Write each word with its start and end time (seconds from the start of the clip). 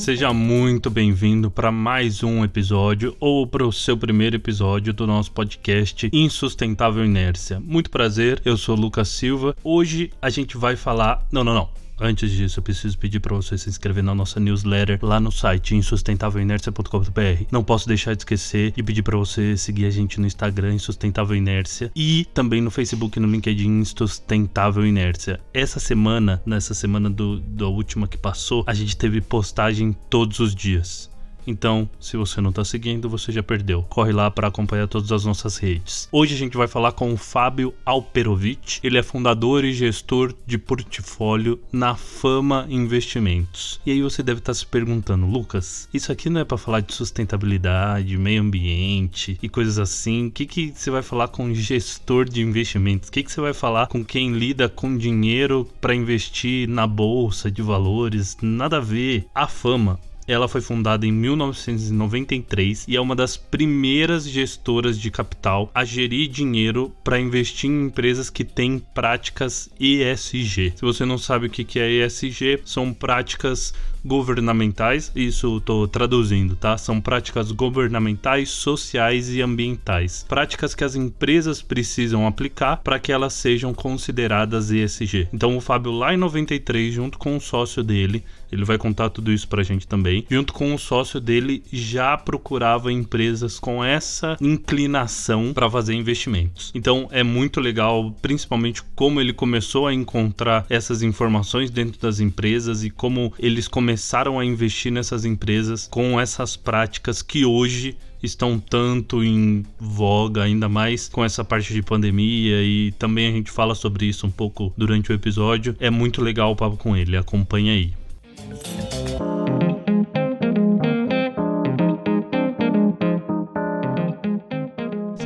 Seja 0.00 0.32
muito 0.32 0.88
bem-vindo 0.88 1.50
para 1.50 1.70
mais 1.70 2.22
um 2.22 2.42
episódio 2.42 3.14
ou 3.20 3.46
para 3.46 3.66
o 3.66 3.70
seu 3.70 3.98
primeiro 3.98 4.34
episódio 4.34 4.94
do 4.94 5.06
nosso 5.06 5.30
podcast 5.30 6.08
Insustentável 6.10 7.04
Inércia. 7.04 7.60
Muito 7.60 7.90
prazer, 7.90 8.40
eu 8.42 8.56
sou 8.56 8.74
Lucas 8.74 9.08
Silva. 9.08 9.54
Hoje 9.62 10.10
a 10.22 10.30
gente 10.30 10.56
vai 10.56 10.74
falar. 10.74 11.22
Não, 11.30 11.44
não, 11.44 11.52
não. 11.52 11.68
Antes 12.00 12.30
disso, 12.30 12.58
eu 12.58 12.62
preciso 12.62 12.96
pedir 12.96 13.20
para 13.20 13.36
você 13.36 13.58
se 13.58 13.68
inscrever 13.68 14.02
na 14.02 14.14
nossa 14.14 14.40
newsletter 14.40 14.98
lá 15.02 15.20
no 15.20 15.30
site 15.30 15.76
insustentávelinércia.com.br. 15.76 17.44
Não 17.52 17.62
posso 17.62 17.86
deixar 17.86 18.14
de 18.14 18.22
esquecer 18.22 18.72
e 18.74 18.82
pedir 18.82 19.02
para 19.02 19.18
você 19.18 19.54
seguir 19.54 19.84
a 19.84 19.90
gente 19.90 20.18
no 20.18 20.26
Instagram 20.26 20.72
Insustentável 20.72 21.36
Inércia 21.36 21.92
e 21.94 22.26
também 22.32 22.62
no 22.62 22.70
Facebook 22.70 23.20
no 23.20 23.28
LinkedIn 23.28 23.80
Insustentável 23.80 24.86
Inércia. 24.86 25.40
Essa 25.52 25.78
semana, 25.78 26.40
nessa 26.46 26.72
semana 26.72 27.10
do, 27.10 27.38
da 27.38 27.66
última 27.66 28.08
que 28.08 28.16
passou, 28.16 28.64
a 28.66 28.72
gente 28.72 28.96
teve 28.96 29.20
postagem 29.20 29.94
todos 30.08 30.38
os 30.40 30.54
dias. 30.54 31.09
Então, 31.50 31.90
se 31.98 32.16
você 32.16 32.40
não 32.40 32.50
está 32.50 32.64
seguindo, 32.64 33.10
você 33.10 33.32
já 33.32 33.42
perdeu. 33.42 33.82
Corre 33.88 34.12
lá 34.12 34.30
para 34.30 34.46
acompanhar 34.46 34.86
todas 34.86 35.10
as 35.10 35.24
nossas 35.24 35.56
redes. 35.56 36.08
Hoje 36.12 36.32
a 36.32 36.38
gente 36.38 36.56
vai 36.56 36.68
falar 36.68 36.92
com 36.92 37.12
o 37.12 37.16
Fábio 37.16 37.74
Alperovitch. 37.84 38.78
Ele 38.84 38.96
é 38.96 39.02
fundador 39.02 39.64
e 39.64 39.72
gestor 39.72 40.32
de 40.46 40.56
portfólio 40.56 41.58
na 41.72 41.96
Fama 41.96 42.66
Investimentos. 42.70 43.80
E 43.84 43.90
aí 43.90 44.00
você 44.00 44.22
deve 44.22 44.38
estar 44.38 44.52
tá 44.52 44.54
se 44.54 44.64
perguntando, 44.64 45.26
Lucas, 45.26 45.88
isso 45.92 46.12
aqui 46.12 46.30
não 46.30 46.40
é 46.40 46.44
para 46.44 46.56
falar 46.56 46.80
de 46.80 46.94
sustentabilidade, 46.94 48.16
meio 48.16 48.42
ambiente 48.42 49.36
e 49.42 49.48
coisas 49.48 49.80
assim? 49.80 50.28
O 50.28 50.30
que, 50.30 50.46
que 50.46 50.72
você 50.72 50.88
vai 50.88 51.02
falar 51.02 51.28
com 51.28 51.52
gestor 51.52 52.28
de 52.28 52.42
investimentos? 52.42 53.08
O 53.08 53.12
que, 53.12 53.24
que 53.24 53.32
você 53.32 53.40
vai 53.40 53.52
falar 53.52 53.88
com 53.88 54.04
quem 54.04 54.34
lida 54.34 54.68
com 54.68 54.96
dinheiro 54.96 55.68
para 55.80 55.96
investir 55.96 56.68
na 56.68 56.86
bolsa 56.86 57.50
de 57.50 57.60
valores? 57.60 58.36
Nada 58.40 58.76
a 58.76 58.80
ver. 58.80 59.26
A 59.34 59.48
Fama 59.48 59.98
ela 60.30 60.46
foi 60.46 60.60
fundada 60.60 61.04
em 61.04 61.10
1993 61.12 62.86
e 62.86 62.96
é 62.96 63.00
uma 63.00 63.16
das 63.16 63.36
primeiras 63.36 64.28
gestoras 64.28 64.96
de 64.96 65.10
capital 65.10 65.68
a 65.74 65.84
gerir 65.84 66.28
dinheiro 66.28 66.94
para 67.02 67.18
investir 67.18 67.68
em 67.68 67.86
empresas 67.86 68.30
que 68.30 68.44
têm 68.44 68.78
práticas 68.94 69.68
ESG. 69.80 70.74
Se 70.76 70.82
você 70.82 71.04
não 71.04 71.18
sabe 71.18 71.46
o 71.46 71.50
que 71.50 71.80
é 71.80 72.06
ESG, 72.06 72.60
são 72.64 72.92
práticas 72.92 73.74
governamentais, 74.04 75.12
isso 75.14 75.58
estou 75.58 75.86
traduzindo, 75.86 76.56
tá? 76.56 76.76
São 76.78 77.00
práticas 77.00 77.52
governamentais, 77.52 78.50
sociais 78.50 79.30
e 79.30 79.42
ambientais. 79.42 80.24
Práticas 80.28 80.74
que 80.74 80.84
as 80.84 80.94
empresas 80.94 81.62
precisam 81.62 82.26
aplicar 82.26 82.78
para 82.78 82.98
que 82.98 83.12
elas 83.12 83.34
sejam 83.34 83.74
consideradas 83.74 84.70
ESG. 84.70 85.28
Então 85.32 85.56
o 85.56 85.60
Fábio 85.60 85.92
lá 85.92 86.14
em 86.14 86.16
93, 86.16 86.94
junto 86.94 87.18
com 87.18 87.36
o 87.36 87.40
sócio 87.40 87.82
dele, 87.82 88.24
ele 88.50 88.64
vai 88.64 88.78
contar 88.78 89.10
tudo 89.10 89.32
isso 89.32 89.46
pra 89.46 89.62
gente 89.62 89.86
também. 89.86 90.26
Junto 90.28 90.52
com 90.52 90.74
o 90.74 90.78
sócio 90.78 91.20
dele, 91.20 91.62
já 91.72 92.16
procurava 92.16 92.92
empresas 92.92 93.58
com 93.60 93.84
essa 93.84 94.36
inclinação 94.40 95.52
para 95.52 95.70
fazer 95.70 95.94
investimentos. 95.94 96.72
Então 96.74 97.08
é 97.12 97.22
muito 97.22 97.60
legal, 97.60 98.10
principalmente 98.20 98.82
como 98.94 99.20
ele 99.20 99.32
começou 99.32 99.86
a 99.86 99.94
encontrar 99.94 100.66
essas 100.68 101.02
informações 101.02 101.70
dentro 101.70 102.00
das 102.00 102.18
empresas 102.18 102.82
e 102.82 102.90
como 102.90 103.32
eles 103.38 103.68
começaram 103.68 103.89
começaram 103.90 104.38
a 104.38 104.44
investir 104.44 104.92
nessas 104.92 105.24
empresas 105.24 105.88
com 105.88 106.20
essas 106.20 106.54
práticas 106.54 107.22
que 107.22 107.44
hoje 107.44 107.96
estão 108.22 108.56
tanto 108.56 109.24
em 109.24 109.66
voga, 109.80 110.44
ainda 110.44 110.68
mais 110.68 111.08
com 111.08 111.24
essa 111.24 111.44
parte 111.44 111.72
de 111.72 111.82
pandemia 111.82 112.62
e 112.62 112.92
também 112.92 113.26
a 113.26 113.32
gente 113.32 113.50
fala 113.50 113.74
sobre 113.74 114.06
isso 114.06 114.28
um 114.28 114.30
pouco 114.30 114.72
durante 114.76 115.10
o 115.10 115.12
episódio. 115.12 115.74
É 115.80 115.90
muito 115.90 116.22
legal 116.22 116.52
o 116.52 116.56
papo 116.56 116.76
com 116.76 116.96
ele, 116.96 117.16
acompanha 117.16 117.72
aí. 117.72 117.92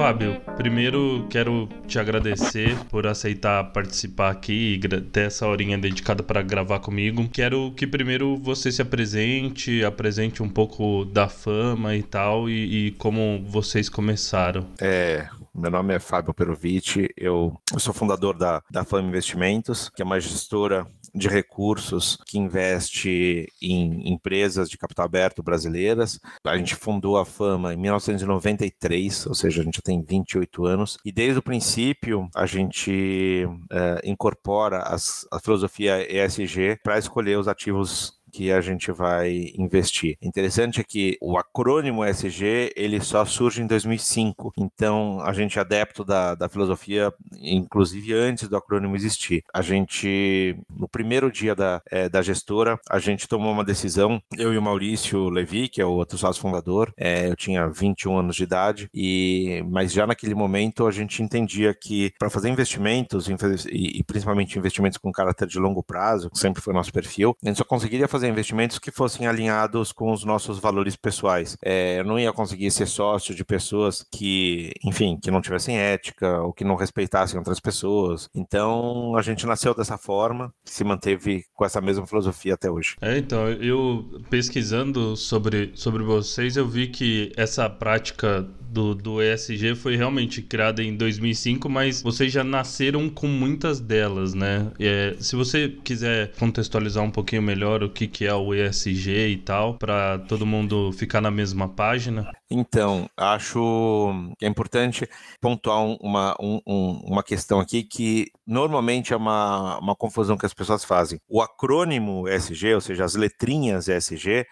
Fábio, 0.04 0.38
primeiro 0.58 1.26
quero 1.30 1.66
te 1.86 1.98
agradecer 1.98 2.76
por 2.90 3.06
aceitar 3.06 3.72
participar 3.72 4.32
aqui 4.32 4.74
e 4.74 5.00
ter 5.00 5.28
essa 5.28 5.46
horinha 5.46 5.78
dedicada 5.78 6.22
para 6.22 6.42
gravar 6.42 6.78
comigo. 6.80 7.26
Quero 7.30 7.72
que 7.74 7.86
primeiro 7.86 8.36
você 8.36 8.70
se 8.70 8.82
apresente, 8.82 9.82
apresente 9.82 10.42
um 10.42 10.48
pouco 10.50 11.06
da 11.06 11.26
fama 11.26 11.96
e 11.96 12.02
tal, 12.02 12.50
e, 12.50 12.88
e 12.88 12.90
como 12.90 13.42
vocês 13.48 13.88
começaram. 13.88 14.66
É, 14.78 15.26
meu 15.54 15.70
nome 15.70 15.94
é 15.94 15.98
Fábio 15.98 16.34
Perovici, 16.34 17.08
eu, 17.16 17.58
eu 17.72 17.80
sou 17.80 17.94
fundador 17.94 18.36
da, 18.36 18.62
da 18.70 18.84
Fama 18.84 19.08
Investimentos, 19.08 19.88
que 19.88 20.02
é 20.02 20.04
uma 20.04 20.20
gestora 20.20 20.86
de 21.14 21.28
recursos 21.28 22.18
que 22.26 22.38
investe 22.38 23.48
em 23.62 24.12
empresas 24.12 24.68
de 24.68 24.76
capital 24.76 25.04
aberto 25.04 25.42
brasileiras. 25.42 26.18
A 26.44 26.56
gente 26.56 26.74
fundou 26.74 27.16
a 27.16 27.24
Fama 27.24 27.72
em 27.72 27.76
1993, 27.76 29.26
ou 29.26 29.34
seja, 29.34 29.60
a 29.60 29.64
gente 29.64 29.80
tem 29.82 30.02
28 30.02 30.66
anos, 30.66 30.98
e 31.04 31.12
desde 31.12 31.38
o 31.38 31.42
princípio 31.42 32.28
a 32.34 32.46
gente 32.46 33.46
é, 33.70 34.00
incorpora 34.04 34.78
as, 34.78 35.26
a 35.30 35.38
filosofia 35.38 36.06
ESG 36.10 36.80
para 36.82 36.98
escolher 36.98 37.38
os 37.38 37.48
ativos 37.48 38.23
que 38.34 38.50
a 38.50 38.60
gente 38.60 38.90
vai 38.90 39.52
investir. 39.56 40.16
Interessante 40.20 40.80
é 40.80 40.84
que 40.84 41.16
o 41.20 41.38
acrônimo 41.38 42.04
ESG 42.04 42.72
ele 42.74 43.00
só 43.00 43.24
surge 43.24 43.62
em 43.62 43.66
2005, 43.66 44.52
então 44.58 45.20
a 45.20 45.32
gente 45.32 45.56
é 45.56 45.60
adepto 45.60 46.04
da, 46.04 46.34
da 46.34 46.48
filosofia, 46.48 47.12
inclusive 47.40 48.12
antes 48.12 48.48
do 48.48 48.56
acrônimo 48.56 48.96
existir. 48.96 49.44
A 49.54 49.62
gente, 49.62 50.58
no 50.68 50.88
primeiro 50.88 51.30
dia 51.30 51.54
da, 51.54 51.80
é, 51.88 52.08
da 52.08 52.22
gestora, 52.22 52.76
a 52.90 52.98
gente 52.98 53.28
tomou 53.28 53.52
uma 53.52 53.64
decisão, 53.64 54.20
eu 54.36 54.52
e 54.52 54.58
o 54.58 54.62
Maurício 54.62 55.28
Levi, 55.28 55.68
que 55.68 55.80
é 55.80 55.84
o 55.84 55.92
outro 55.92 56.18
sócio 56.18 56.42
fundador, 56.42 56.92
é, 56.96 57.28
eu 57.28 57.36
tinha 57.36 57.68
21 57.68 58.18
anos 58.18 58.34
de 58.34 58.42
idade, 58.42 58.88
e 58.92 59.62
mas 59.70 59.92
já 59.92 60.06
naquele 60.08 60.34
momento 60.34 60.88
a 60.88 60.90
gente 60.90 61.22
entendia 61.22 61.72
que 61.72 62.12
para 62.18 62.28
fazer 62.28 62.48
investimentos, 62.48 63.28
e, 63.28 63.98
e 63.98 64.02
principalmente 64.02 64.58
investimentos 64.58 64.98
com 64.98 65.12
caráter 65.12 65.46
de 65.46 65.58
longo 65.60 65.84
prazo, 65.84 66.30
que 66.30 66.38
sempre 66.38 66.60
foi 66.60 66.74
nosso 66.74 66.92
perfil, 66.92 67.36
a 67.44 67.48
gente 67.48 67.58
só 67.58 67.64
conseguiria 67.64 68.08
fazer 68.08 68.23
fazer 68.24 68.28
investimentos 68.28 68.78
que 68.78 68.90
fossem 68.90 69.26
alinhados 69.26 69.92
com 69.92 70.10
os 70.10 70.24
nossos 70.24 70.58
valores 70.58 70.96
pessoais. 70.96 71.56
É, 71.62 72.00
eu 72.00 72.04
não 72.04 72.18
ia 72.18 72.32
conseguir 72.32 72.70
ser 72.70 72.86
sócio 72.86 73.34
de 73.34 73.44
pessoas 73.44 74.04
que, 74.10 74.72
enfim, 74.84 75.18
que 75.22 75.30
não 75.30 75.40
tivessem 75.40 75.78
ética 75.78 76.40
ou 76.40 76.52
que 76.52 76.64
não 76.64 76.74
respeitassem 76.74 77.38
outras 77.38 77.60
pessoas. 77.60 78.28
Então, 78.34 79.16
a 79.16 79.22
gente 79.22 79.46
nasceu 79.46 79.74
dessa 79.74 79.98
forma, 79.98 80.52
se 80.64 80.84
manteve 80.84 81.44
com 81.54 81.64
essa 81.64 81.80
mesma 81.80 82.06
filosofia 82.06 82.54
até 82.54 82.70
hoje. 82.70 82.96
É, 83.00 83.18
então, 83.18 83.48
eu 83.48 84.04
pesquisando 84.30 85.16
sobre, 85.16 85.72
sobre 85.74 86.02
vocês, 86.02 86.56
eu 86.56 86.66
vi 86.66 86.88
que 86.88 87.32
essa 87.36 87.68
prática 87.68 88.46
do, 88.74 88.92
do 88.92 89.22
ESG 89.22 89.76
foi 89.76 89.96
realmente 89.96 90.42
criada 90.42 90.82
em 90.82 90.96
2005, 90.96 91.68
mas 91.68 92.02
vocês 92.02 92.32
já 92.32 92.42
nasceram 92.42 93.08
com 93.08 93.28
muitas 93.28 93.78
delas, 93.78 94.34
né? 94.34 94.72
É, 94.80 95.14
se 95.20 95.36
você 95.36 95.68
quiser 95.84 96.32
contextualizar 96.32 97.04
um 97.04 97.10
pouquinho 97.10 97.40
melhor 97.40 97.84
o 97.84 97.88
que, 97.88 98.08
que 98.14 98.24
é 98.24 98.32
o 98.32 98.54
ESG 98.54 99.28
e 99.28 99.36
tal, 99.38 99.76
para 99.76 100.20
todo 100.20 100.46
mundo 100.46 100.92
ficar 100.92 101.20
na 101.20 101.32
mesma 101.32 101.68
página. 101.68 102.30
Então, 102.50 103.08
acho 103.16 104.12
que 104.38 104.44
é 104.44 104.48
importante 104.48 105.08
pontuar 105.40 105.80
uma, 106.00 106.36
um, 106.40 106.60
uma 107.04 107.22
questão 107.22 107.58
aqui 107.58 107.82
que 107.82 108.30
normalmente 108.46 109.12
é 109.12 109.16
uma, 109.16 109.78
uma 109.78 109.96
confusão 109.96 110.36
que 110.36 110.46
as 110.46 110.54
pessoas 110.54 110.84
fazem. 110.84 111.20
O 111.28 111.40
acrônimo 111.40 112.28
ESG, 112.28 112.74
ou 112.74 112.80
seja, 112.80 113.04
as 113.04 113.14
letrinhas 113.14 113.88
ESG, 113.88 114.46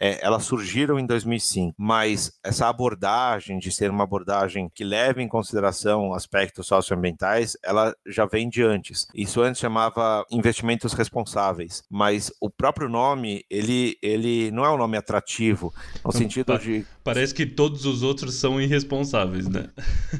é, 0.00 0.24
elas 0.24 0.44
surgiram 0.44 0.98
em 0.98 1.06
2005, 1.06 1.74
mas 1.76 2.32
essa 2.44 2.68
abordagem 2.68 3.58
de 3.58 3.70
ser 3.72 3.90
uma 3.90 4.04
abordagem 4.04 4.70
que 4.72 4.84
leva 4.84 5.22
em 5.22 5.28
consideração 5.28 6.14
aspectos 6.14 6.66
socioambientais, 6.66 7.56
ela 7.64 7.94
já 8.06 8.24
vem 8.24 8.48
de 8.48 8.62
antes. 8.62 9.08
Isso 9.14 9.40
antes 9.42 9.60
chamava 9.60 10.24
investimentos 10.30 10.92
responsáveis, 10.92 11.82
mas 11.90 12.32
o 12.40 12.48
próprio 12.48 12.88
nome, 12.88 13.44
ele, 13.50 13.98
ele 14.02 14.50
não 14.50 14.64
é 14.64 14.70
um 14.70 14.76
nome 14.76 14.96
atrativo, 14.96 15.74
no 16.04 16.12
sentido 16.12 16.56
de... 16.58 16.86
Parece 17.02 17.34
que 17.38 17.46
todos 17.46 17.84
os 17.84 18.02
outros 18.02 18.34
são 18.34 18.60
irresponsáveis, 18.60 19.46
né? 19.46 19.68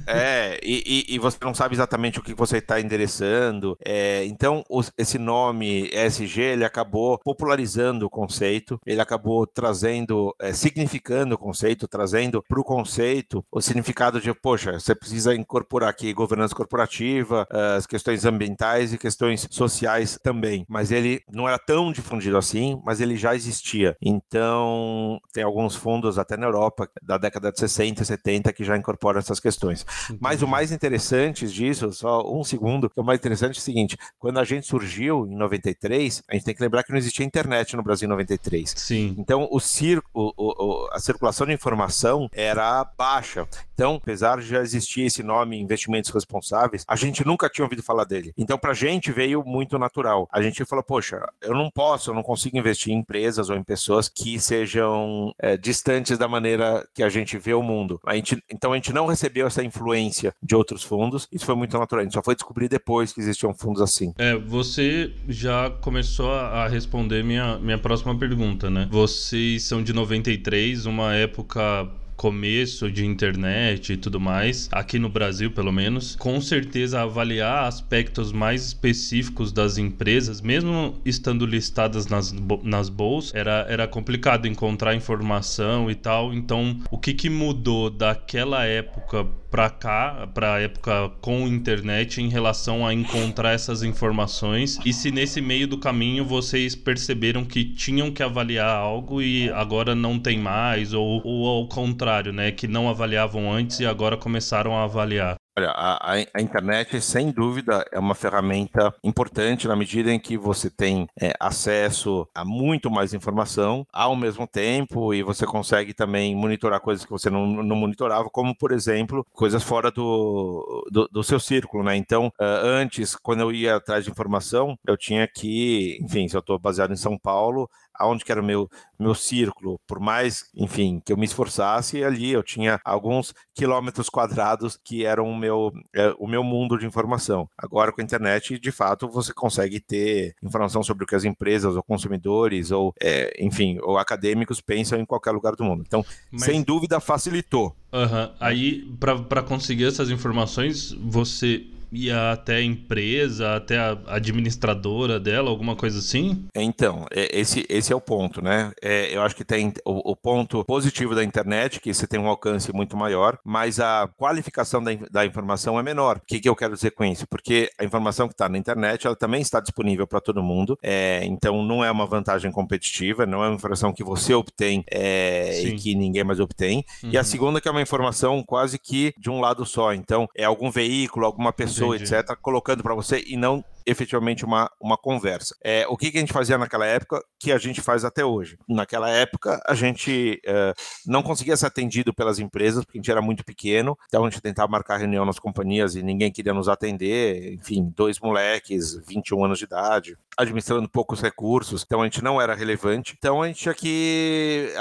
é, 0.06 0.56
e, 0.62 1.04
e, 1.08 1.18
você 1.18 1.36
não 1.42 1.52
sabe 1.52 1.74
exatamente 1.74 2.20
o 2.20 2.22
que 2.22 2.32
você 2.32 2.58
está 2.58 2.80
endereçando. 2.80 3.76
É, 3.84 4.24
então, 4.24 4.62
os, 4.70 4.92
esse 4.96 5.18
nome 5.18 5.90
ESG, 5.92 6.40
ele 6.40 6.64
acabou 6.64 7.18
popularizando 7.18 8.06
o 8.06 8.10
conceito, 8.10 8.80
ele 8.86 9.00
acabou 9.00 9.44
trazendo 9.48 10.32
é, 10.40 10.52
significando 10.52 11.34
o 11.34 11.38
conceito, 11.38 11.88
trazendo 11.88 12.40
para 12.40 12.60
o 12.60 12.62
conceito 12.62 13.44
o 13.50 13.60
significado 13.60 14.20
de, 14.20 14.32
poxa, 14.32 14.78
você 14.78 14.94
precisa 14.94 15.34
incorporar 15.34 15.90
aqui 15.90 16.12
governança 16.12 16.54
corporativa, 16.54 17.48
eh, 17.50 17.76
as 17.78 17.86
questões 17.86 18.24
ambientais 18.24 18.92
e 18.92 18.98
questões 18.98 19.48
sociais 19.50 20.20
também. 20.22 20.64
Mas 20.68 20.92
ele 20.92 21.20
não 21.32 21.48
era 21.48 21.58
tão 21.58 21.90
difundido 21.90 22.36
assim, 22.36 22.80
mas 22.84 23.00
ele 23.00 23.16
já 23.16 23.34
existia. 23.34 23.96
Então, 24.00 25.18
tem 25.32 25.42
alguns 25.42 25.74
fundos 25.74 26.16
até 26.16 26.36
na 26.36 26.46
Europa 26.46 26.88
da 27.08 27.16
década 27.16 27.50
de 27.50 27.58
60 27.58 28.02
e 28.02 28.04
70 28.06 28.52
que 28.52 28.62
já 28.62 28.76
incorporam 28.76 29.18
essas 29.18 29.40
questões. 29.40 29.86
Mas 30.20 30.42
o 30.42 30.46
mais 30.46 30.70
interessante 30.70 31.48
disso, 31.48 31.90
só 31.90 32.22
um 32.30 32.44
segundo, 32.44 32.92
o 32.94 33.02
mais 33.02 33.18
interessante 33.18 33.56
é 33.56 33.58
o 33.58 33.62
seguinte, 33.62 33.96
quando 34.18 34.38
a 34.38 34.44
gente 34.44 34.66
surgiu 34.66 35.26
em 35.26 35.34
93, 35.34 36.22
a 36.28 36.34
gente 36.34 36.44
tem 36.44 36.54
que 36.54 36.62
lembrar 36.62 36.82
que 36.82 36.92
não 36.92 36.98
existia 36.98 37.24
internet 37.24 37.74
no 37.74 37.82
Brasil 37.82 38.06
em 38.06 38.10
93. 38.10 38.74
Sim. 38.76 39.14
Então, 39.18 39.48
o, 39.50 39.58
cir 39.58 40.02
o, 40.12 40.32
o, 40.36 40.88
a 40.92 41.00
circulação 41.00 41.46
de 41.46 41.54
informação 41.54 42.28
era 42.30 42.84
baixa. 42.84 43.48
Então, 43.78 43.94
apesar 43.94 44.40
de 44.40 44.48
já 44.48 44.60
existir 44.60 45.02
esse 45.02 45.22
nome 45.22 45.56
investimentos 45.56 46.10
responsáveis, 46.10 46.84
a 46.88 46.96
gente 46.96 47.24
nunca 47.24 47.48
tinha 47.48 47.64
ouvido 47.64 47.80
falar 47.80 48.02
dele. 48.02 48.32
Então, 48.36 48.58
para 48.58 48.72
a 48.72 48.74
gente 48.74 49.12
veio 49.12 49.44
muito 49.46 49.78
natural. 49.78 50.28
A 50.32 50.42
gente 50.42 50.64
falou, 50.64 50.82
poxa, 50.82 51.24
eu 51.40 51.54
não 51.54 51.70
posso, 51.70 52.10
eu 52.10 52.14
não 52.14 52.24
consigo 52.24 52.58
investir 52.58 52.92
em 52.92 52.98
empresas 52.98 53.48
ou 53.48 53.56
em 53.56 53.62
pessoas 53.62 54.08
que 54.08 54.40
sejam 54.40 55.32
é, 55.38 55.56
distantes 55.56 56.18
da 56.18 56.26
maneira 56.26 56.84
que 56.92 57.04
a 57.04 57.08
gente 57.08 57.38
vê 57.38 57.54
o 57.54 57.62
mundo. 57.62 58.00
A 58.04 58.16
gente, 58.16 58.42
então, 58.50 58.72
a 58.72 58.74
gente 58.74 58.92
não 58.92 59.06
recebeu 59.06 59.46
essa 59.46 59.62
influência 59.62 60.34
de 60.42 60.56
outros 60.56 60.82
fundos. 60.82 61.28
Isso 61.30 61.46
foi 61.46 61.54
muito 61.54 61.78
natural. 61.78 62.00
A 62.00 62.02
gente 62.02 62.14
só 62.14 62.22
foi 62.22 62.34
descobrir 62.34 62.68
depois 62.68 63.12
que 63.12 63.20
existiam 63.20 63.54
fundos 63.54 63.80
assim. 63.80 64.12
É, 64.18 64.36
você 64.36 65.14
já 65.28 65.70
começou 65.70 66.32
a 66.32 66.66
responder 66.66 67.22
minha, 67.22 67.56
minha 67.60 67.78
próxima 67.78 68.18
pergunta, 68.18 68.68
né? 68.68 68.88
Vocês 68.90 69.62
são 69.62 69.84
de 69.84 69.92
93, 69.92 70.84
uma 70.84 71.14
época 71.14 71.88
começo 72.18 72.90
de 72.90 73.06
internet 73.06 73.92
e 73.92 73.96
tudo 73.96 74.18
mais, 74.18 74.68
aqui 74.72 74.98
no 74.98 75.08
Brasil 75.08 75.52
pelo 75.52 75.72
menos, 75.72 76.16
com 76.16 76.40
certeza 76.40 77.00
avaliar 77.00 77.64
aspectos 77.68 78.32
mais 78.32 78.66
específicos 78.66 79.52
das 79.52 79.78
empresas, 79.78 80.40
mesmo 80.40 80.96
estando 81.04 81.46
listadas 81.46 82.08
nas, 82.08 82.34
nas 82.64 82.88
bolsas, 82.88 83.32
era, 83.36 83.64
era 83.68 83.86
complicado 83.86 84.48
encontrar 84.48 84.96
informação 84.96 85.88
e 85.88 85.94
tal. 85.94 86.34
Então, 86.34 86.80
o 86.90 86.98
que, 86.98 87.14
que 87.14 87.30
mudou 87.30 87.88
daquela 87.88 88.64
época 88.64 89.24
para 89.50 89.70
cá, 89.70 90.28
para 90.34 90.60
época 90.60 91.10
com 91.20 91.46
internet, 91.46 92.20
em 92.20 92.28
relação 92.28 92.86
a 92.86 92.92
encontrar 92.92 93.52
essas 93.52 93.84
informações? 93.84 94.78
E 94.84 94.92
se 94.92 95.12
nesse 95.12 95.40
meio 95.40 95.68
do 95.68 95.78
caminho 95.78 96.24
vocês 96.24 96.74
perceberam 96.74 97.44
que 97.44 97.64
tinham 97.64 98.10
que 98.10 98.22
avaliar 98.22 98.68
algo 98.68 99.22
e 99.22 99.48
agora 99.50 99.94
não 99.94 100.18
tem 100.18 100.36
mais, 100.38 100.92
ou, 100.92 101.22
ou 101.24 101.46
ao 101.46 101.68
contrário? 101.68 102.07
Contrário, 102.08 102.32
né? 102.32 102.50
Que 102.50 102.66
não 102.66 102.88
avaliavam 102.88 103.52
antes 103.52 103.80
e 103.80 103.86
agora 103.86 104.16
começaram 104.16 104.76
a 104.76 104.84
avaliar. 104.84 105.36
Olha, 105.58 105.70
a, 105.70 106.14
a, 106.14 106.40
internet, 106.40 107.00
sem 107.00 107.32
dúvida, 107.32 107.84
é 107.90 107.98
uma 107.98 108.14
ferramenta 108.14 108.94
importante 109.02 109.66
na 109.66 109.74
medida 109.74 110.12
em 110.12 110.18
que 110.18 110.38
você 110.38 110.70
tem 110.70 111.08
é, 111.20 111.32
acesso 111.40 112.28
a 112.32 112.44
muito 112.44 112.88
mais 112.88 113.12
informação 113.12 113.84
ao 113.92 114.14
mesmo 114.14 114.46
tempo 114.46 115.12
e 115.12 115.20
você 115.20 115.44
consegue 115.44 115.92
também 115.92 116.32
monitorar 116.36 116.80
coisas 116.80 117.04
que 117.04 117.10
você 117.10 117.28
não, 117.28 117.44
não 117.44 117.74
monitorava, 117.74 118.28
como, 118.30 118.56
por 118.56 118.70
exemplo, 118.70 119.26
coisas 119.32 119.64
fora 119.64 119.90
do, 119.90 120.86
do, 120.92 121.08
do 121.08 121.24
seu 121.24 121.40
círculo, 121.40 121.82
né? 121.82 121.96
Então, 121.96 122.28
uh, 122.40 122.44
antes, 122.62 123.16
quando 123.16 123.40
eu 123.40 123.50
ia 123.50 123.74
atrás 123.74 124.04
de 124.04 124.12
informação, 124.12 124.76
eu 124.86 124.96
tinha 124.96 125.26
que, 125.26 125.98
enfim, 126.00 126.28
se 126.28 126.36
eu 126.36 126.40
estou 126.40 126.56
baseado 126.56 126.92
em 126.92 126.96
São 126.96 127.18
Paulo, 127.18 127.68
aonde 127.98 128.24
que 128.24 128.32
era 128.32 128.40
o 128.40 128.44
meu, 128.44 128.68
meu 128.98 129.14
círculo, 129.14 129.78
por 129.86 130.00
mais, 130.00 130.44
enfim, 130.54 131.00
que 131.04 131.12
eu 131.12 131.16
me 131.16 131.24
esforçasse, 131.24 132.02
ali 132.02 132.30
eu 132.30 132.42
tinha 132.42 132.80
alguns 132.84 133.34
quilômetros 133.54 134.08
quadrados 134.08 134.78
que 134.82 135.04
eram 135.04 135.28
o 135.28 135.36
meu, 135.36 135.72
é, 135.94 136.14
o 136.18 136.26
meu 136.26 136.42
mundo 136.42 136.78
de 136.78 136.86
informação. 136.86 137.48
Agora, 137.56 137.92
com 137.92 138.00
a 138.00 138.04
internet, 138.04 138.58
de 138.58 138.72
fato, 138.72 139.08
você 139.08 139.32
consegue 139.32 139.80
ter 139.80 140.34
informação 140.42 140.82
sobre 140.82 141.04
o 141.04 141.06
que 141.06 141.14
as 141.14 141.24
empresas, 141.24 141.76
ou 141.76 141.82
consumidores, 141.82 142.70
ou, 142.70 142.92
é, 143.00 143.34
enfim, 143.38 143.78
ou 143.82 143.98
acadêmicos 143.98 144.60
pensam 144.60 144.98
em 144.98 145.04
qualquer 145.04 145.32
lugar 145.32 145.54
do 145.54 145.64
mundo. 145.64 145.84
Então, 145.86 146.04
Mas... 146.30 146.44
sem 146.44 146.62
dúvida, 146.62 147.00
facilitou. 147.00 147.74
Uhum. 147.92 148.32
Aí, 148.38 148.84
para 149.28 149.42
conseguir 149.42 149.86
essas 149.86 150.10
informações, 150.10 150.92
você 150.92 151.66
ia 151.92 152.32
até 152.32 152.56
a 152.56 152.62
empresa, 152.62 153.56
até 153.56 153.78
a 153.78 153.98
administradora 154.08 155.18
dela, 155.18 155.50
alguma 155.50 155.74
coisa 155.74 155.98
assim? 155.98 156.46
Então, 156.54 157.06
é, 157.10 157.38
esse, 157.38 157.66
esse 157.68 157.92
é 157.92 157.96
o 157.96 158.00
ponto, 158.00 158.42
né? 158.42 158.72
É, 158.82 159.14
eu 159.14 159.22
acho 159.22 159.34
que 159.34 159.44
tem 159.44 159.72
o, 159.84 160.12
o, 160.12 160.16
ponto 160.16 160.64
positivo 160.64 161.14
da 161.14 161.24
internet, 161.24 161.80
que 161.80 161.92
você 161.92 162.06
tem 162.06 162.20
um 162.20 162.28
alcance 162.28 162.72
muito 162.72 162.96
maior, 162.96 163.38
mas 163.44 163.80
a 163.80 164.08
qualificação 164.16 164.82
da, 164.82 164.90
da 165.10 165.26
informação 165.26 165.78
é 165.78 165.82
menor. 165.82 166.18
O 166.18 166.20
que, 166.26 166.40
que 166.40 166.48
eu 166.48 166.56
quero 166.56 166.74
dizer 166.74 166.90
com 166.90 167.04
isso? 167.04 167.26
Porque 167.26 167.70
a 167.78 167.84
informação 167.84 168.28
que 168.28 168.34
está 168.34 168.48
na 168.48 168.58
internet, 168.58 169.06
ela 169.06 169.16
também 169.16 169.40
está 169.40 169.60
disponível 169.60 170.06
para 170.06 170.20
todo 170.20 170.42
mundo, 170.42 170.78
é, 170.82 171.24
então 171.24 171.62
não 171.62 171.84
é 171.84 171.90
uma 171.90 172.06
vantagem 172.06 172.50
competitiva, 172.50 173.26
não 173.26 173.42
é 173.42 173.48
uma 173.48 173.56
informação 173.56 173.92
que 173.92 174.04
você 174.04 174.34
obtém 174.34 174.84
é, 174.90 175.62
e 175.62 175.76
que 175.76 175.94
ninguém 175.94 176.24
mais 176.24 176.40
obtém. 176.40 176.84
Uhum. 177.02 177.10
E 177.10 177.16
a 177.16 177.20
uhum. 177.20 177.24
segunda 177.24 177.60
que 177.60 177.68
é 177.68 177.70
uma 177.70 177.82
informação 177.82 178.42
quase 178.42 178.78
que 178.78 179.14
de 179.18 179.30
um 179.30 179.40
lado 179.40 179.64
só, 179.64 179.94
então 179.94 180.28
é 180.36 180.44
algum 180.44 180.70
veículo, 180.70 181.24
alguma 181.24 181.52
pessoa 181.52 181.77
Entendi. 181.86 182.14
etc., 182.14 182.36
colocando 182.40 182.82
para 182.82 182.94
você 182.94 183.22
e 183.26 183.36
não 183.36 183.64
efetivamente 183.88 184.44
uma, 184.44 184.70
uma 184.80 184.96
conversa. 184.96 185.56
É, 185.64 185.86
o 185.88 185.96
que, 185.96 186.10
que, 186.10 186.18
a 186.18 186.20
gente 186.20 186.32
fazia 186.32 186.58
naquela 186.58 186.86
época 186.86 187.22
que 187.38 187.50
a 187.50 187.58
gente 187.58 187.80
faz 187.80 188.04
até 188.04 188.24
hoje? 188.24 188.58
Naquela 188.68 189.08
época, 189.08 189.60
a 189.66 189.74
gente 189.74 190.40
é, 190.44 190.74
não 191.06 191.22
conseguia 191.22 191.56
ser 191.56 191.66
atendido 191.66 192.12
pelas 192.12 192.38
empresas, 192.38 192.84
porque 192.84 192.98
a 192.98 193.00
gente 193.00 193.10
era 193.10 193.22
muito 193.22 193.44
pequeno, 193.44 193.96
então 194.06 194.24
a 194.24 194.30
gente 194.30 194.42
tentava 194.42 194.70
marcar 194.70 194.98
reunião 194.98 195.24
nas 195.24 195.38
companhias 195.38 195.94
e 195.94 196.02
ninguém 196.02 196.30
queria 196.30 196.52
nos 196.52 196.68
atender. 196.68 197.54
Enfim, 197.54 197.92
dois 197.96 198.20
moleques, 198.20 198.96
21 199.06 199.44
anos 199.44 199.58
de 199.58 199.64
idade, 199.64 200.16
administrando 200.36 200.88
poucos 200.88 201.20
recursos, 201.20 201.82
então 201.84 202.00
a 202.00 202.04
gente 202.04 202.22
não 202.22 202.40
era 202.40 202.54
relevante. 202.54 203.16
Então 203.18 203.42
a 203.42 203.48
gente 203.48 203.60
tinha 203.60 203.74
que 203.74 204.72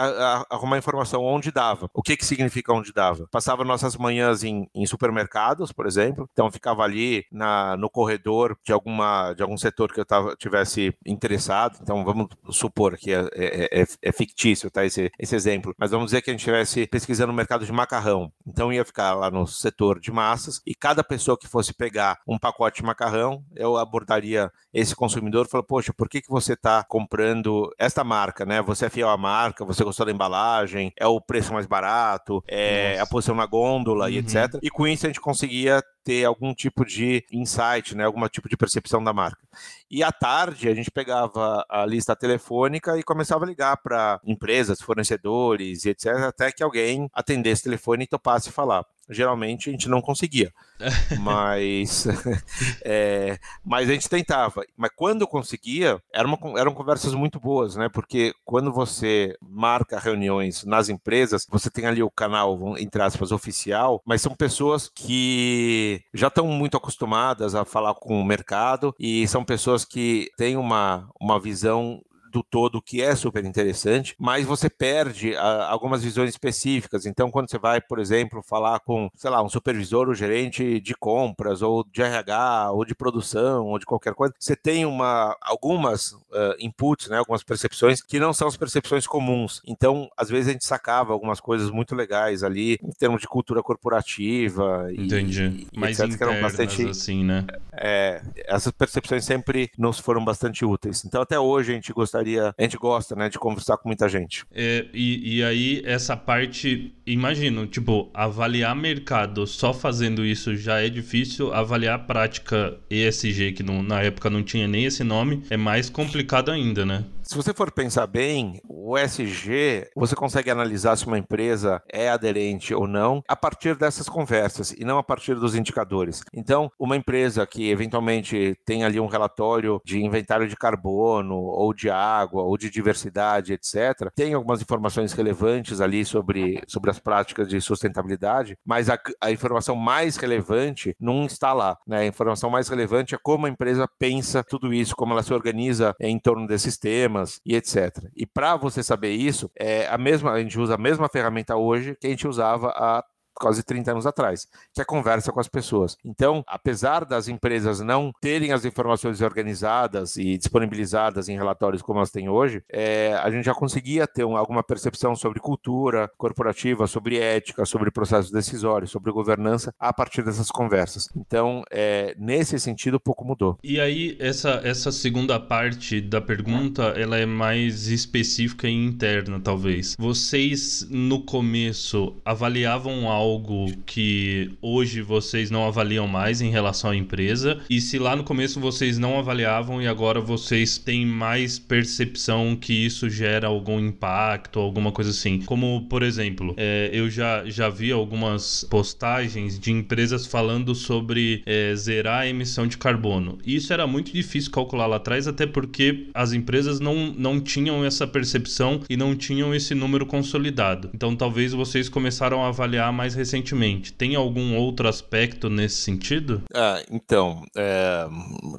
arrumar 0.49 0.77
informação 0.77 1.23
onde 1.23 1.51
dava. 1.51 1.89
O 1.93 2.03
que, 2.03 2.15
que 2.15 2.25
significa 2.25 2.73
onde 2.73 2.93
dava? 2.93 3.27
Passava 3.31 3.63
nossas 3.63 3.95
manhãs 3.95 4.43
em, 4.43 4.69
em 4.75 4.85
supermercados, 4.85 5.71
por 5.71 5.87
exemplo, 5.87 6.29
então 6.31 6.51
ficava 6.51 6.83
ali 6.83 7.25
na, 7.31 7.75
no 7.77 7.89
corredor 7.89 8.57
de 8.63 8.71
algum 8.71 8.93
alguma, 8.97 9.33
de 9.33 9.43
algum 9.43 9.57
setor 9.57 9.93
que 9.93 9.99
eu 9.99 10.05
tava, 10.05 10.35
tivesse 10.35 10.93
interessado, 11.05 11.77
então 11.81 12.03
vamos 12.03 12.27
supor 12.49 12.97
que 12.97 13.13
é, 13.13 13.27
é, 13.33 13.81
é, 13.81 13.85
é, 14.01 14.11
fictício 14.11 14.69
tá, 14.71 14.85
esse, 14.85 15.11
esse 15.19 15.35
exemplo, 15.35 15.73
mas 15.77 15.91
vamos 15.91 16.07
dizer 16.07 16.21
que 16.21 16.29
a 16.29 16.33
gente 16.33 16.39
estivesse 16.39 16.87
pesquisando 16.87 17.31
o 17.31 17.35
mercado 17.35 17.65
de 17.65 17.71
macarrão, 17.71 18.31
então 18.45 18.73
ia 18.73 18.83
ficar 18.83 19.13
lá 19.13 19.29
no 19.29 19.45
setor 19.45 19.99
de 19.99 20.11
massas 20.11 20.61
e 20.65 20.73
cada 20.73 21.03
pessoa 21.03 21.37
que 21.37 21.47
fosse 21.47 21.73
pegar 21.73 22.17
um 22.27 22.37
pacote 22.37 22.77
de 22.77 22.85
macarrão, 22.85 23.43
eu 23.55 23.77
abordaria 23.77 24.51
esse 24.73 24.95
consumidor 24.95 25.45
e 25.45 25.49
falaria, 25.49 25.67
poxa, 25.67 25.93
por 25.93 26.09
que, 26.09 26.21
que 26.21 26.29
você 26.29 26.53
está 26.53 26.83
comprando 26.83 27.69
esta 27.77 28.03
marca, 28.03 28.45
né? 28.45 28.61
Você 28.61 28.85
é 28.85 28.89
fiel 28.89 29.09
à 29.09 29.17
marca, 29.17 29.65
você 29.65 29.83
gostou 29.83 30.05
da 30.05 30.11
embalagem, 30.11 30.93
é 30.97 31.07
o 31.07 31.19
preço 31.19 31.53
mais 31.53 31.65
barato, 31.65 32.43
é 32.47 32.91
Nossa. 32.91 33.03
a 33.03 33.07
posição 33.07 33.35
na 33.35 33.45
gôndola 33.45 34.05
uhum. 34.05 34.11
e 34.11 34.17
etc. 34.19 34.59
E 34.61 34.69
com 34.69 34.87
isso 34.87 35.05
a 35.05 35.09
gente 35.09 35.21
conseguia 35.21 35.81
ter 36.07 36.23
algum 36.23 36.53
tipo 36.53 36.85
de 36.85 37.25
insight, 37.29 37.93
né, 37.93 38.05
algum 38.05 38.25
tipo 38.29 38.47
de 38.47 38.55
percepção 38.55 39.03
da 39.03 39.11
marca. 39.11 39.45
E 39.91 40.01
à 40.01 40.09
tarde 40.09 40.69
a 40.69 40.73
gente 40.73 40.89
pegava 40.89 41.65
a 41.69 41.85
lista 41.85 42.15
telefônica 42.15 42.97
e 42.97 43.03
começava 43.03 43.43
a 43.43 43.47
ligar 43.47 43.75
para 43.75 44.21
empresas, 44.23 44.81
fornecedores 44.81 45.83
e 45.83 45.89
etc, 45.89 46.07
até 46.25 46.49
que 46.49 46.63
alguém 46.63 47.09
atendesse 47.13 47.59
o 47.59 47.63
telefone 47.65 48.05
e 48.05 48.07
topasse 48.07 48.49
falar 48.53 48.85
geralmente 49.09 49.69
a 49.69 49.71
gente 49.71 49.89
não 49.89 50.01
conseguia. 50.01 50.53
mas, 51.19 52.07
é, 52.83 53.39
mas 53.65 53.89
a 53.89 53.93
gente 53.93 54.09
tentava. 54.09 54.63
Mas 54.75 54.91
quando 54.95 55.27
conseguia, 55.27 56.01
era 56.13 56.27
uma, 56.27 56.37
eram 56.59 56.73
conversas 56.73 57.13
muito 57.13 57.39
boas, 57.39 57.75
né? 57.75 57.89
Porque 57.89 58.33
quando 58.45 58.71
você 58.71 59.35
marca 59.41 59.99
reuniões 59.99 60.63
nas 60.63 60.89
empresas, 60.89 61.47
você 61.49 61.69
tem 61.69 61.85
ali 61.85 62.03
o 62.03 62.11
canal, 62.11 62.77
entre 62.77 63.01
aspas, 63.01 63.31
oficial, 63.31 64.01
mas 64.05 64.21
são 64.21 64.35
pessoas 64.35 64.89
que 64.93 66.01
já 66.13 66.27
estão 66.27 66.47
muito 66.47 66.77
acostumadas 66.77 67.55
a 67.55 67.65
falar 67.65 67.93
com 67.95 68.19
o 68.19 68.25
mercado 68.25 68.93
e 68.99 69.27
são 69.27 69.43
pessoas 69.43 69.83
que 69.83 70.29
têm 70.37 70.57
uma, 70.57 71.09
uma 71.19 71.39
visão 71.39 72.01
do 72.31 72.43
todo 72.43 72.81
que 72.81 73.01
é 73.01 73.15
super 73.15 73.43
interessante, 73.45 74.15
mas 74.19 74.45
você 74.45 74.69
perde 74.69 75.35
a, 75.35 75.41
ah, 75.41 75.71
algumas 75.71 76.03
visões 76.03 76.29
específicas. 76.29 77.05
Então, 77.05 77.31
quando 77.31 77.49
você 77.49 77.57
vai, 77.57 77.81
por 77.81 77.99
exemplo, 77.99 78.41
falar 78.43 78.79
com, 78.79 79.09
sei 79.15 79.29
lá, 79.29 79.41
um 79.41 79.49
supervisor 79.49 80.07
ou 80.07 80.13
gerente 80.13 80.79
de 80.79 80.95
compras, 80.95 81.61
ou 81.61 81.83
de 81.83 82.01
RH, 82.01 82.71
ou 82.71 82.85
de 82.85 82.95
produção, 82.95 83.65
ou 83.65 83.79
de 83.79 83.85
qualquer 83.85 84.13
coisa, 84.13 84.33
você 84.39 84.55
tem 84.55 84.85
uma, 84.85 85.35
algumas 85.41 86.11
uh, 86.11 86.55
inputs, 86.59 87.07
né, 87.07 87.17
algumas 87.17 87.43
percepções 87.43 88.01
que 88.01 88.19
não 88.19 88.33
são 88.33 88.47
as 88.47 88.57
percepções 88.57 89.07
comuns. 89.07 89.61
Então, 89.65 90.09
às 90.17 90.29
vezes 90.29 90.49
a 90.49 90.51
gente 90.51 90.65
sacava 90.65 91.13
algumas 91.13 91.39
coisas 91.39 91.69
muito 91.69 91.95
legais 91.95 92.43
ali, 92.43 92.77
em 92.83 92.91
termos 92.91 93.21
de 93.21 93.27
cultura 93.27 93.61
corporativa. 93.63 94.89
Entendi. 94.91 95.67
E, 95.71 95.79
Mais 95.79 95.99
etc, 95.99 96.17
que 96.17 96.23
eram 96.23 96.41
bastante, 96.41 96.87
assim, 96.87 97.23
né? 97.23 97.45
É, 97.73 98.21
essas 98.45 98.71
percepções 98.71 99.23
sempre 99.25 99.69
nos 99.77 99.99
foram 99.99 100.23
bastante 100.23 100.65
úteis. 100.65 101.05
Então, 101.05 101.21
até 101.21 101.39
hoje 101.39 101.71
a 101.71 101.75
gente 101.75 101.93
gostaria 101.93 102.16
gostaria, 102.17 102.53
a 102.57 102.61
gente 102.61 102.77
gosta, 102.77 103.15
né, 103.15 103.29
de 103.29 103.37
conversar 103.37 103.77
com 103.77 103.89
muita 103.89 104.09
gente. 104.09 104.45
É, 104.53 104.85
e, 104.93 105.37
e 105.37 105.43
aí, 105.43 105.81
essa 105.85 106.15
parte, 106.15 106.93
imagino, 107.05 107.65
tipo, 107.67 108.09
avaliar 108.13 108.75
mercado 108.75 109.45
só 109.45 109.73
fazendo 109.73 110.25
isso 110.25 110.55
já 110.55 110.79
é 110.79 110.89
difícil, 110.89 111.53
avaliar 111.53 111.95
a 111.95 111.99
prática 111.99 112.77
ESG, 112.89 113.53
que 113.53 113.63
não, 113.63 113.83
na 113.83 114.01
época 114.01 114.29
não 114.29 114.43
tinha 114.43 114.67
nem 114.67 114.85
esse 114.85 115.03
nome, 115.03 115.43
é 115.49 115.57
mais 115.57 115.89
complicado 115.89 116.51
ainda, 116.51 116.85
né? 116.85 117.03
Se 117.27 117.35
você 117.35 117.53
for 117.53 117.69
pensar 117.69 118.07
bem, 118.07 118.61
o 118.69 118.97
SG, 118.97 119.89
você 119.93 120.15
consegue 120.15 120.49
analisar 120.49 120.95
se 120.95 121.05
uma 121.05 121.17
empresa 121.17 121.83
é 121.91 122.09
aderente 122.09 122.73
ou 122.73 122.87
não 122.87 123.21
a 123.27 123.35
partir 123.35 123.75
dessas 123.75 124.07
conversas 124.07 124.71
e 124.71 124.85
não 124.85 124.97
a 124.97 125.03
partir 125.03 125.35
dos 125.35 125.53
indicadores. 125.53 126.21
Então, 126.33 126.71
uma 126.79 126.95
empresa 126.95 127.45
que 127.45 127.69
eventualmente 127.69 128.57
tem 128.65 128.85
ali 128.85 128.97
um 128.97 129.07
relatório 129.07 129.81
de 129.83 130.01
inventário 130.01 130.47
de 130.47 130.55
carbono 130.55 131.35
ou 131.35 131.73
de 131.73 131.89
água 131.89 132.43
ou 132.43 132.57
de 132.57 132.69
diversidade, 132.69 133.51
etc., 133.51 134.09
tem 134.15 134.33
algumas 134.33 134.61
informações 134.61 135.11
relevantes 135.11 135.81
ali 135.81 136.05
sobre, 136.05 136.63
sobre 136.65 136.91
as 136.91 136.97
práticas 136.97 137.49
de 137.49 137.59
sustentabilidade, 137.59 138.57
mas 138.65 138.89
a, 138.89 138.97
a 139.19 139.31
informação 139.31 139.75
mais 139.75 140.15
relevante 140.15 140.95
não 140.97 141.25
está 141.25 141.51
lá. 141.51 141.77
Né? 141.85 141.99
A 141.99 142.07
informação 142.07 142.49
mais 142.49 142.69
relevante 142.69 143.15
é 143.15 143.19
como 143.21 143.47
a 143.47 143.49
empresa 143.49 143.85
pensa 143.99 144.45
tudo 144.45 144.73
isso, 144.73 144.95
como 144.95 145.11
ela 145.11 145.23
se 145.23 145.33
organiza 145.33 145.93
em 145.99 146.17
torno 146.17 146.47
desses 146.47 146.77
temas 146.77 147.16
e 147.45 147.55
etc. 147.55 148.09
E 148.15 148.25
para 148.25 148.55
você 148.55 148.83
saber 148.83 149.11
isso, 149.11 149.49
é 149.57 149.87
a 149.87 149.97
mesma, 149.97 150.31
a 150.31 150.39
gente 150.39 150.59
usa 150.59 150.75
a 150.75 150.77
mesma 150.77 151.07
ferramenta 151.09 151.55
hoje 151.55 151.95
que 151.99 152.07
a 152.07 152.09
gente 152.09 152.27
usava 152.27 152.69
há 152.69 153.03
quase 153.39 153.63
30 153.63 153.91
anos 153.91 154.07
atrás, 154.07 154.47
que 154.73 154.81
é 154.81 154.83
a 154.83 154.85
conversa 154.85 155.31
com 155.31 155.39
as 155.39 155.47
pessoas. 155.47 155.95
Então, 156.03 156.43
apesar 156.47 157.05
das 157.05 157.27
empresas 157.27 157.79
não 157.79 158.11
terem 158.21 158.51
as 158.51 158.65
informações 158.65 159.21
organizadas 159.21 160.17
e 160.17 160.37
disponibilizadas 160.37 161.29
em 161.29 161.35
relatórios 161.35 161.81
como 161.81 161.99
elas 161.99 162.11
têm 162.11 162.29
hoje, 162.29 162.61
é, 162.71 163.13
a 163.15 163.29
gente 163.29 163.45
já 163.45 163.53
conseguia 163.53 164.07
ter 164.07 164.25
um, 164.25 164.35
alguma 164.35 164.63
percepção 164.63 165.15
sobre 165.15 165.39
cultura 165.39 166.09
corporativa, 166.17 166.87
sobre 166.87 167.17
ética, 167.17 167.65
sobre 167.65 167.91
processos 167.91 168.31
decisórios, 168.31 168.91
sobre 168.91 169.11
governança 169.11 169.73
a 169.79 169.93
partir 169.93 170.23
dessas 170.23 170.49
conversas. 170.49 171.07
Então, 171.15 171.63
é, 171.71 172.15
nesse 172.17 172.59
sentido, 172.59 172.99
pouco 172.99 173.25
mudou. 173.25 173.57
E 173.63 173.79
aí, 173.79 174.17
essa, 174.19 174.61
essa 174.63 174.91
segunda 174.91 175.39
parte 175.39 176.01
da 176.01 176.19
pergunta, 176.21 176.93
ela 176.97 177.17
é 177.17 177.25
mais 177.25 177.87
específica 177.87 178.67
e 178.67 178.73
interna, 178.73 179.39
talvez. 179.39 179.95
Vocês, 179.99 180.87
no 180.89 181.23
começo, 181.23 182.15
avaliavam 182.25 183.09
algo 183.09 183.26
algo 183.27 183.71
que 183.85 184.51
hoje 184.61 185.01
vocês 185.01 185.51
não 185.51 185.67
avaliam 185.67 186.07
mais 186.07 186.41
em 186.41 186.49
relação 186.49 186.91
à 186.91 186.95
empresa? 186.95 187.59
E 187.69 187.81
se 187.81 187.99
lá 187.99 188.15
no 188.15 188.23
começo 188.23 188.59
vocês 188.59 188.97
não 188.97 189.19
avaliavam 189.19 189.81
e 189.81 189.87
agora 189.87 190.21
vocês 190.21 190.77
têm 190.77 191.05
mais 191.05 191.59
percepção 191.59 192.55
que 192.55 192.73
isso 192.73 193.09
gera 193.09 193.47
algum 193.47 193.79
impacto, 193.79 194.59
alguma 194.59 194.91
coisa 194.91 195.11
assim? 195.11 195.41
Como, 195.41 195.85
por 195.89 196.03
exemplo, 196.03 196.53
é, 196.57 196.89
eu 196.93 197.09
já, 197.09 197.43
já 197.45 197.69
vi 197.69 197.91
algumas 197.91 198.65
postagens 198.69 199.59
de 199.59 199.71
empresas 199.71 200.25
falando 200.25 200.73
sobre 200.73 201.43
é, 201.45 201.75
zerar 201.75 202.21
a 202.21 202.27
emissão 202.27 202.65
de 202.65 202.77
carbono. 202.77 203.37
Isso 203.45 203.73
era 203.73 203.85
muito 203.85 204.11
difícil 204.11 204.51
calcular 204.51 204.87
lá 204.87 204.95
atrás, 204.95 205.27
até 205.27 205.45
porque 205.45 206.07
as 206.13 206.31
empresas 206.31 206.79
não, 206.79 207.13
não 207.17 207.41
tinham 207.41 207.83
essa 207.83 208.07
percepção 208.07 208.79
e 208.89 208.95
não 208.95 209.15
tinham 209.15 209.53
esse 209.53 209.75
número 209.75 210.05
consolidado. 210.05 210.89
Então 210.93 211.15
talvez 211.15 211.51
vocês 211.51 211.89
começaram 211.89 212.43
a 212.43 212.47
avaliar 212.47 212.93
mais 212.93 213.16
recentemente. 213.17 213.91
Tem 213.91 214.15
algum 214.15 214.55
outro 214.55 214.87
aspecto 214.87 215.49
nesse 215.49 215.77
sentido? 215.77 216.43
Ah, 216.53 216.81
então, 216.91 217.43
é 217.55 218.07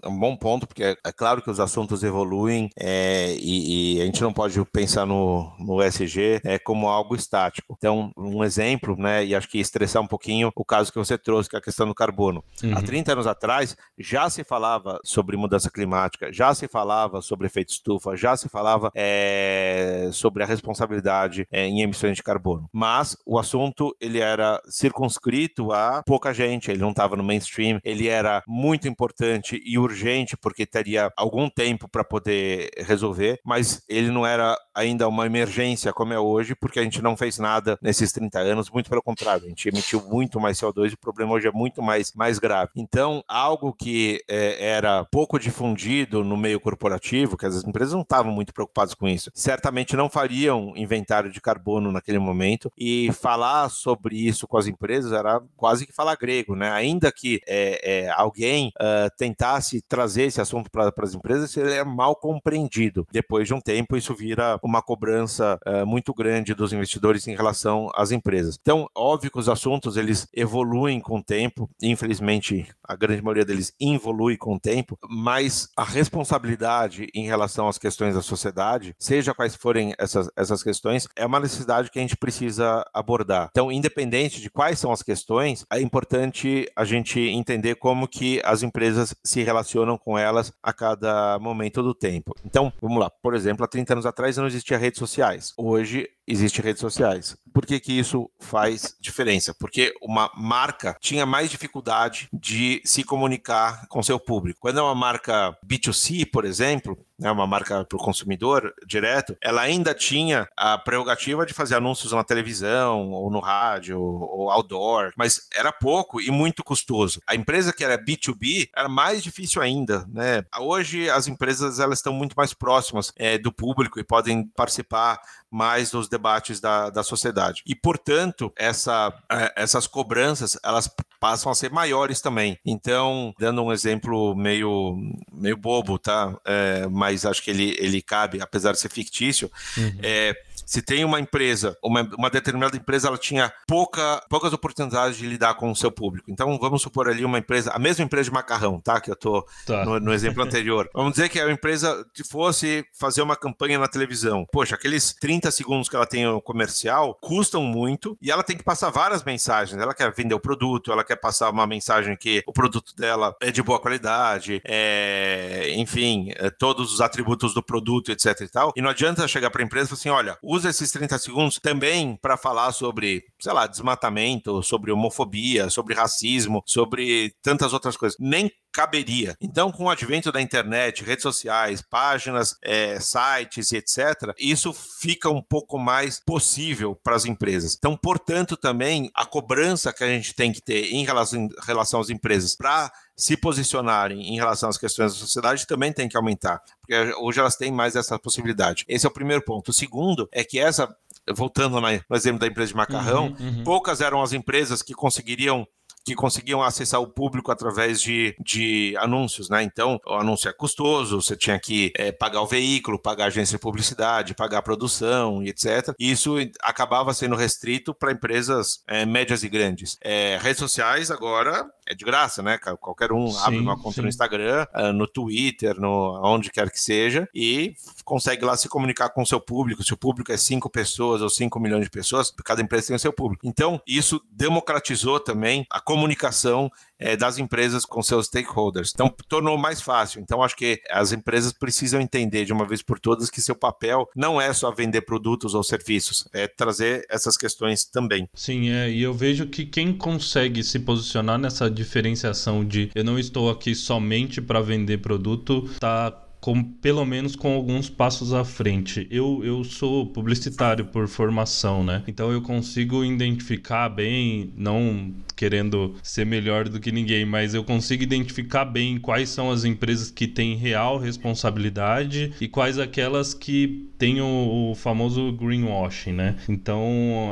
um 0.06 0.18
bom 0.18 0.36
ponto, 0.36 0.66
porque 0.66 0.82
é, 0.82 0.96
é 1.04 1.12
claro 1.12 1.40
que 1.40 1.50
os 1.50 1.60
assuntos 1.60 2.02
evoluem 2.02 2.70
é, 2.78 3.34
e, 3.38 3.96
e, 3.98 4.02
a 4.02 4.04
gente 4.04 4.22
não 4.22 4.32
pode 4.32 4.62
pensar 4.66 5.06
no, 5.06 5.52
no 5.58 5.82
SG 5.82 6.40
é, 6.44 6.58
como 6.58 6.88
algo 6.88 7.14
estático. 7.14 7.74
Então, 7.78 8.12
um 8.16 8.42
exemplo, 8.44 8.96
né, 8.96 9.24
e 9.24 9.34
acho 9.34 9.48
que 9.48 9.58
estressar 9.58 10.02
um 10.02 10.06
pouquinho 10.06 10.50
o 10.54 10.64
caso 10.64 10.92
que 10.92 10.98
você 10.98 11.16
trouxe, 11.16 11.48
que 11.48 11.56
é 11.56 11.58
a 11.58 11.62
questão 11.62 11.86
do 11.86 11.94
carbono. 11.94 12.44
Uhum. 12.62 12.72
Há 12.76 12.82
30 12.82 13.12
anos 13.12 13.26
atrás, 13.26 13.76
já 13.98 14.28
se 14.28 14.44
falava 14.44 14.98
sobre 15.04 15.36
mudança 15.36 15.70
climática, 15.70 16.32
já 16.32 16.54
se 16.54 16.66
falava 16.68 17.22
sobre 17.22 17.46
efeito 17.46 17.70
estufa, 17.70 18.16
já 18.16 18.36
se 18.36 18.48
falava 18.48 18.90
é, 18.94 20.08
sobre 20.12 20.42
a 20.42 20.46
responsabilidade 20.46 21.46
é, 21.50 21.66
em 21.66 21.82
emissões 21.82 22.16
de 22.16 22.22
carbono. 22.22 22.68
Mas 22.72 23.16
o 23.24 23.38
assunto, 23.38 23.94
ele 24.00 24.18
era 24.18 24.47
circunscrito 24.68 25.72
a 25.72 26.02
pouca 26.04 26.32
gente, 26.32 26.70
ele 26.70 26.80
não 26.80 26.90
estava 26.90 27.16
no 27.16 27.24
mainstream, 27.24 27.80
ele 27.84 28.08
era 28.08 28.42
muito 28.46 28.88
importante 28.88 29.60
e 29.64 29.78
urgente 29.78 30.36
porque 30.36 30.66
teria 30.66 31.12
algum 31.16 31.48
tempo 31.48 31.88
para 31.88 32.04
poder 32.04 32.70
resolver, 32.78 33.40
mas 33.44 33.82
ele 33.88 34.10
não 34.10 34.26
era 34.26 34.56
ainda 34.74 35.08
uma 35.08 35.26
emergência 35.26 35.92
como 35.92 36.12
é 36.12 36.18
hoje, 36.18 36.54
porque 36.54 36.78
a 36.78 36.82
gente 36.82 37.02
não 37.02 37.16
fez 37.16 37.38
nada 37.38 37.78
nesses 37.82 38.12
30 38.12 38.38
anos, 38.38 38.70
muito 38.70 38.88
pelo 38.88 39.02
contrário, 39.02 39.46
a 39.46 39.48
gente 39.48 39.68
emitiu 39.68 40.00
muito 40.08 40.38
mais 40.38 40.58
CO2 40.58 40.90
e 40.90 40.94
o 40.94 40.98
problema 40.98 41.32
hoje 41.32 41.48
é 41.48 41.52
muito 41.52 41.82
mais, 41.82 42.12
mais 42.14 42.38
grave. 42.38 42.70
Então, 42.76 43.22
algo 43.26 43.72
que 43.72 44.22
é, 44.28 44.70
era 44.70 45.04
pouco 45.06 45.38
difundido 45.38 46.22
no 46.22 46.36
meio 46.36 46.60
corporativo, 46.60 47.36
que 47.36 47.46
as 47.46 47.64
empresas 47.64 47.92
não 47.92 48.02
estavam 48.02 48.32
muito 48.32 48.52
preocupadas 48.52 48.94
com 48.94 49.08
isso, 49.08 49.30
certamente 49.34 49.96
não 49.96 50.08
fariam 50.08 50.72
inventário 50.76 51.30
de 51.30 51.40
carbono 51.40 51.90
naquele 51.90 52.18
momento 52.18 52.70
e 52.76 53.10
falar 53.12 53.68
sobre 53.68 54.16
isso 54.16 54.37
isso 54.38 54.46
com 54.46 54.56
as 54.56 54.66
empresas 54.66 55.12
era 55.12 55.42
quase 55.56 55.86
que 55.86 55.92
falar 55.92 56.16
grego, 56.16 56.54
né? 56.54 56.70
Ainda 56.70 57.10
que 57.10 57.40
é, 57.46 58.04
é, 58.06 58.10
alguém 58.10 58.72
uh, 58.80 59.10
tentasse 59.16 59.82
trazer 59.82 60.24
esse 60.24 60.40
assunto 60.40 60.70
para 60.70 60.92
as 61.02 61.14
empresas, 61.14 61.54
ele 61.56 61.74
é 61.74 61.84
mal 61.84 62.14
compreendido. 62.14 63.06
Depois 63.10 63.46
de 63.46 63.54
um 63.54 63.60
tempo, 63.60 63.96
isso 63.96 64.14
vira 64.14 64.58
uma 64.62 64.80
cobrança 64.80 65.58
uh, 65.66 65.86
muito 65.86 66.14
grande 66.14 66.54
dos 66.54 66.72
investidores 66.72 67.26
em 67.26 67.34
relação 67.34 67.90
às 67.94 68.12
empresas. 68.12 68.56
Então, 68.60 68.88
óbvio 68.94 69.30
que 69.30 69.38
os 69.38 69.48
assuntos 69.48 69.96
eles 69.96 70.26
evoluem 70.32 71.00
com 71.00 71.18
o 71.18 71.22
tempo, 71.22 71.68
infelizmente 71.82 72.68
a 72.82 72.94
grande 72.94 73.22
maioria 73.22 73.44
deles 73.44 73.72
evolui 73.80 74.36
com 74.36 74.54
o 74.54 74.60
tempo, 74.60 74.98
mas 75.08 75.68
a 75.76 75.84
responsabilidade 75.84 77.08
em 77.14 77.26
relação 77.26 77.68
às 77.68 77.78
questões 77.78 78.14
da 78.14 78.22
sociedade, 78.22 78.94
seja 78.98 79.34
quais 79.34 79.54
forem 79.54 79.94
essas, 79.98 80.30
essas 80.36 80.62
questões, 80.62 81.08
é 81.16 81.26
uma 81.26 81.40
necessidade 81.40 81.90
que 81.90 81.98
a 81.98 82.02
gente 82.02 82.16
precisa 82.16 82.84
abordar. 82.92 83.48
Então, 83.50 83.72
independente 83.72 84.17
independente 84.18 84.40
de 84.40 84.50
quais 84.50 84.78
são 84.78 84.92
as 84.92 85.02
questões, 85.02 85.64
é 85.70 85.80
importante 85.80 86.70
a 86.74 86.84
gente 86.84 87.20
entender 87.20 87.76
como 87.76 88.08
que 88.08 88.40
as 88.44 88.62
empresas 88.62 89.14
se 89.24 89.42
relacionam 89.42 89.96
com 89.96 90.18
elas 90.18 90.52
a 90.62 90.72
cada 90.72 91.38
momento 91.38 91.82
do 91.82 91.94
tempo. 91.94 92.34
Então, 92.44 92.72
vamos 92.80 92.98
lá. 92.98 93.10
Por 93.10 93.34
exemplo, 93.34 93.64
há 93.64 93.68
30 93.68 93.94
anos 93.94 94.06
atrás 94.06 94.36
não 94.36 94.46
existia 94.46 94.78
redes 94.78 94.98
sociais. 94.98 95.52
Hoje 95.56 96.08
existem 96.26 96.64
redes 96.64 96.80
sociais. 96.80 97.36
Por 97.52 97.64
que, 97.64 97.80
que 97.80 97.92
isso 97.92 98.30
faz 98.40 98.94
diferença? 99.00 99.54
Porque 99.58 99.94
uma 100.02 100.30
marca 100.36 100.96
tinha 101.00 101.24
mais 101.24 101.50
dificuldade 101.50 102.28
de 102.32 102.82
se 102.84 103.02
comunicar 103.02 103.86
com 103.88 104.02
seu 104.02 104.18
público. 104.18 104.60
Quando 104.60 104.80
é 104.80 104.82
uma 104.82 104.94
marca 104.94 105.56
B2C, 105.66 106.28
por 106.30 106.44
exemplo, 106.44 106.98
né, 107.18 107.30
uma 107.30 107.46
marca 107.46 107.84
para 107.84 107.96
o 107.96 108.00
consumidor 108.00 108.72
direto, 108.86 109.36
ela 109.40 109.62
ainda 109.62 109.94
tinha 109.94 110.48
a 110.56 110.78
prerrogativa 110.78 111.44
de 111.44 111.52
fazer 111.52 111.74
anúncios 111.74 112.12
na 112.12 112.22
televisão, 112.22 113.10
ou 113.10 113.30
no 113.30 113.40
rádio, 113.40 114.00
ou 114.00 114.50
outdoor, 114.50 115.12
mas 115.16 115.48
era 115.52 115.72
pouco 115.72 116.20
e 116.20 116.30
muito 116.30 116.62
custoso. 116.62 117.20
A 117.26 117.34
empresa 117.34 117.72
que 117.72 117.84
era 117.84 117.98
B2B 117.98 118.68
era 118.76 118.88
mais 118.88 119.22
difícil 119.22 119.60
ainda. 119.60 120.06
Né? 120.08 120.44
Hoje 120.58 121.10
as 121.10 121.26
empresas 121.26 121.80
elas 121.80 121.98
estão 121.98 122.12
muito 122.12 122.34
mais 122.36 122.54
próximas 122.54 123.12
é, 123.16 123.36
do 123.36 123.52
público 123.52 123.98
e 123.98 124.04
podem 124.04 124.46
participar 124.56 125.20
mais 125.50 125.90
dos 125.90 126.08
debates 126.08 126.60
da, 126.60 126.90
da 126.90 127.02
sociedade. 127.02 127.62
E, 127.66 127.74
portanto, 127.74 128.52
essa, 128.56 129.12
é, 129.30 129.52
essas 129.56 129.86
cobranças, 129.86 130.58
elas 130.62 130.88
passam 131.18 131.50
a 131.50 131.54
ser 131.54 131.70
maiores 131.70 132.20
também. 132.20 132.58
Então, 132.64 133.34
dando 133.38 133.62
um 133.62 133.72
exemplo 133.72 134.34
meio, 134.34 134.96
meio 135.32 135.56
bobo, 135.56 135.98
tá? 135.98 136.36
É, 136.44 136.86
mas 136.88 137.26
acho 137.26 137.42
que 137.42 137.50
ele, 137.50 137.76
ele 137.78 138.00
cabe, 138.00 138.40
apesar 138.40 138.72
de 138.72 138.80
ser 138.80 138.90
fictício, 138.90 139.50
uhum. 139.76 139.98
é, 140.02 140.34
se 140.68 140.82
tem 140.82 141.02
uma 141.02 141.18
empresa, 141.18 141.74
uma, 141.82 142.02
uma 142.18 142.28
determinada 142.28 142.76
empresa, 142.76 143.08
ela 143.08 143.16
tinha 143.16 143.50
pouca, 143.66 144.22
poucas 144.28 144.52
oportunidades 144.52 145.16
de 145.16 145.26
lidar 145.26 145.54
com 145.54 145.70
o 145.70 145.74
seu 145.74 145.90
público. 145.90 146.30
Então, 146.30 146.58
vamos 146.58 146.82
supor 146.82 147.08
ali 147.08 147.24
uma 147.24 147.38
empresa, 147.38 147.72
a 147.72 147.78
mesma 147.78 148.04
empresa 148.04 148.24
de 148.24 148.34
macarrão, 148.34 148.78
tá? 148.78 149.00
Que 149.00 149.10
eu 149.10 149.16
tô 149.16 149.48
tá. 149.66 149.82
No, 149.86 149.98
no, 149.98 150.12
exemplo 150.12 150.42
anterior. 150.42 150.86
vamos 150.92 151.12
dizer 151.12 151.30
que 151.30 151.40
a 151.40 151.50
empresa 151.50 152.04
fosse 152.30 152.84
fazer 152.92 153.22
uma 153.22 153.34
campanha 153.34 153.78
na 153.78 153.88
televisão. 153.88 154.46
Poxa, 154.52 154.74
aqueles 154.74 155.14
30 155.14 155.50
segundos 155.50 155.88
que 155.88 155.96
ela 155.96 156.04
tem 156.04 156.26
no 156.26 156.42
comercial 156.42 157.16
custam 157.18 157.62
muito 157.62 158.18
e 158.20 158.30
ela 158.30 158.42
tem 158.42 158.54
que 158.54 158.62
passar 158.62 158.90
várias 158.90 159.24
mensagens. 159.24 159.80
Ela 159.80 159.94
quer 159.94 160.12
vender 160.12 160.34
o 160.34 160.40
produto, 160.40 160.92
ela 160.92 161.02
quer 161.02 161.16
passar 161.16 161.48
uma 161.48 161.66
mensagem 161.66 162.14
que 162.14 162.42
o 162.46 162.52
produto 162.52 162.94
dela 162.94 163.34
é 163.40 163.50
de 163.50 163.62
boa 163.62 163.80
qualidade, 163.80 164.60
é, 164.66 165.72
enfim, 165.76 166.30
é, 166.36 166.50
todos 166.50 166.92
os 166.92 167.00
atributos 167.00 167.54
do 167.54 167.62
produto, 167.62 168.12
etc 168.12 168.38
e 168.42 168.48
tal. 168.48 168.72
E 168.76 168.82
não 168.82 168.90
adianta 168.90 169.26
chegar 169.26 169.48
para 169.48 169.62
a 169.62 169.64
empresa 169.64 169.86
e 169.86 169.88
falar 169.88 169.98
assim, 169.98 170.10
olha, 170.10 170.38
usa 170.42 170.57
esses 170.64 170.90
30 170.90 171.18
segundos 171.18 171.58
também 171.58 172.16
para 172.16 172.36
falar 172.36 172.72
sobre, 172.72 173.24
sei 173.40 173.52
lá, 173.52 173.66
desmatamento, 173.66 174.62
sobre 174.62 174.92
homofobia, 174.92 175.70
sobre 175.70 175.94
racismo, 175.94 176.62
sobre 176.66 177.34
tantas 177.42 177.72
outras 177.72 177.96
coisas. 177.96 178.16
Nem 178.18 178.50
caberia. 178.72 179.36
Então, 179.40 179.72
com 179.72 179.84
o 179.84 179.90
advento 179.90 180.30
da 180.30 180.40
internet, 180.40 181.02
redes 181.02 181.22
sociais, 181.22 181.82
páginas, 181.82 182.56
é, 182.62 183.00
sites 183.00 183.72
e 183.72 183.76
etc., 183.76 184.32
isso 184.38 184.72
fica 184.72 185.28
um 185.28 185.42
pouco 185.42 185.78
mais 185.78 186.20
possível 186.20 186.94
para 186.94 187.16
as 187.16 187.24
empresas. 187.24 187.74
Então, 187.76 187.96
portanto, 187.96 188.56
também 188.56 189.10
a 189.14 189.26
cobrança 189.26 189.92
que 189.92 190.04
a 190.04 190.08
gente 190.08 190.34
tem 190.34 190.52
que 190.52 190.62
ter 190.62 190.92
em 190.92 191.04
relação, 191.04 191.40
em 191.40 191.48
relação 191.66 192.00
às 192.00 192.10
empresas 192.10 192.54
para 192.54 192.92
se 193.18 193.36
posicionarem 193.36 194.32
em 194.32 194.36
relação 194.36 194.68
às 194.68 194.78
questões 194.78 195.12
da 195.12 195.18
sociedade 195.18 195.66
também 195.66 195.92
tem 195.92 196.08
que 196.08 196.16
aumentar, 196.16 196.62
porque 196.80 196.94
hoje 197.18 197.40
elas 197.40 197.56
têm 197.56 197.72
mais 197.72 197.96
essa 197.96 198.16
possibilidade. 198.16 198.84
Esse 198.86 199.04
é 199.04 199.08
o 199.08 199.12
primeiro 199.12 199.44
ponto. 199.44 199.70
O 199.70 199.74
segundo 199.74 200.28
é 200.30 200.44
que 200.44 200.58
essa 200.58 200.88
voltando 201.34 201.80
no 201.80 202.16
exemplo 202.16 202.38
da 202.38 202.46
empresa 202.46 202.70
de 202.70 202.76
macarrão, 202.76 203.34
uhum, 203.38 203.46
uhum. 203.46 203.64
poucas 203.64 204.00
eram 204.00 204.22
as 204.22 204.32
empresas 204.32 204.82
que 204.82 204.94
conseguiriam 204.94 205.66
que 206.08 206.14
conseguiam 206.14 206.62
acessar 206.62 207.00
o 207.00 207.06
público 207.06 207.50
através 207.50 208.00
de, 208.00 208.34
de 208.40 208.94
anúncios, 208.98 209.48
né? 209.48 209.62
Então, 209.62 210.00
o 210.06 210.14
anúncio 210.14 210.48
é 210.48 210.52
custoso, 210.52 211.20
você 211.20 211.36
tinha 211.36 211.58
que 211.58 211.92
é, 211.96 212.12
pagar 212.12 212.42
o 212.42 212.46
veículo, 212.46 212.98
pagar 212.98 213.24
a 213.24 213.26
agência 213.28 213.58
de 213.58 213.62
publicidade, 213.62 214.34
pagar 214.34 214.58
a 214.58 214.62
produção 214.62 215.42
e 215.42 215.48
etc. 215.48 215.94
E 215.98 216.10
isso 216.10 216.36
acabava 216.62 217.12
sendo 217.14 217.36
restrito 217.36 217.94
para 217.94 218.12
empresas 218.12 218.82
é, 218.86 219.04
médias 219.04 219.42
e 219.42 219.48
grandes. 219.48 219.98
É, 220.02 220.38
redes 220.40 220.58
sociais 220.58 221.10
agora 221.10 221.66
é 221.86 221.94
de 221.94 222.04
graça, 222.04 222.42
né? 222.42 222.58
Qualquer 222.58 223.12
um 223.12 223.30
sim, 223.30 223.38
abre 223.42 223.58
uma 223.58 223.76
conta 223.76 223.96
sim. 223.96 224.02
no 224.02 224.08
Instagram, 224.08 224.66
ah, 224.72 224.92
no 224.92 225.06
Twitter, 225.06 225.80
no 225.80 226.20
onde 226.22 226.50
quer 226.50 226.70
que 226.70 226.80
seja, 226.80 227.28
e 227.34 227.74
consegue 228.08 228.42
lá 228.42 228.56
se 228.56 228.68
comunicar 228.70 229.10
com 229.10 229.20
o 229.20 229.26
seu 229.26 229.38
público. 229.38 229.84
Se 229.84 229.92
o 229.92 229.96
público 229.96 230.32
é 230.32 230.36
5 230.36 230.70
pessoas 230.70 231.20
ou 231.20 231.28
5 231.28 231.60
milhões 231.60 231.84
de 231.84 231.90
pessoas, 231.90 232.32
cada 232.42 232.62
empresa 232.62 232.86
tem 232.86 232.96
o 232.96 232.98
seu 232.98 233.12
público. 233.12 233.46
Então, 233.46 233.80
isso 233.86 234.20
democratizou 234.32 235.20
também 235.20 235.66
a 235.70 235.78
comunicação 235.78 236.70
é, 236.98 237.16
das 237.16 237.38
empresas 237.38 237.84
com 237.84 238.02
seus 238.02 238.26
stakeholders. 238.26 238.92
Então, 238.94 239.14
tornou 239.28 239.58
mais 239.58 239.82
fácil. 239.82 240.22
Então, 240.22 240.42
acho 240.42 240.56
que 240.56 240.80
as 240.90 241.12
empresas 241.12 241.52
precisam 241.52 242.00
entender 242.00 242.46
de 242.46 242.52
uma 242.52 242.66
vez 242.66 242.80
por 242.82 242.98
todas 242.98 243.28
que 243.28 243.42
seu 243.42 243.54
papel 243.54 244.08
não 244.16 244.40
é 244.40 244.52
só 244.54 244.72
vender 244.72 245.02
produtos 245.02 245.54
ou 245.54 245.62
serviços, 245.62 246.26
é 246.32 246.48
trazer 246.48 247.04
essas 247.10 247.36
questões 247.36 247.84
também. 247.84 248.26
Sim, 248.34 248.70
é, 248.70 248.90
e 248.90 249.02
eu 249.02 249.12
vejo 249.12 249.46
que 249.46 249.66
quem 249.66 249.92
consegue 249.92 250.64
se 250.64 250.78
posicionar 250.78 251.38
nessa 251.38 251.70
diferenciação 251.70 252.64
de 252.64 252.90
eu 252.94 253.04
não 253.04 253.18
estou 253.18 253.50
aqui 253.50 253.74
somente 253.74 254.40
para 254.40 254.62
vender 254.62 254.98
produto, 254.98 255.64
está 255.72 256.24
com, 256.40 256.62
pelo 256.62 257.04
menos 257.04 257.34
com 257.34 257.54
alguns 257.54 257.88
passos 257.90 258.32
à 258.32 258.44
frente. 258.44 259.06
Eu, 259.10 259.42
eu 259.44 259.64
sou 259.64 260.06
publicitário 260.06 260.86
por 260.86 261.08
formação, 261.08 261.82
né? 261.82 262.02
Então 262.06 262.30
eu 262.30 262.42
consigo 262.42 263.04
identificar 263.04 263.88
bem, 263.88 264.52
não 264.56 265.14
querendo 265.38 265.94
ser 266.02 266.26
melhor 266.26 266.68
do 266.68 266.80
que 266.80 266.90
ninguém, 266.90 267.24
mas 267.24 267.54
eu 267.54 267.62
consigo 267.62 268.02
identificar 268.02 268.64
bem 268.64 268.98
quais 268.98 269.28
são 269.28 269.52
as 269.52 269.64
empresas 269.64 270.10
que 270.10 270.26
têm 270.26 270.56
real 270.56 270.98
responsabilidade 270.98 272.32
e 272.40 272.48
quais 272.48 272.76
aquelas 272.76 273.32
que 273.32 273.88
têm 273.96 274.20
o, 274.20 274.72
o 274.72 274.74
famoso 274.74 275.30
greenwashing, 275.32 276.12
né? 276.12 276.36
Então 276.48 276.82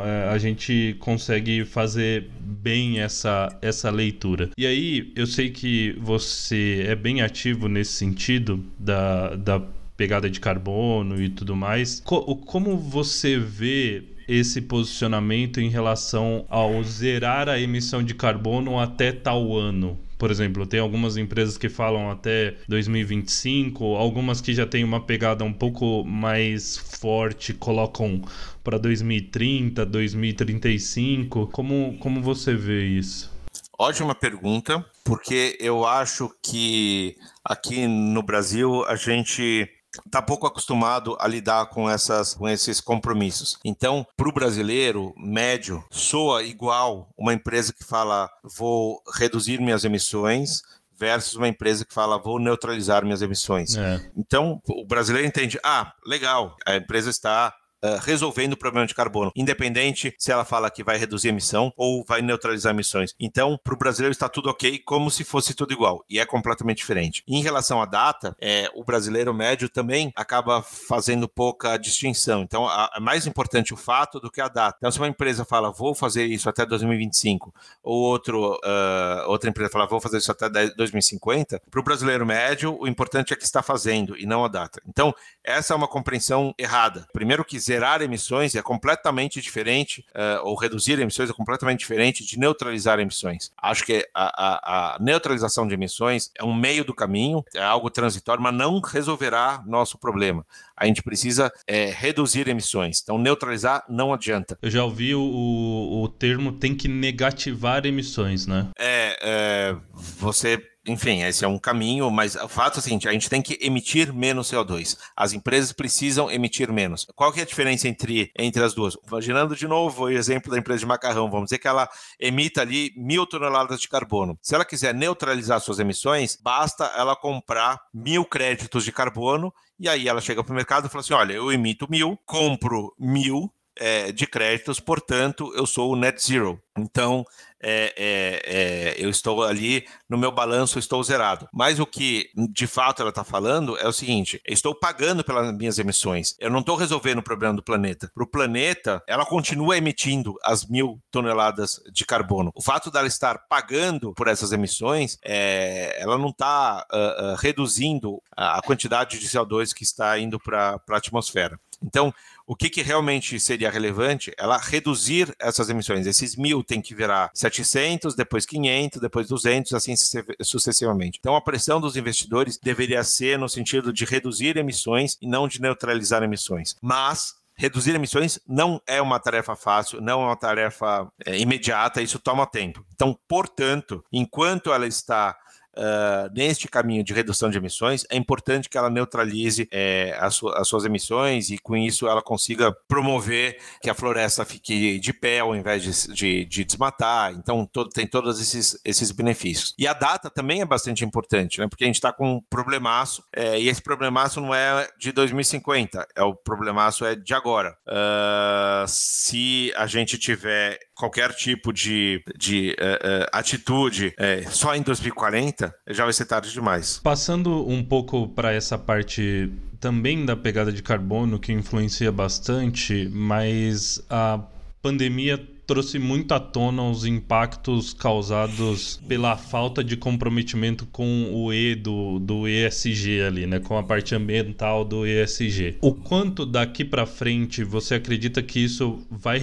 é, 0.04 0.28
a 0.28 0.38
gente 0.38 0.94
consegue 1.00 1.64
fazer 1.64 2.30
bem 2.40 3.00
essa, 3.00 3.58
essa 3.60 3.90
leitura. 3.90 4.50
E 4.56 4.64
aí 4.64 5.12
eu 5.16 5.26
sei 5.26 5.50
que 5.50 5.96
você 6.00 6.84
é 6.86 6.94
bem 6.94 7.22
ativo 7.22 7.66
nesse 7.66 7.94
sentido 7.94 8.64
da, 8.78 9.34
da 9.34 9.60
pegada 9.96 10.30
de 10.30 10.38
carbono 10.38 11.20
e 11.20 11.28
tudo 11.28 11.56
mais. 11.56 12.00
Co 12.04 12.36
como 12.36 12.76
você 12.76 13.36
vê 13.36 14.04
esse 14.28 14.60
posicionamento 14.60 15.60
em 15.60 15.68
relação 15.68 16.44
ao 16.48 16.82
zerar 16.82 17.48
a 17.48 17.60
emissão 17.60 18.02
de 18.02 18.14
carbono 18.14 18.78
até 18.78 19.12
tal 19.12 19.56
ano? 19.56 19.98
Por 20.18 20.30
exemplo, 20.30 20.66
tem 20.66 20.80
algumas 20.80 21.16
empresas 21.16 21.58
que 21.58 21.68
falam 21.68 22.10
até 22.10 22.54
2025, 22.68 23.84
algumas 23.96 24.40
que 24.40 24.54
já 24.54 24.66
têm 24.66 24.82
uma 24.82 25.00
pegada 25.00 25.44
um 25.44 25.52
pouco 25.52 26.04
mais 26.04 26.76
forte, 26.76 27.52
colocam 27.52 28.22
para 28.64 28.78
2030, 28.78 29.84
2035. 29.84 31.48
Como, 31.48 31.96
como 32.00 32.22
você 32.22 32.54
vê 32.54 32.86
isso? 32.86 33.30
Ótima 33.78 34.14
pergunta, 34.14 34.82
porque 35.04 35.58
eu 35.60 35.84
acho 35.84 36.34
que 36.42 37.14
aqui 37.44 37.86
no 37.86 38.22
Brasil 38.22 38.86
a 38.86 38.96
gente 38.96 39.68
está 40.04 40.20
pouco 40.20 40.46
acostumado 40.46 41.16
a 41.20 41.26
lidar 41.26 41.66
com, 41.66 41.88
essas, 41.88 42.34
com 42.34 42.48
esses 42.48 42.80
compromissos. 42.80 43.58
Então, 43.64 44.06
para 44.16 44.28
o 44.28 44.32
brasileiro 44.32 45.14
médio, 45.16 45.84
soa 45.90 46.42
igual 46.42 47.08
uma 47.16 47.32
empresa 47.32 47.72
que 47.72 47.84
fala 47.84 48.28
vou 48.42 49.02
reduzir 49.14 49.60
minhas 49.60 49.84
emissões 49.84 50.62
versus 50.98 51.34
uma 51.34 51.48
empresa 51.48 51.84
que 51.84 51.92
fala 51.92 52.18
vou 52.18 52.38
neutralizar 52.38 53.04
minhas 53.04 53.22
emissões. 53.22 53.76
É. 53.76 54.00
Então, 54.16 54.60
o 54.68 54.86
brasileiro 54.86 55.28
entende, 55.28 55.58
ah, 55.62 55.92
legal, 56.06 56.56
a 56.66 56.76
empresa 56.76 57.10
está 57.10 57.54
uh, 57.84 57.98
resolvendo 58.00 58.54
o 58.54 58.56
problema 58.56 58.86
de 58.86 58.94
carbono, 58.94 59.32
independente 59.34 60.14
se 60.18 60.32
ela 60.32 60.44
fala 60.44 60.70
que 60.70 60.84
vai 60.84 60.96
reduzir 60.96 61.28
emissão 61.28 61.72
ou 61.76 62.04
vai 62.06 62.22
neutralizar 62.22 62.72
emissões. 62.72 63.14
Então, 63.18 63.58
para 63.62 63.74
o 63.74 63.78
brasileiro 63.78 64.12
está 64.12 64.28
tudo 64.28 64.50
ok, 64.50 64.78
como 64.80 65.10
se 65.10 65.24
fosse 65.24 65.54
tudo 65.54 65.72
igual, 65.72 66.04
e 66.08 66.18
é 66.18 66.26
completamente 66.26 66.78
diferente. 66.78 67.22
Em 67.26 67.42
relação 67.42 67.80
à 67.80 67.86
data, 67.86 68.36
é, 68.40 68.70
o 68.74 68.84
brasileiro 68.84 69.32
médio 69.34 69.68
também 69.68 70.12
acaba 70.14 70.62
fazendo 70.62 71.28
pouca 71.28 71.76
distinção. 71.76 72.42
Então, 72.42 72.68
é 72.94 73.00
mais 73.00 73.26
importante 73.26 73.74
o 73.74 73.76
fato 73.76 74.20
do 74.20 74.30
que 74.30 74.40
a 74.40 74.48
data. 74.48 74.76
Então, 74.78 74.90
se 74.90 74.98
uma 74.98 75.08
empresa 75.08 75.44
fala, 75.44 75.70
vou 75.70 75.94
fazer 75.94 76.26
isso 76.26 76.48
até 76.48 76.64
2025, 76.64 77.52
ou 77.82 78.02
outro, 78.02 78.54
uh, 78.54 79.28
outra 79.28 79.50
empresa 79.50 79.70
fala, 79.70 79.86
vou 79.86 80.00
fazer 80.00 80.18
isso 80.18 80.30
até 80.30 80.48
2050, 80.48 81.62
para 81.70 81.80
o 81.80 81.82
brasileiro 81.82 82.26
médio, 82.26 82.76
o 82.80 82.86
importante 82.86 83.32
é 83.32 83.36
que 83.36 83.44
está 83.44 83.62
fazendo 83.62 84.16
e 84.16 84.26
não 84.26 84.44
a 84.44 84.48
data. 84.48 84.80
Então, 84.86 85.14
essa 85.44 85.74
é 85.74 85.76
uma 85.76 85.88
compreensão 85.88 86.54
errada. 86.58 87.06
Primeiro 87.12 87.44
que 87.44 87.56
zerar 87.66 88.00
emissões 88.00 88.54
é 88.54 88.62
completamente 88.62 89.40
diferente, 89.40 90.06
uh, 90.14 90.46
ou 90.46 90.54
reduzir 90.54 90.98
emissões 91.00 91.28
é 91.28 91.32
completamente 91.32 91.80
diferente 91.80 92.24
de 92.24 92.38
neutralizar 92.38 93.00
emissões. 93.00 93.50
Acho 93.60 93.84
que 93.84 94.08
a, 94.14 94.24
a, 94.24 94.94
a, 94.94 94.98
neutralização 95.00 95.66
de 95.66 95.74
emissões 95.74 96.30
é 96.38 96.44
um 96.44 96.54
meio 96.54 96.84
do 96.84 96.94
caminho, 96.94 97.44
é 97.54 97.62
algo 97.62 97.90
transitório, 97.90 98.42
mas 98.42 98.54
não 98.54 98.80
resolverá 98.80 99.62
nosso 99.66 99.98
problema. 99.98 100.46
A 100.76 100.86
gente 100.86 101.02
precisa 101.02 101.50
é, 101.66 101.86
reduzir 101.90 102.48
emissões. 102.48 103.00
Então, 103.02 103.18
neutralizar 103.18 103.84
não 103.88 104.12
adianta. 104.12 104.58
Eu 104.60 104.70
já 104.70 104.84
ouvi 104.84 105.14
o, 105.14 105.20
o, 105.20 106.02
o 106.04 106.08
termo 106.08 106.52
tem 106.52 106.74
que 106.74 106.88
negativar 106.88 107.86
emissões, 107.86 108.46
né? 108.46 108.68
É, 108.78 109.18
é 109.22 109.76
você 110.18 110.62
enfim, 110.86 111.22
esse 111.22 111.44
é 111.44 111.48
um 111.48 111.58
caminho, 111.58 112.10
mas 112.10 112.36
o 112.36 112.48
fato 112.48 112.76
é 112.76 112.78
o 112.78 112.82
seguinte: 112.82 113.08
a 113.08 113.12
gente 113.12 113.28
tem 113.28 113.42
que 113.42 113.58
emitir 113.60 114.12
menos 114.14 114.50
CO2. 114.50 114.96
As 115.16 115.32
empresas 115.32 115.72
precisam 115.72 116.30
emitir 116.30 116.72
menos. 116.72 117.06
Qual 117.14 117.32
que 117.32 117.40
é 117.40 117.42
a 117.42 117.46
diferença 117.46 117.88
entre, 117.88 118.30
entre 118.38 118.62
as 118.62 118.72
duas? 118.72 118.96
Imaginando 119.06 119.56
de 119.56 119.66
novo 119.66 120.04
o 120.04 120.10
exemplo 120.10 120.50
da 120.50 120.58
empresa 120.58 120.80
de 120.80 120.86
macarrão, 120.86 121.28
vamos 121.28 121.46
dizer 121.46 121.58
que 121.58 121.66
ela 121.66 121.88
emita 122.20 122.60
ali 122.60 122.92
mil 122.96 123.26
toneladas 123.26 123.80
de 123.80 123.88
carbono. 123.88 124.38
Se 124.40 124.54
ela 124.54 124.64
quiser 124.64 124.94
neutralizar 124.94 125.60
suas 125.60 125.80
emissões, 125.80 126.38
basta 126.40 126.84
ela 126.96 127.16
comprar 127.16 127.80
mil 127.92 128.24
créditos 128.24 128.84
de 128.84 128.92
carbono 128.92 129.52
e 129.78 129.88
aí 129.88 130.08
ela 130.08 130.20
chega 130.20 130.42
para 130.42 130.52
o 130.52 130.56
mercado 130.56 130.86
e 130.86 130.90
fala 130.90 131.00
assim: 131.00 131.14
olha, 131.14 131.32
eu 131.32 131.52
emito 131.52 131.86
mil, 131.90 132.18
compro 132.24 132.94
mil 132.98 133.52
é, 133.76 134.10
de 134.10 134.26
créditos, 134.26 134.80
portanto, 134.80 135.52
eu 135.54 135.66
sou 135.66 135.92
o 135.92 135.96
net 135.96 136.24
zero. 136.24 136.60
Então, 136.76 137.24
é, 137.68 137.92
é, 137.96 138.42
é, 138.44 138.94
eu 138.96 139.10
estou 139.10 139.42
ali 139.42 139.84
no 140.08 140.16
meu 140.16 140.30
balanço, 140.30 140.78
estou 140.78 141.02
zerado. 141.02 141.48
Mas 141.52 141.80
o 141.80 141.86
que 141.86 142.30
de 142.52 142.66
fato 142.68 143.02
ela 143.02 143.10
está 143.10 143.24
falando 143.24 143.76
é 143.78 143.88
o 143.88 143.92
seguinte: 143.92 144.40
estou 144.46 144.72
pagando 144.72 145.24
pelas 145.24 145.52
minhas 145.52 145.76
emissões. 145.80 146.36
Eu 146.38 146.48
não 146.48 146.60
estou 146.60 146.76
resolvendo 146.76 147.18
o 147.18 147.24
problema 147.24 147.54
do 147.54 147.62
planeta. 147.64 148.08
Para 148.14 148.22
o 148.22 148.26
planeta, 148.26 149.02
ela 149.08 149.26
continua 149.26 149.76
emitindo 149.76 150.36
as 150.44 150.64
mil 150.64 151.00
toneladas 151.10 151.80
de 151.92 152.06
carbono. 152.06 152.52
O 152.54 152.62
fato 152.62 152.88
dela 152.88 153.08
estar 153.08 153.46
pagando 153.48 154.14
por 154.14 154.28
essas 154.28 154.52
emissões, 154.52 155.18
é, 155.24 156.00
ela 156.00 156.16
não 156.16 156.28
está 156.28 156.86
uh, 156.92 157.32
uh, 157.32 157.34
reduzindo 157.36 158.22
a 158.36 158.62
quantidade 158.62 159.18
de 159.18 159.26
CO2 159.26 159.74
que 159.74 159.82
está 159.82 160.16
indo 160.20 160.38
para 160.38 160.80
a 160.88 160.96
atmosfera. 160.96 161.58
Então, 161.82 162.12
o 162.46 162.54
que, 162.54 162.70
que 162.70 162.82
realmente 162.82 163.40
seria 163.40 163.70
relevante? 163.70 164.32
Ela 164.38 164.56
reduzir 164.56 165.34
essas 165.38 165.68
emissões. 165.68 166.06
Esses 166.06 166.36
mil 166.36 166.62
tem 166.62 166.80
que 166.80 166.94
virar 166.94 167.30
700, 167.34 168.14
depois 168.14 168.46
500, 168.46 169.00
depois 169.00 169.28
200, 169.28 169.72
assim 169.72 169.94
sucessivamente. 170.42 171.18
Então, 171.18 171.34
a 171.34 171.40
pressão 171.40 171.80
dos 171.80 171.96
investidores 171.96 172.58
deveria 172.58 173.02
ser 173.02 173.38
no 173.38 173.48
sentido 173.48 173.92
de 173.92 174.04
reduzir 174.04 174.56
emissões 174.56 175.16
e 175.20 175.26
não 175.28 175.48
de 175.48 175.60
neutralizar 175.60 176.22
emissões. 176.22 176.76
Mas 176.80 177.34
reduzir 177.56 177.94
emissões 177.94 178.38
não 178.46 178.80
é 178.86 179.00
uma 179.00 179.18
tarefa 179.18 179.56
fácil, 179.56 180.00
não 180.00 180.22
é 180.22 180.26
uma 180.26 180.36
tarefa 180.36 181.10
é, 181.24 181.38
imediata, 181.38 182.02
isso 182.02 182.18
toma 182.18 182.46
tempo. 182.46 182.84
Então, 182.94 183.18
portanto, 183.26 184.04
enquanto 184.12 184.72
ela 184.72 184.86
está 184.86 185.36
uh, 185.76 186.32
neste 186.34 186.68
caminho 186.68 187.04
de 187.04 187.12
redução 187.12 187.50
de 187.50 187.58
emissões, 187.58 188.04
é 188.10 188.16
importante 188.16 188.68
que 188.68 188.76
ela 188.76 188.90
neutralize 188.90 189.68
é, 189.70 190.16
as, 190.18 190.34
su 190.34 190.48
as, 190.48 190.68
suas 190.68 190.84
emissões 190.84 191.50
e, 191.50 191.58
com 191.58 191.76
isso, 191.76 192.06
ela 192.06 192.22
consiga 192.22 192.72
promover 192.88 193.58
que 193.80 193.90
a 193.90 193.94
floresta 193.94 194.44
fique 194.44 194.98
de 194.98 195.12
pé 195.12 195.40
ao 195.40 195.54
invés 195.54 195.82
de, 195.82 196.14
de, 196.14 196.44
de 196.44 196.64
desmatar. 196.64 197.32
Então, 197.32 197.66
todo, 197.66 197.90
tem 197.90 198.06
todos 198.06 198.40
esses, 198.40 198.78
esses 198.84 199.10
benefícios. 199.10 199.74
E 199.78 199.86
a 199.86 199.92
data 199.92 200.30
também 200.30 200.60
é 200.60 200.64
bastante 200.64 201.04
importante, 201.04 201.60
né? 201.60 201.68
Porque 201.68 201.84
a 201.84 201.86
gente 201.86 201.96
está 201.96 202.12
com 202.12 202.36
um 202.36 202.40
problemaço, 202.48 203.22
é, 203.34 203.60
e 203.60 203.68
esse 203.68 203.82
problemaço 203.82 204.40
não 204.40 204.54
é 204.54 204.88
de 204.98 205.12
2050, 205.12 206.06
é 206.14 206.22
o 206.22 206.34
problemaço 206.34 207.04
é 207.04 207.14
de 207.14 207.34
agora. 207.34 207.76
Uh, 207.86 208.86
se 208.86 209.72
a 209.76 209.86
gente 209.86 210.18
tiver 210.18 210.78
qualquer 210.94 211.32
tipo 211.34 211.72
de, 211.72 212.22
de 212.36 212.76
uh, 212.80 213.28
atitude 213.32 214.14
uh, 214.18 214.50
só 214.50 214.74
em 214.74 214.82
2040, 214.82 215.65
já 215.88 216.04
vai 216.04 216.12
ser 216.12 216.24
tarde 216.24 216.52
demais. 216.52 217.00
Passando 217.02 217.68
um 217.68 217.84
pouco 217.84 218.28
para 218.28 218.52
essa 218.52 218.76
parte 218.78 219.52
também 219.80 220.24
da 220.24 220.36
pegada 220.36 220.72
de 220.72 220.82
carbono, 220.82 221.38
que 221.38 221.52
influencia 221.52 222.10
bastante, 222.10 223.08
mas 223.12 224.04
a 224.08 224.40
pandemia 224.82 225.38
trouxe 225.66 225.98
muito 225.98 226.32
à 226.32 226.40
tona 226.40 226.82
os 226.88 227.04
impactos 227.04 227.92
causados 227.92 229.00
pela 229.08 229.36
falta 229.36 229.82
de 229.82 229.96
comprometimento 229.96 230.86
com 230.86 231.30
o 231.32 231.52
E 231.52 231.74
do, 231.74 232.18
do 232.20 232.46
ESG 232.46 233.22
ali, 233.22 233.46
né? 233.46 233.58
Com 233.58 233.76
a 233.76 233.82
parte 233.82 234.14
ambiental 234.14 234.84
do 234.84 235.04
ESG. 235.06 235.76
O 235.80 235.92
quanto 235.92 236.46
daqui 236.46 236.84
para 236.84 237.04
frente 237.04 237.64
você 237.64 237.94
acredita 237.94 238.42
que 238.42 238.60
isso 238.60 239.00
vai 239.10 239.38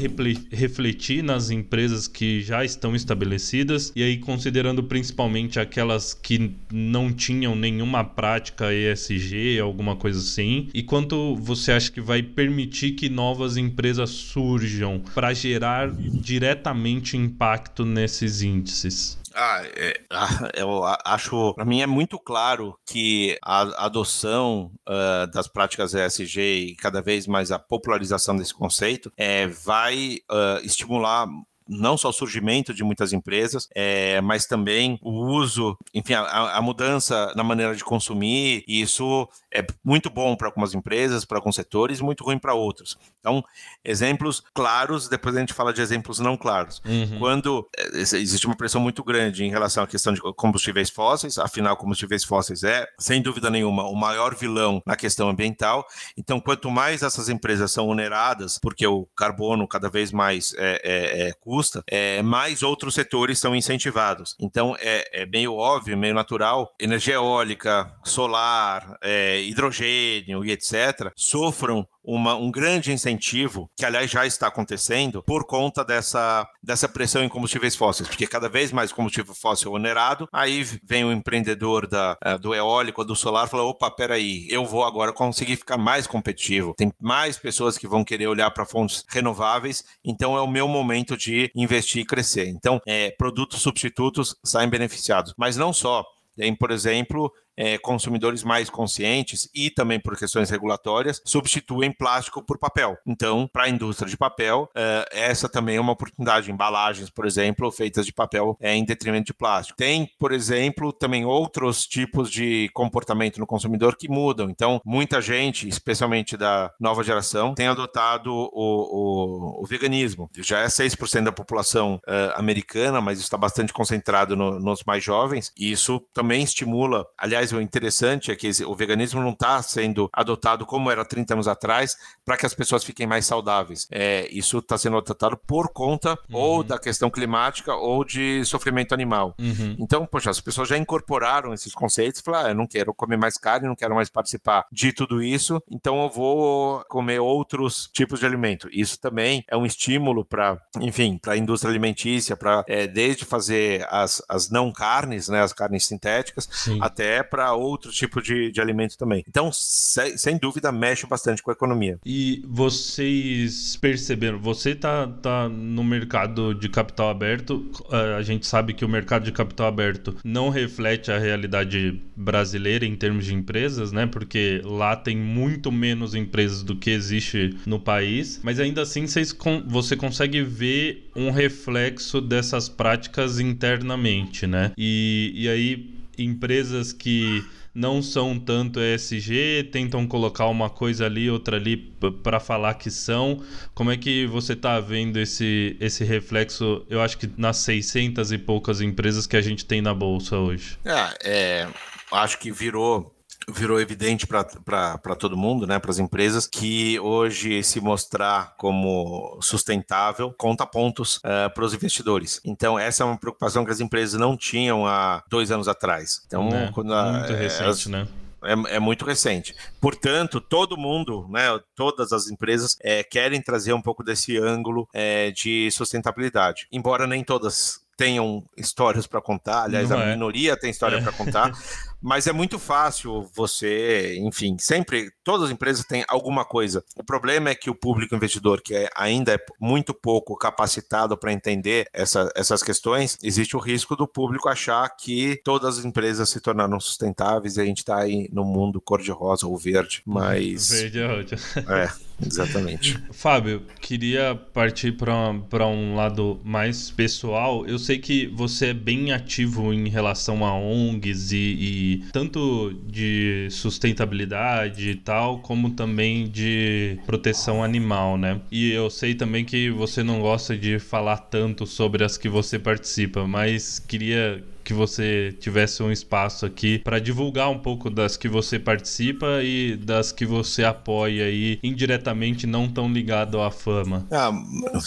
refletir 0.51 1.23
nas 1.23 1.49
empresas 1.49 2.07
que 2.07 2.41
já 2.41 2.63
estão 2.63 2.95
estabelecidas 2.95 3.91
e 3.95 4.03
aí 4.03 4.17
considerando 4.17 4.83
principalmente 4.83 5.59
aquelas 5.59 6.13
que 6.13 6.53
não 6.71 7.11
tinham 7.11 7.55
nenhuma 7.55 8.03
prática 8.03 8.73
ESG, 8.73 9.59
alguma 9.59 9.95
coisa 9.95 10.19
assim, 10.19 10.69
e 10.73 10.81
quanto 10.83 11.35
você 11.35 11.73
acha 11.73 11.91
que 11.91 12.01
vai 12.01 12.23
permitir 12.23 12.91
que 12.91 13.09
novas 13.09 13.57
empresas 13.57 14.09
surjam 14.09 15.01
para 15.13 15.33
gerar 15.33 15.91
diretamente 16.13 17.17
impacto 17.17 17.85
nesses 17.85 18.41
índices? 18.41 19.17
Ah, 19.35 19.63
é, 19.63 19.99
eu 20.55 20.83
acho, 21.03 21.53
para 21.55 21.65
mim 21.65 21.81
é 21.81 21.87
muito 21.87 22.19
claro 22.19 22.77
que 22.85 23.37
a 23.43 23.85
adoção 23.85 24.71
uh, 24.87 25.27
das 25.31 25.47
práticas 25.47 25.93
ESG 25.93 26.39
e 26.41 26.75
cada 26.75 27.01
vez 27.01 27.25
mais 27.25 27.51
a 27.51 27.57
popularização 27.57 28.35
desse 28.35 28.53
conceito 28.53 29.11
é, 29.17 29.47
vai 29.47 30.19
uh, 30.31 30.63
estimular 30.63 31.27
não 31.67 31.97
só 31.97 32.09
o 32.09 32.13
surgimento 32.13 32.73
de 32.73 32.83
muitas 32.83 33.13
empresas, 33.13 33.67
é, 33.75 34.19
mas 34.21 34.45
também 34.45 34.99
o 35.01 35.11
uso, 35.11 35.77
enfim, 35.93 36.13
a, 36.13 36.57
a, 36.57 36.61
mudança 36.61 37.31
na 37.35 37.43
maneira 37.43 37.75
de 37.75 37.83
consumir, 37.83 38.63
e 38.67 38.81
isso 38.81 39.27
é 39.51 39.65
muito 39.83 40.09
bom 40.09 40.35
para 40.35 40.47
algumas 40.47 40.73
empresas, 40.73 41.25
para 41.25 41.37
alguns 41.37 41.55
setores, 41.55 42.01
muito 42.01 42.23
ruim 42.23 42.37
para 42.37 42.53
outros. 42.53 42.97
Então, 43.19 43.43
exemplos 43.83 44.43
claros, 44.53 45.07
depois 45.07 45.35
a 45.35 45.39
gente 45.39 45.53
fala 45.53 45.73
de 45.73 45.81
exemplos 45.81 46.19
não 46.19 46.35
claros. 46.35 46.81
Uhum. 46.85 47.19
Quando 47.19 47.69
é, 47.77 47.99
existe 47.99 48.45
uma 48.45 48.55
pressão 48.55 48.81
muito 48.81 49.03
grande 49.03 49.43
em 49.43 49.49
relação 49.49 49.83
à 49.83 49.87
questão 49.87 50.13
de 50.13 50.21
combustíveis 50.35 50.89
fósseis, 50.89 51.37
afinal, 51.37 51.77
combustíveis 51.77 52.23
fósseis 52.23 52.63
é, 52.63 52.87
sem 52.99 53.21
dúvida 53.21 53.49
nenhuma, 53.49 53.83
o 53.83 53.95
maior 53.95 54.35
vilão 54.35 54.81
na 54.85 54.95
questão 54.95 55.29
ambiental. 55.29 55.85
Então, 56.17 56.39
quanto 56.39 56.69
mais 56.69 57.03
essas 57.03 57.29
empresas 57.29 57.71
são 57.71 57.87
oneradas, 57.87 58.59
porque 58.59 58.85
o 58.85 59.07
carbono 59.15 59.67
cada 59.67 59.89
vez 59.89 60.11
mais 60.11 60.53
é, 60.57 60.81
é, 60.83 61.27
é 61.27 61.33
custa, 61.53 61.83
é, 61.85 62.19
mais 62.23 62.63
outros 62.63 62.95
setores 62.95 63.37
são 63.37 63.55
incentivados. 63.55 64.35
Então, 64.39 64.75
é, 64.79 65.21
é 65.21 65.25
meio 65.27 65.53
óbvio, 65.53 65.95
meio 65.95 66.15
natural, 66.15 66.73
energia 66.79 67.13
eólica, 67.13 67.93
solar, 68.03 68.97
é, 69.03 69.39
hidrogênio 69.41 70.43
e 70.43 70.51
etc., 70.51 71.11
sofram 71.15 71.87
uma, 72.03 72.35
um 72.35 72.51
grande 72.51 72.91
incentivo, 72.91 73.69
que 73.75 73.85
aliás 73.85 74.11
já 74.11 74.25
está 74.25 74.47
acontecendo, 74.47 75.23
por 75.23 75.45
conta 75.45 75.83
dessa, 75.85 76.47
dessa 76.61 76.89
pressão 76.89 77.23
em 77.23 77.29
combustíveis 77.29 77.75
fósseis, 77.75 78.07
porque 78.07 78.27
cada 78.27 78.49
vez 78.49 78.71
mais 78.71 78.91
combustível 78.91 79.33
fóssil 79.33 79.71
onerado, 79.71 80.27
aí 80.31 80.63
vem 80.83 81.05
o 81.05 81.11
empreendedor 81.11 81.87
da, 81.87 82.17
eh, 82.23 82.37
do 82.37 82.53
eólico, 82.53 83.05
do 83.05 83.15
solar, 83.15 83.47
fala, 83.47 83.63
opa, 83.63 83.89
peraí, 83.89 84.47
eu 84.49 84.65
vou 84.65 84.83
agora 84.83 85.13
conseguir 85.13 85.55
ficar 85.55 85.77
mais 85.77 86.05
competitivo, 86.05 86.73
tem 86.75 86.91
mais 86.99 87.37
pessoas 87.37 87.77
que 87.77 87.87
vão 87.87 88.03
querer 88.03 88.27
olhar 88.27 88.51
para 88.51 88.65
fontes 88.65 89.05
renováveis, 89.07 89.83
então 90.03 90.35
é 90.37 90.41
o 90.41 90.47
meu 90.47 90.67
momento 90.67 91.15
de 91.15 91.51
investir 91.55 92.01
e 92.01 92.05
crescer. 92.05 92.47
Então, 92.47 92.81
é, 92.85 93.11
produtos 93.11 93.61
substitutos 93.61 94.35
saem 94.43 94.69
beneficiados, 94.69 95.33
mas 95.37 95.55
não 95.55 95.71
só, 95.71 96.05
tem, 96.35 96.55
por 96.55 96.71
exemplo, 96.71 97.31
é, 97.57 97.77
consumidores 97.77 98.43
mais 98.43 98.69
conscientes 98.69 99.49
e 99.53 99.69
também 99.69 99.99
por 99.99 100.17
questões 100.17 100.49
regulatórias 100.49 101.21
substituem 101.25 101.91
plástico 101.91 102.43
por 102.43 102.57
papel. 102.57 102.97
Então, 103.05 103.47
para 103.51 103.63
a 103.63 103.69
indústria 103.69 104.09
de 104.09 104.17
papel, 104.17 104.69
é, 104.75 105.07
essa 105.11 105.47
também 105.49 105.77
é 105.77 105.81
uma 105.81 105.93
oportunidade. 105.93 106.51
Embalagens, 106.51 107.09
por 107.09 107.25
exemplo, 107.25 107.71
feitas 107.71 108.05
de 108.05 108.13
papel 108.13 108.57
é, 108.59 108.75
em 108.75 108.85
detrimento 108.85 109.27
de 109.27 109.33
plástico. 109.33 109.77
Tem, 109.77 110.09
por 110.19 110.31
exemplo, 110.31 110.91
também 110.91 111.25
outros 111.25 111.85
tipos 111.85 112.29
de 112.29 112.69
comportamento 112.73 113.39
no 113.39 113.47
consumidor 113.47 113.95
que 113.95 114.09
mudam. 114.09 114.49
Então, 114.49 114.81
muita 114.85 115.21
gente, 115.21 115.67
especialmente 115.67 116.37
da 116.37 116.71
nova 116.79 117.03
geração, 117.03 117.53
tem 117.53 117.67
adotado 117.67 118.31
o, 118.31 118.49
o, 118.53 119.63
o 119.63 119.65
veganismo. 119.65 120.29
Já 120.37 120.59
é 120.59 120.67
6% 120.67 121.23
da 121.23 121.31
população 121.31 121.95
uh, 122.07 122.33
americana, 122.35 123.01
mas 123.01 123.19
está 123.19 123.37
bastante 123.37 123.73
concentrado 123.73 124.35
no, 124.35 124.59
nos 124.59 124.83
mais 124.83 125.03
jovens. 125.03 125.51
E 125.57 125.71
isso 125.71 125.99
também 126.13 126.43
estimula, 126.43 127.05
aliás, 127.17 127.42
Aliás, 127.43 127.51
o 127.51 127.59
interessante 127.59 128.31
é 128.31 128.35
que 128.35 128.49
o 128.65 128.73
veganismo 128.73 129.21
não 129.21 129.31
está 129.31 129.61
sendo 129.61 130.09
adotado 130.13 130.65
como 130.65 130.89
era 130.89 131.03
30 131.03 131.33
anos 131.33 131.47
atrás 131.47 131.97
para 132.23 132.37
que 132.37 132.45
as 132.45 132.53
pessoas 132.53 132.83
fiquem 132.83 133.05
mais 133.05 133.25
saudáveis. 133.25 133.85
É, 133.91 134.29
isso 134.31 134.59
está 134.59 134.77
sendo 134.77 134.97
adotado 134.97 135.35
por 135.35 135.73
conta 135.73 136.11
uhum. 136.29 136.37
ou 136.37 136.63
da 136.63 136.79
questão 136.79 137.09
climática 137.09 137.75
ou 137.75 138.05
de 138.05 138.45
sofrimento 138.45 138.93
animal. 138.93 139.35
Uhum. 139.37 139.75
Então, 139.77 140.05
poxa, 140.05 140.29
as 140.29 140.39
pessoas 140.39 140.69
já 140.69 140.77
incorporaram 140.77 141.53
esses 141.53 141.73
conceitos 141.73 142.21
e 142.21 142.23
falaram: 142.23 142.45
ah, 142.45 142.51
eu 142.51 142.55
não 142.55 142.67
quero 142.67 142.93
comer 142.93 143.17
mais 143.17 143.37
carne, 143.37 143.67
não 143.67 143.75
quero 143.75 143.95
mais 143.95 144.09
participar 144.09 144.65
de 144.71 144.93
tudo 144.93 145.21
isso, 145.21 145.61
então 145.69 146.01
eu 146.03 146.09
vou 146.09 146.83
comer 146.87 147.19
outros 147.19 147.89
tipos 147.91 148.19
de 148.21 148.25
alimento. 148.25 148.69
Isso 148.71 148.97
também 148.99 149.43
é 149.49 149.57
um 149.57 149.65
estímulo 149.65 150.23
para, 150.23 150.61
enfim, 150.79 151.17
para 151.17 151.33
a 151.33 151.37
indústria 151.37 151.69
alimentícia, 151.69 152.37
para 152.37 152.63
é, 152.67 152.87
desde 152.87 153.25
fazer 153.25 153.85
as, 153.89 154.21
as 154.29 154.49
não 154.49 154.71
carnes, 154.71 155.27
né, 155.27 155.41
as 155.41 155.51
carnes 155.51 155.85
sintéticas, 155.85 156.47
Sim. 156.49 156.79
até 156.81 157.21
para 157.33 157.51
outro 157.55 157.91
tipo 157.91 158.21
de, 158.21 158.51
de 158.51 158.61
alimento 158.61 158.95
também. 158.95 159.23
Então, 159.27 159.49
sem, 159.51 160.15
sem, 160.19 160.37
dúvida, 160.37 160.71
mexe 160.71 161.07
bastante 161.07 161.41
com 161.41 161.49
a 161.49 161.53
economia. 161.53 161.97
E 162.05 162.43
vocês 162.47 163.75
perceberam, 163.75 164.37
você 164.37 164.75
tá, 164.75 165.07
tá 165.07 165.49
no 165.49 165.83
mercado 165.83 166.53
de 166.53 166.69
capital 166.69 167.09
aberto, 167.09 167.71
a 168.15 168.21
gente 168.21 168.45
sabe 168.45 168.75
que 168.75 168.85
o 168.85 168.89
mercado 168.89 169.23
de 169.23 169.31
capital 169.31 169.65
aberto 169.65 170.15
não 170.23 170.49
reflete 170.49 171.11
a 171.11 171.17
realidade 171.17 171.99
brasileira 172.15 172.85
em 172.85 172.95
termos 172.95 173.25
de 173.25 173.33
empresas, 173.33 173.91
né? 173.91 174.05
Porque 174.05 174.61
lá 174.63 174.95
tem 174.95 175.17
muito 175.17 175.71
menos 175.71 176.13
empresas 176.13 176.61
do 176.61 176.75
que 176.75 176.91
existe 176.91 177.57
no 177.65 177.79
país, 177.79 178.39
mas 178.43 178.59
ainda 178.59 178.83
assim 178.83 179.07
vocês, 179.07 179.35
você 179.65 179.95
consegue 179.95 180.43
ver 180.43 181.09
um 181.15 181.31
reflexo 181.31 182.21
dessas 182.21 182.69
práticas 182.69 183.39
internamente, 183.39 184.45
né? 184.45 184.71
E, 184.77 185.31
e 185.33 185.49
aí 185.49 186.02
empresas 186.17 186.93
que 186.93 187.43
não 187.73 188.01
são 188.03 188.37
tanto 188.37 188.79
ESG, 188.79 189.69
tentam 189.71 190.05
colocar 190.05 190.45
uma 190.47 190.69
coisa 190.69 191.05
ali, 191.05 191.29
outra 191.29 191.57
ali 191.57 191.75
para 192.21 192.39
falar 192.39 192.75
que 192.75 192.91
são. 192.91 193.43
Como 193.73 193.89
é 193.89 193.97
que 193.97 194.27
você 194.27 194.53
está 194.53 194.79
vendo 194.79 195.17
esse, 195.17 195.75
esse 195.79 196.03
reflexo, 196.03 196.85
eu 196.89 197.01
acho 197.01 197.17
que 197.17 197.29
nas 197.35 197.57
600 197.57 198.31
e 198.31 198.37
poucas 198.37 198.79
empresas 198.79 199.25
que 199.25 199.35
a 199.35 199.41
gente 199.41 199.65
tem 199.65 199.81
na 199.81 199.93
bolsa 199.93 200.37
hoje? 200.37 200.77
É, 200.85 201.17
é 201.23 201.67
acho 202.11 202.37
que 202.37 202.51
virou 202.51 203.12
virou 203.49 203.79
evidente 203.79 204.25
para 204.27 205.15
todo 205.17 205.37
mundo, 205.37 205.67
né, 205.67 205.79
para 205.79 205.91
as 205.91 205.99
empresas, 205.99 206.47
que 206.47 206.99
hoje 206.99 207.63
se 207.63 207.79
mostrar 207.81 208.55
como 208.57 209.37
sustentável 209.41 210.33
conta 210.37 210.65
pontos 210.65 211.17
uh, 211.17 211.19
eh, 211.25 211.49
para 211.49 211.63
os 211.63 211.73
investidores. 211.73 212.39
Então, 212.43 212.77
essa 212.77 213.03
é 213.03 213.05
uma 213.05 213.17
preocupação 213.17 213.65
que 213.65 213.71
as 213.71 213.79
empresas 213.79 214.19
não 214.19 214.37
tinham 214.37 214.85
há 214.85 215.23
dois 215.29 215.51
anos 215.51 215.67
atrás. 215.67 216.21
Então, 216.25 216.49
é, 216.49 216.71
quando 216.71 216.93
a, 216.93 217.11
muito 217.11 217.33
recente, 217.33 217.63
elas, 217.63 217.85
né? 217.87 218.07
É, 218.43 218.75
é, 218.75 218.79
muito 218.79 219.05
recente. 219.05 219.55
Portanto, 219.79 220.41
todo 220.41 220.77
mundo, 220.77 221.27
né, 221.29 221.59
todas 221.75 222.11
as 222.11 222.29
empresas 222.29 222.77
é, 222.81 223.03
querem 223.03 223.41
trazer 223.41 223.73
um 223.73 223.81
pouco 223.81 224.03
desse 224.03 224.37
ângulo 224.37 224.87
é, 224.93 225.31
de 225.31 225.71
sustentabilidade. 225.71 226.67
Embora 226.71 227.07
nem 227.07 227.23
todas 227.23 227.81
tenham 227.95 228.43
histórias 228.57 229.07
para 229.07 229.21
contar, 229.21 229.63
aliás, 229.63 229.89
Não 229.89 229.97
a 229.97 230.03
é. 230.03 230.11
minoria 230.11 230.57
tem 230.57 230.71
história 230.71 231.01
para 231.01 231.11
contar, 231.11 231.51
mas 232.03 232.27
é 232.27 232.33
muito 232.33 232.59
fácil 232.59 233.29
você, 233.33 234.17
enfim, 234.19 234.57
sempre, 234.59 235.09
todas 235.23 235.45
as 235.47 235.51
empresas 235.51 235.85
têm 235.85 236.03
alguma 236.07 236.43
coisa. 236.43 236.83
O 236.97 237.03
problema 237.03 237.49
é 237.49 237.55
que 237.55 237.69
o 237.69 237.75
público 237.75 238.13
investidor, 238.13 238.61
que 238.61 238.75
é- 238.75 238.89
ainda 238.95 239.33
é 239.33 239.39
muito 239.59 239.93
pouco 239.93 240.35
capacitado 240.35 241.17
para 241.17 241.31
entender 241.31 241.87
essa- 241.93 242.29
essas 242.35 242.61
questões, 242.61 243.17
existe 243.23 243.55
o 243.55 243.59
risco 243.59 243.95
do 243.95 244.05
público 244.05 244.49
achar 244.49 244.87
que 244.97 245.39
todas 245.45 245.79
as 245.79 245.85
empresas 245.85 246.29
se 246.29 246.41
tornaram 246.41 246.77
sustentáveis 246.79 247.55
e 247.55 247.61
a 247.61 247.65
gente 247.65 247.77
está 247.77 247.97
aí 247.99 248.27
no 248.33 248.43
mundo 248.43 248.81
cor-de-rosa 248.81 249.47
ou 249.47 249.57
verde, 249.57 250.01
mas... 250.05 250.69
Verde 250.69 250.99
é 250.99 251.07
ótimo. 251.07 251.39
É, 251.69 251.89
exatamente. 252.25 253.01
Fábio, 253.13 253.63
queria 253.79 254.35
partir 254.53 254.91
para 254.93 255.67
um 255.67 255.95
lado 255.95 256.41
mais 256.43 256.91
pessoal. 256.91 257.65
Eu 257.65 257.79
sei 257.79 257.97
que 257.99 258.27
você 258.27 258.67
é 258.67 258.73
bem 258.73 259.13
ativo 259.13 259.73
em 259.73 259.87
relação 259.87 260.45
a 260.45 260.53
ONGs 260.53 261.31
e, 261.31 261.37
e 261.37 261.92
tanto 262.11 262.73
de 262.87 263.47
sustentabilidade 263.51 264.89
e 264.89 264.95
tal, 264.95 265.39
como 265.39 265.71
também 265.71 266.27
de 266.27 266.97
proteção 267.05 267.63
animal, 267.63 268.17
né? 268.17 268.39
E 268.51 268.71
eu 268.71 268.89
sei 268.89 269.15
também 269.15 269.43
que 269.45 269.69
você 269.69 270.03
não 270.03 270.19
gosta 270.19 270.57
de 270.57 270.79
falar 270.79 271.17
tanto 271.17 271.65
sobre 271.65 272.03
as 272.03 272.17
que 272.17 272.29
você 272.29 272.57
participa, 272.59 273.27
mas 273.27 273.79
queria 273.79 274.43
que 274.63 274.73
você 274.73 275.35
tivesse 275.39 275.83
um 275.83 275.91
espaço 275.91 276.45
aqui 276.45 276.79
para 276.79 276.99
divulgar 276.99 277.49
um 277.49 277.59
pouco 277.59 277.89
das 277.89 278.15
que 278.15 278.27
você 278.27 278.57
participa 278.57 279.43
e 279.43 279.75
das 279.75 280.11
que 280.11 280.25
você 280.25 280.63
apoia 280.63 281.25
aí 281.25 281.59
indiretamente 281.61 282.47
não 282.47 282.67
tão 282.67 282.91
ligado 282.91 283.41
à 283.41 283.51
fama. 283.51 284.07
Ah, 284.11 284.31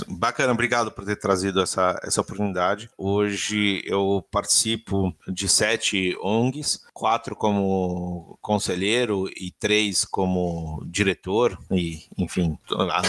bacana, 0.08 0.52
obrigado 0.52 0.90
por 0.90 1.04
ter 1.04 1.16
trazido 1.16 1.60
essa, 1.60 1.98
essa 2.02 2.20
oportunidade. 2.20 2.88
Hoje 2.96 3.82
eu 3.84 4.26
participo 4.30 5.14
de 5.28 5.48
sete 5.48 6.16
ONGs, 6.22 6.80
quatro 6.94 7.36
como 7.36 8.38
conselheiro 8.40 9.28
e 9.36 9.52
três 9.58 10.04
como 10.04 10.82
diretor, 10.86 11.58
e 11.70 12.04
enfim, 12.16 12.58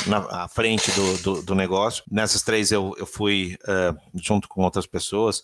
na, 0.08 0.44
à 0.44 0.48
frente 0.48 0.92
do, 0.92 1.18
do, 1.20 1.42
do, 1.42 1.56
negócio. 1.56 2.04
Nessas 2.12 2.42
três 2.42 2.72
eu, 2.72 2.94
eu 2.98 3.06
fui 3.06 3.58
uh, 3.64 3.98
junto 4.14 4.48
com 4.50 4.64
outras 4.64 4.86
pessoas 4.86 5.44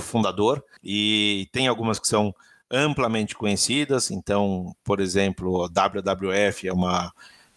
fundador 0.00 0.64
e 0.82 1.48
tem 1.52 1.68
algumas 1.68 1.98
que 1.98 2.08
são 2.08 2.34
amplamente 2.70 3.34
conhecidas. 3.34 4.10
Então, 4.10 4.74
por 4.82 5.00
exemplo, 5.00 5.64
a 5.64 5.68
WWF 5.68 6.68
é 6.68 6.72
uma 6.72 7.12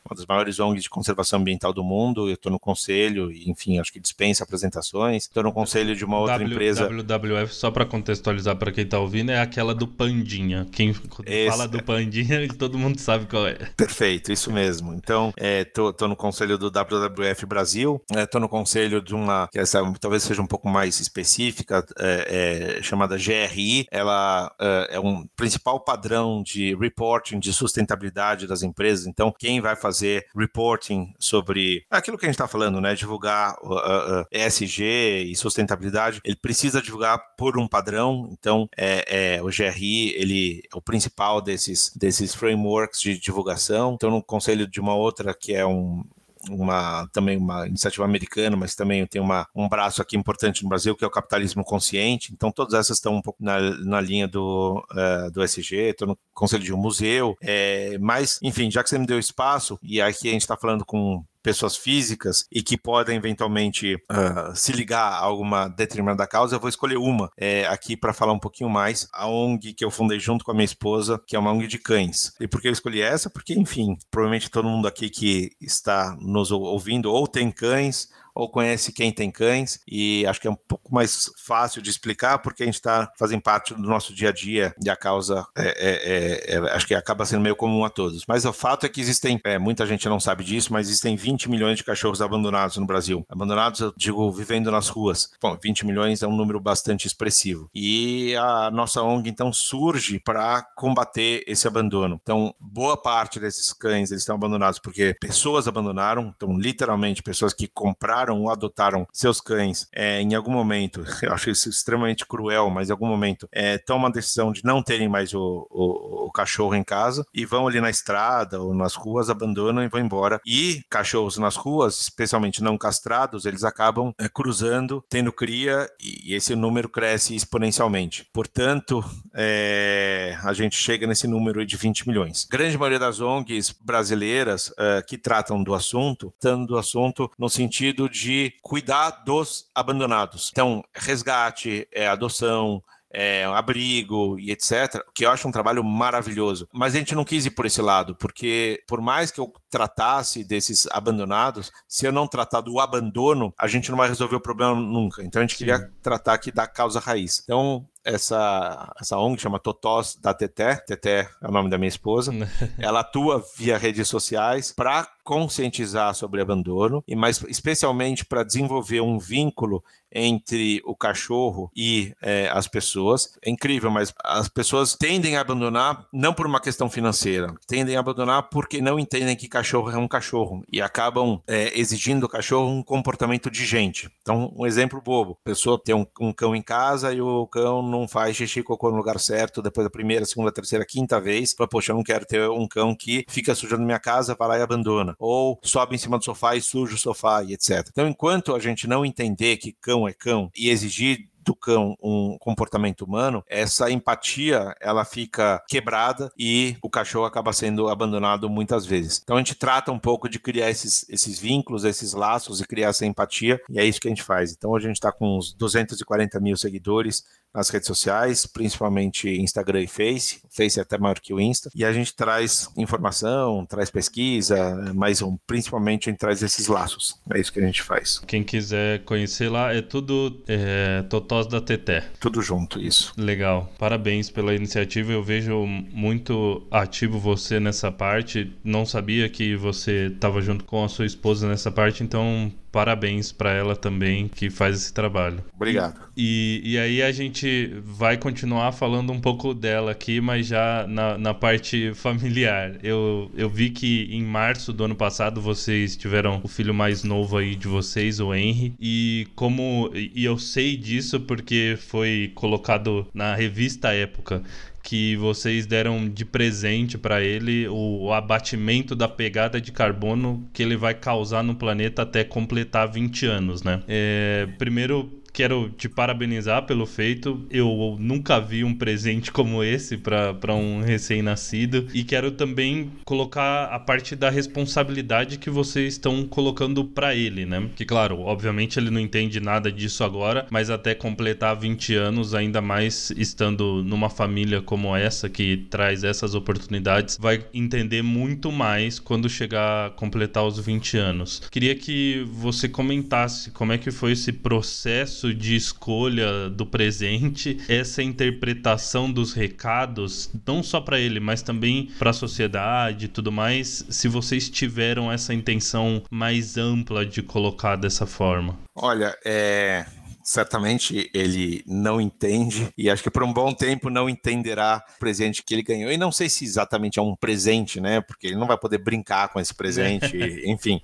uma 0.09 0.15
das 0.15 0.25
maiores 0.25 0.59
ONGs 0.59 0.83
de 0.83 0.89
conservação 0.89 1.39
ambiental 1.39 1.73
do 1.73 1.83
mundo. 1.83 2.27
Eu 2.27 2.35
estou 2.35 2.51
no 2.51 2.59
conselho, 2.59 3.31
e, 3.31 3.49
enfim, 3.49 3.79
acho 3.79 3.91
que 3.91 3.99
dispensa 3.99 4.43
apresentações. 4.43 5.23
Estou 5.23 5.43
no 5.43 5.51
conselho 5.51 5.95
de 5.95 6.05
uma 6.05 6.17
outra 6.19 6.39
w, 6.39 6.51
empresa. 6.51 6.87
WWF, 6.87 7.53
só 7.53 7.69
para 7.69 7.85
contextualizar 7.85 8.55
para 8.55 8.71
quem 8.71 8.83
está 8.83 8.99
ouvindo, 8.99 9.31
é 9.31 9.39
aquela 9.39 9.75
do 9.75 9.87
Pandinha. 9.87 10.65
Quem 10.71 10.95
Esse... 11.25 11.49
fala 11.49 11.67
do 11.67 11.83
Pandinha, 11.83 12.47
todo 12.57 12.77
mundo 12.77 12.99
sabe 12.99 13.25
qual 13.25 13.47
é. 13.47 13.55
Perfeito, 13.75 14.31
isso 14.31 14.51
mesmo. 14.51 14.93
Então, 14.93 15.33
estou 15.37 15.93
é, 16.01 16.07
no 16.07 16.15
conselho 16.15 16.57
do 16.57 16.67
WWF 16.67 17.45
Brasil, 17.45 18.01
estou 18.09 18.39
é, 18.39 18.41
no 18.41 18.49
conselho 18.49 19.01
de 19.01 19.13
uma 19.13 19.47
que 19.51 19.59
essa 19.59 19.81
talvez 19.99 20.23
seja 20.23 20.41
um 20.41 20.47
pouco 20.47 20.69
mais 20.69 20.99
específica, 20.99 21.85
é, 21.97 22.79
chamada 22.81 23.17
GRI. 23.17 23.87
Ela 23.91 24.51
é 24.89 24.99
um 24.99 25.27
principal 25.35 25.79
padrão 25.79 26.41
de 26.43 26.75
reporting 26.75 27.39
de 27.39 27.51
sustentabilidade 27.51 28.47
das 28.47 28.63
empresas. 28.63 29.07
Então, 29.07 29.33
quem 29.37 29.59
vai 29.59 29.75
fazer 29.75 29.96
fazer 29.97 30.25
reporting 30.35 31.13
sobre 31.17 31.85
aquilo 31.89 32.17
que 32.17 32.25
a 32.25 32.29
gente 32.29 32.35
está 32.35 32.47
falando, 32.47 32.79
né? 32.79 32.93
Divulgar 32.93 33.57
uh, 33.63 34.21
uh, 34.21 34.25
ESG 34.31 34.83
e 35.31 35.35
sustentabilidade, 35.35 36.21
ele 36.23 36.35
precisa 36.35 36.81
divulgar 36.81 37.19
por 37.35 37.57
um 37.57 37.67
padrão. 37.67 38.29
Então, 38.31 38.69
é, 38.77 39.37
é, 39.37 39.41
o 39.41 39.47
GRI 39.47 40.13
ele 40.15 40.61
é 40.71 40.77
o 40.77 40.81
principal 40.81 41.41
desses, 41.41 41.91
desses 41.95 42.35
frameworks 42.35 43.01
de 43.01 43.19
divulgação. 43.19 43.93
Então, 43.95 44.11
no 44.11 44.21
conselho 44.21 44.67
de 44.67 44.79
uma 44.79 44.93
outra 44.93 45.33
que 45.33 45.53
é 45.53 45.65
um, 45.65 46.03
uma 46.49 47.07
também 47.13 47.37
uma 47.37 47.67
iniciativa 47.67 48.05
americana, 48.05 48.55
mas 48.55 48.75
também 48.75 49.05
tem 49.05 49.21
uma, 49.21 49.47
um 49.55 49.67
braço 49.67 50.01
aqui 50.01 50.17
importante 50.17 50.63
no 50.63 50.69
Brasil, 50.69 50.95
que 50.95 51.03
é 51.03 51.07
o 51.07 51.11
capitalismo 51.11 51.63
consciente. 51.63 52.31
Então, 52.33 52.51
todas 52.51 52.73
essas 52.73 52.97
estão 52.97 53.15
um 53.15 53.21
pouco 53.21 53.43
na, 53.43 53.59
na 53.59 54.01
linha 54.01 54.27
do, 54.27 54.83
uh, 54.91 55.31
do 55.31 55.43
SG, 55.43 55.91
estou 55.91 56.07
no 56.07 56.17
conselho 56.33 56.63
de 56.63 56.73
um 56.73 56.77
museu. 56.77 57.35
É, 57.41 57.97
mas, 57.99 58.39
enfim, 58.41 58.69
já 58.69 58.83
que 58.83 58.89
você 58.89 58.97
me 58.97 59.05
deu 59.05 59.19
espaço, 59.19 59.79
e 59.81 60.01
aqui 60.01 60.29
a 60.29 60.31
gente 60.31 60.41
está 60.41 60.57
falando 60.57 60.85
com 60.85 61.23
pessoas 61.47 61.77
físicas 61.77 62.45
e 62.51 62.61
que 62.61 62.77
podem 62.77 63.15
eventualmente 63.15 63.95
uh, 63.95 64.53
se 64.53 64.73
ligar 64.73 65.13
a 65.13 65.19
alguma 65.19 65.69
determinada 65.69 66.27
causa, 66.27 66.57
eu 66.57 66.59
vou 66.59 66.67
escolher 66.67 66.97
uma 66.97 67.31
é, 67.37 67.65
aqui 67.67 67.95
para 67.95 68.11
falar 68.11 68.33
um 68.33 68.39
pouquinho 68.39 68.69
mais. 68.69 69.07
A 69.13 69.29
ONG 69.29 69.71
que 69.71 69.85
eu 69.85 69.89
fundei 69.89 70.19
junto 70.19 70.43
com 70.43 70.51
a 70.51 70.53
minha 70.53 70.65
esposa, 70.65 71.21
que 71.25 71.37
é 71.37 71.39
uma 71.39 71.53
ONG 71.53 71.65
de 71.67 71.79
cães. 71.79 72.33
E 72.37 72.49
por 72.49 72.59
que 72.59 72.67
eu 72.67 72.73
escolhi 72.73 73.01
essa? 73.01 73.29
Porque, 73.29 73.53
enfim, 73.53 73.97
provavelmente 74.11 74.51
todo 74.51 74.67
mundo 74.67 74.89
aqui 74.89 75.09
que 75.09 75.51
está 75.61 76.17
nos 76.19 76.51
ouvindo 76.51 77.09
ou 77.09 77.25
tem 77.25 77.49
cães 77.49 78.09
ou 78.37 78.49
conhece 78.49 78.91
quem 78.91 79.11
tem 79.11 79.31
cães, 79.31 79.79
e 79.87 80.25
acho 80.27 80.39
que 80.39 80.47
é 80.47 80.51
um 80.51 80.55
pouco 80.55 80.93
mais 80.93 81.31
fácil 81.43 81.81
de 81.81 81.89
explicar, 81.89 82.37
porque 82.39 82.63
a 82.63 82.65
gente 82.65 82.75
está 82.75 83.11
fazendo 83.17 83.41
parte 83.41 83.73
do 83.73 83.81
nosso 83.81 84.13
dia 84.13 84.29
a 84.29 84.31
dia 84.31 84.75
e 84.83 84.89
a 84.89 84.95
causa 84.95 85.45
é, 85.55 85.67
é, 85.67 86.55
é, 86.55 86.57
acho 86.71 86.85
que 86.85 86.93
acaba 86.93 87.25
sendo 87.25 87.41
meio 87.41 87.55
comum 87.55 87.83
a 87.83 87.89
todos. 87.89 88.23
Mas 88.27 88.45
o 88.45 88.53
fato 88.53 88.85
é 88.85 88.89
que 88.89 89.01
existem, 89.01 89.41
muita 89.59 89.85
gente 89.87 90.07
não 90.07 90.19
sabe 90.19 90.43
disso, 90.43 90.71
mas 90.71 90.87
existem 90.87 91.15
20 91.15 91.49
milhões 91.49 91.77
de 91.77 91.83
cachorros 91.83 92.21
abandonados 92.21 92.77
no 92.77 92.85
Brasil. 92.85 93.25
Abandonados, 93.27 93.79
eu 93.79 93.93
digo, 93.97 94.31
vivendo 94.31 94.71
nas 94.71 94.87
ruas. 94.87 95.31
Bom, 95.41 95.57
20 95.61 95.85
milhões 95.85 96.21
é 96.21 96.27
um 96.27 96.35
número 96.35 96.59
bastante 96.59 97.07
expressivo. 97.07 97.69
E 97.73 98.35
a 98.35 98.69
nossa 98.69 99.01
ONG, 99.01 99.29
então, 99.29 99.51
surge 99.51 100.19
para 100.19 100.61
combater 100.75 101.43
esse 101.47 101.67
abandono. 101.67 102.19
Então, 102.21 102.53
boa 102.59 102.95
parte 102.95 103.39
desses 103.39 103.73
cães, 103.73 104.11
eles 104.11 104.21
estão 104.21 104.35
abandonados 104.35 104.79
porque 104.79 105.15
pessoas 105.19 105.67
abandonaram, 105.67 106.33
então, 106.35 106.57
literalmente, 106.57 107.23
pessoas 107.23 107.53
que 107.53 107.67
compraram 107.67 108.26
ou 108.35 108.49
adotaram 108.49 109.07
seus 109.13 109.39
cães 109.39 109.87
é, 109.93 110.21
em 110.21 110.33
algum 110.33 110.51
momento, 110.51 111.03
eu 111.21 111.33
acho 111.33 111.49
isso 111.49 111.69
extremamente 111.69 112.25
cruel, 112.25 112.69
mas 112.69 112.89
em 112.89 112.91
algum 112.91 113.07
momento 113.07 113.47
é, 113.51 113.77
tomam 113.77 114.07
a 114.07 114.11
decisão 114.11 114.51
de 114.51 114.63
não 114.63 114.81
terem 114.81 115.07
mais 115.07 115.33
o, 115.33 115.67
o, 115.69 116.25
o, 116.25 116.31
cachorro 116.31 116.75
em 116.75 116.83
casa 116.83 117.25
e 117.33 117.45
vão 117.45 117.67
ali 117.67 117.79
na 117.79 117.89
estrada 117.89 118.61
ou 118.61 118.73
nas 118.73 118.95
ruas, 118.95 119.29
abandonam 119.29 119.83
e 119.83 119.87
vão 119.87 120.01
embora. 120.01 120.39
E 120.45 120.81
cachorros 120.89 121.37
nas 121.37 121.55
ruas, 121.55 121.99
especialmente 121.99 122.61
não 122.61 122.77
castrados, 122.77 123.45
eles 123.45 123.63
acabam 123.63 124.13
é, 124.19 124.27
cruzando, 124.27 125.03
tendo 125.09 125.31
cria 125.31 125.89
e, 126.01 126.31
e 126.31 126.35
esse 126.35 126.55
número 126.55 126.89
cresce 126.89 127.35
exponencialmente. 127.35 128.27
Portanto, 128.33 129.03
é, 129.35 130.37
a 130.43 130.53
gente 130.53 130.75
chega 130.75 131.07
nesse 131.07 131.27
número 131.27 131.65
de 131.65 131.77
20 131.77 132.07
milhões. 132.07 132.47
Grande 132.49 132.77
maioria 132.77 132.99
das 132.99 133.19
ONGs 133.19 133.75
brasileiras 133.83 134.69
uh, 134.69 135.05
que 135.07 135.17
tratam 135.17 135.63
do 135.63 135.73
assunto, 135.73 136.33
tratando 136.39 136.67
do 136.67 136.77
assunto 136.77 137.29
no 137.37 137.49
sentido 137.49 138.09
de 138.09 138.16
cuidar 138.61 139.23
dos 139.25 139.69
abandonados. 139.73 140.49
Então, 140.51 140.83
resgate, 140.93 141.87
é, 141.91 142.07
adoção, 142.07 142.83
é, 143.11 143.45
abrigo 143.45 144.37
e 144.39 144.51
etc., 144.51 145.01
que 145.13 145.25
eu 145.25 145.31
acho 145.31 145.47
um 145.47 145.51
trabalho 145.51 145.83
maravilhoso. 145.83 146.67
Mas 146.71 146.95
a 146.95 146.99
gente 146.99 147.15
não 147.15 147.23
quis 147.23 147.45
ir 147.45 147.51
por 147.51 147.65
esse 147.65 147.81
lado, 147.81 148.15
porque 148.15 148.83
por 148.87 149.01
mais 149.01 149.31
que 149.31 149.39
eu 149.39 149.51
tratasse 149.69 150.43
desses 150.43 150.87
abandonados, 150.91 151.71
se 151.87 152.05
eu 152.05 152.11
não 152.11 152.27
tratar 152.27 152.61
do 152.61 152.79
abandono, 152.79 153.53
a 153.57 153.67
gente 153.67 153.89
não 153.89 153.97
vai 153.97 154.07
resolver 154.07 154.35
o 154.35 154.41
problema 154.41 154.75
nunca. 154.75 155.23
Então 155.23 155.41
a 155.41 155.43
gente 155.43 155.57
Sim. 155.57 155.65
queria 155.65 155.91
tratar 156.01 156.33
aqui 156.33 156.51
da 156.51 156.67
causa 156.67 156.99
raiz. 156.99 157.41
Então, 157.43 157.87
essa, 158.07 158.93
essa 158.99 159.17
ONG 159.17 159.41
chama 159.41 159.59
Totós 159.59 160.15
da 160.15 160.33
Teté, 160.33 160.75
Teté 160.75 161.29
é 161.41 161.47
o 161.47 161.51
nome 161.51 161.69
da 161.69 161.77
minha 161.77 161.89
esposa. 161.89 162.31
Ela 162.79 163.01
atua 163.01 163.43
via 163.57 163.77
redes 163.77 164.07
sociais 164.07 164.71
para 164.71 165.05
conscientizar 165.23 166.15
sobre 166.15 166.39
abandono 166.39 167.03
e 167.05 167.13
mais 167.13 167.43
especialmente 167.49 168.23
para 168.23 168.43
desenvolver 168.43 169.01
um 169.01 169.19
vínculo 169.19 169.83
entre 170.11 170.81
o 170.85 170.95
cachorro 170.95 171.69
e 171.75 172.13
é, 172.21 172.49
as 172.51 172.67
pessoas. 172.67 173.37
É 173.43 173.49
incrível, 173.49 173.91
mas 173.91 174.13
as 174.23 174.47
pessoas 174.47 174.95
tendem 174.95 175.35
a 175.35 175.41
abandonar 175.41 176.05
não 176.13 176.33
por 176.33 176.45
uma 176.45 176.61
questão 176.61 176.89
financeira, 176.89 177.53
tendem 177.67 177.97
a 177.97 177.99
abandonar 177.99 178.43
porque 178.43 178.81
não 178.81 178.97
entendem 178.97 179.35
que 179.35 179.49
cachorro 179.49 179.91
é 179.91 179.97
um 179.97 180.07
cachorro 180.07 180.63
e 180.71 180.81
acabam 180.81 181.41
é, 181.47 181.77
exigindo 181.77 182.21
do 182.21 182.29
cachorro 182.29 182.69
um 182.69 182.81
comportamento 182.81 183.51
de 183.51 183.65
gente. 183.65 184.09
Então, 184.21 184.53
um 184.55 184.65
exemplo 184.65 185.01
bobo: 185.01 185.37
a 185.41 185.49
pessoa 185.49 185.81
tem 185.83 185.93
um, 185.93 186.05
um 186.21 186.31
cão 186.31 186.55
em 186.55 186.61
casa 186.61 187.13
e 187.13 187.21
o 187.21 187.45
cão 187.47 187.81
não 187.81 187.96
faz 188.05 188.35
xixi 188.35 188.61
cocô 188.61 188.91
no 188.91 188.97
lugar 188.97 189.17
certo 189.17 189.61
depois 189.61 189.85
da 189.85 189.89
primeira, 189.89 190.25
segunda, 190.25 190.51
terceira, 190.51 190.85
quinta 190.85 191.21
vez. 191.21 191.53
Fala, 191.53 191.69
poxa, 191.69 191.93
eu 191.93 191.95
não 191.95 192.03
quero 192.03 192.25
ter 192.25 192.49
um 192.49 192.67
cão 192.67 192.93
que 192.93 193.23
fica 193.29 193.55
sujando 193.55 193.83
minha 193.83 193.99
casa, 193.99 194.35
vai 194.37 194.49
lá 194.49 194.57
e 194.57 194.61
abandona. 194.61 195.15
Ou 195.17 195.57
sobe 195.63 195.95
em 195.95 195.97
cima 195.97 196.17
do 196.17 196.25
sofá 196.25 196.57
e 196.57 196.61
suja 196.61 196.95
o 196.95 196.97
sofá 196.97 197.41
e 197.43 197.53
etc. 197.53 197.87
Então, 197.89 198.07
enquanto 198.07 198.53
a 198.53 198.59
gente 198.59 198.87
não 198.87 199.05
entender 199.05 199.55
que 199.55 199.71
cão 199.71 200.05
é 200.05 200.11
cão 200.11 200.51
e 200.53 200.69
exigir 200.69 201.29
do 201.47 201.55
cão 201.55 201.95
um 202.03 202.37
comportamento 202.37 203.05
humano, 203.05 203.41
essa 203.47 203.89
empatia 203.89 204.75
ela 204.81 205.05
fica 205.05 205.63
quebrada 205.67 206.29
e 206.37 206.75
o 206.83 206.89
cachorro 206.89 207.25
acaba 207.25 207.53
sendo 207.53 207.87
abandonado 207.87 208.49
muitas 208.49 208.85
vezes. 208.85 209.21
Então 209.23 209.37
a 209.37 209.39
gente 209.39 209.55
trata 209.55 209.89
um 209.89 209.99
pouco 209.99 210.27
de 210.27 210.39
criar 210.39 210.69
esses, 210.69 211.05
esses 211.07 211.39
vínculos, 211.39 211.85
esses 211.85 212.11
laços 212.11 212.59
e 212.59 212.67
criar 212.67 212.89
essa 212.89 213.05
empatia, 213.05 213.61
e 213.69 213.79
é 213.79 213.85
isso 213.85 214.01
que 214.01 214.09
a 214.09 214.11
gente 214.11 214.23
faz. 214.23 214.51
Então 214.51 214.75
a 214.75 214.79
gente 214.79 214.95
está 214.95 215.09
com 215.09 215.37
uns 215.37 215.53
240 215.53 216.37
mil 216.41 216.57
seguidores, 216.57 217.23
nas 217.53 217.69
redes 217.69 217.87
sociais, 217.87 218.45
principalmente 218.45 219.29
Instagram 219.29 219.81
e 219.81 219.87
Face. 219.87 220.39
O 220.43 220.55
Face 220.55 220.79
é 220.79 220.81
até 220.81 220.97
maior 220.97 221.19
que 221.19 221.33
o 221.33 221.39
Insta. 221.39 221.69
E 221.73 221.83
a 221.83 221.91
gente 221.91 222.15
traz 222.15 222.69
informação, 222.77 223.65
traz 223.65 223.89
pesquisa, 223.89 224.93
mas 224.93 225.21
principalmente 225.45 226.09
a 226.09 226.11
gente 226.11 226.19
traz 226.19 226.41
esses 226.43 226.67
laços. 226.67 227.19
É 227.33 227.39
isso 227.39 227.51
que 227.51 227.59
a 227.59 227.65
gente 227.65 227.81
faz. 227.81 228.19
Quem 228.27 228.43
quiser 228.43 229.03
conhecer 229.03 229.49
lá, 229.49 229.73
é 229.73 229.81
tudo 229.81 230.43
é, 230.47 231.03
Totós 231.09 231.47
da 231.47 231.59
Teté. 231.59 232.01
Tudo 232.19 232.41
junto, 232.41 232.79
isso. 232.79 233.13
Legal. 233.17 233.71
Parabéns 233.77 234.29
pela 234.29 234.53
iniciativa. 234.53 235.11
Eu 235.11 235.23
vejo 235.23 235.65
muito 235.65 236.65
ativo 236.71 237.19
você 237.19 237.59
nessa 237.59 237.91
parte. 237.91 238.55
Não 238.63 238.85
sabia 238.85 239.27
que 239.29 239.55
você 239.55 240.11
estava 240.13 240.41
junto 240.41 240.63
com 240.63 240.83
a 240.83 240.89
sua 240.89 241.05
esposa 241.05 241.47
nessa 241.47 241.71
parte, 241.71 242.03
então 242.03 242.51
parabéns 242.77 243.31
para 243.31 243.51
ela 243.51 243.75
também 243.75 244.27
que 244.27 244.51
faz 244.51 244.75
esse 244.75 244.93
trabalho. 244.93 245.43
Obrigado. 245.51 245.99
E, 246.15 246.61
e 246.63 246.77
aí 246.77 247.01
a 247.01 247.11
gente 247.11 247.73
vai 247.83 248.17
continuar 248.17 248.71
falando 248.71 249.11
um 249.11 249.19
pouco 249.19 249.51
dela 249.51 249.89
aqui, 249.89 250.21
mas 250.21 250.45
já 250.45 250.85
na, 250.87 251.17
na 251.17 251.33
parte 251.33 251.91
familiar. 251.97 252.75
Eu, 252.83 253.31
eu 253.35 253.49
vi 253.49 253.71
que 253.71 254.07
em 254.11 254.21
março 254.21 254.71
do 254.71 254.83
ano 254.83 254.95
passado 254.95 255.41
vocês 255.41 255.97
tiveram 255.97 256.39
o 256.43 256.47
filho 256.47 256.71
mais 256.71 257.03
novo 257.03 257.37
aí 257.37 257.55
de 257.55 257.67
vocês, 257.67 258.19
o 258.19 258.31
Henry, 258.31 258.75
e 258.79 259.27
como 259.33 259.89
e 259.95 260.23
eu 260.23 260.37
sei 260.37 260.77
disso 260.77 261.19
porque 261.21 261.75
foi 261.79 262.31
colocado 262.35 263.07
na 263.11 263.33
revista 263.33 263.91
Época 263.91 264.43
que 264.87 265.17
vocês 265.17 265.65
deram 265.65 266.07
de 266.07 266.23
presente 266.23 266.97
para 266.97 267.21
ele 267.21 267.67
o, 267.67 268.13
abatimento 268.13 268.95
da 268.95 269.05
pegada 269.05 269.59
de 269.59 269.69
carbono 269.69 270.49
que 270.53 270.63
ele 270.63 270.77
vai 270.77 270.93
causar 270.93 271.43
no 271.43 271.53
planeta 271.55 272.03
até 272.03 272.23
completar 272.23 272.89
20 272.89 273.25
anos, 273.25 273.63
né? 273.63 273.83
É, 273.85 274.47
primeiro, 274.57 275.11
quero 275.37 275.69
te 275.69 275.87
parabenizar 275.87 276.65
pelo 276.65 276.87
feito. 276.87 277.45
Eu 277.51 277.95
nunca 277.99 278.39
vi 278.39 278.63
um 278.63 278.73
presente 278.73 279.31
como 279.31 279.63
esse 279.63 279.95
para 279.95 280.55
um 280.55 280.81
recém-nascido. 280.81 281.85
E 281.93 282.03
quero 282.03 282.31
também 282.31 282.89
colocar 283.05 283.65
a 283.65 283.77
parte 283.77 284.15
da 284.15 284.31
responsabilidade 284.31 285.37
que 285.37 285.51
vocês 285.51 285.93
estão 285.93 286.25
colocando 286.25 286.83
para 286.83 287.13
ele, 287.13 287.45
né? 287.45 287.69
Que, 287.75 287.85
claro, 287.85 288.21
obviamente 288.21 288.79
ele 288.79 288.89
não 288.89 288.99
entende 288.99 289.39
nada 289.39 289.71
disso 289.71 290.03
agora, 290.03 290.47
mas 290.49 290.71
até 290.71 290.95
completar 290.95 291.55
20 291.55 291.93
anos, 291.93 292.33
ainda 292.33 292.59
mais 292.59 293.11
estando 293.11 293.83
numa 293.83 294.09
família 294.09 294.59
como 294.59 294.95
essa, 294.95 295.29
que 295.29 295.67
traz 295.69 296.03
essas 296.03 296.33
oportunidades, 296.33 297.15
vai 297.15 297.45
entender 297.53 298.01
muito 298.01 298.51
mais 298.51 298.97
quando 298.97 299.29
chegar 299.29 299.85
a 299.85 299.89
completar 299.91 300.47
os 300.47 300.57
20 300.57 300.97
anos. 300.97 301.43
Queria 301.51 301.75
que 301.75 302.25
você 302.31 302.67
comentasse 302.67 303.51
como 303.51 303.71
é 303.71 303.77
que 303.77 303.91
foi 303.91 304.13
esse 304.13 304.33
processo 304.33 305.26
processo 305.27 305.33
de 305.33 305.55
escolha 305.55 306.49
do 306.49 306.65
presente, 306.65 307.57
essa 307.67 308.01
interpretação 308.01 309.11
dos 309.11 309.33
recados, 309.33 310.29
não 310.45 310.63
só 310.63 310.79
para 310.79 310.99
ele, 310.99 311.19
mas 311.19 311.41
também 311.41 311.89
para 311.97 312.11
a 312.11 312.13
sociedade 312.13 313.05
e 313.05 313.07
tudo 313.07 313.31
mais, 313.31 313.85
se 313.89 314.07
vocês 314.07 314.49
tiveram 314.49 315.11
essa 315.11 315.33
intenção 315.33 316.03
mais 316.09 316.57
ampla 316.57 317.05
de 317.05 317.21
colocar 317.21 317.75
dessa 317.75 318.05
forma? 318.05 318.57
Olha, 318.75 319.17
é, 319.25 319.85
certamente 320.27 321.09
ele 321.13 321.63
não 321.65 322.01
entende 322.01 322.67
e 322.77 322.89
acho 322.89 323.01
que 323.01 323.09
por 323.09 323.23
um 323.23 323.31
bom 323.31 323.53
tempo 323.53 323.89
não 323.89 324.09
entenderá 324.09 324.83
o 324.85 324.99
presente 324.99 325.41
que 325.41 325.53
ele 325.53 325.63
ganhou. 325.63 325.89
E 325.89 325.95
não 325.95 326.11
sei 326.11 326.27
se 326.27 326.43
exatamente 326.43 326.99
é 326.99 327.01
um 327.01 327.15
presente, 327.15 327.79
né? 327.79 328.01
Porque 328.01 328.27
ele 328.27 328.35
não 328.35 328.45
vai 328.45 328.57
poder 328.57 328.79
brincar 328.79 329.29
com 329.29 329.39
esse 329.39 329.53
presente, 329.53 330.17
enfim. 330.45 330.81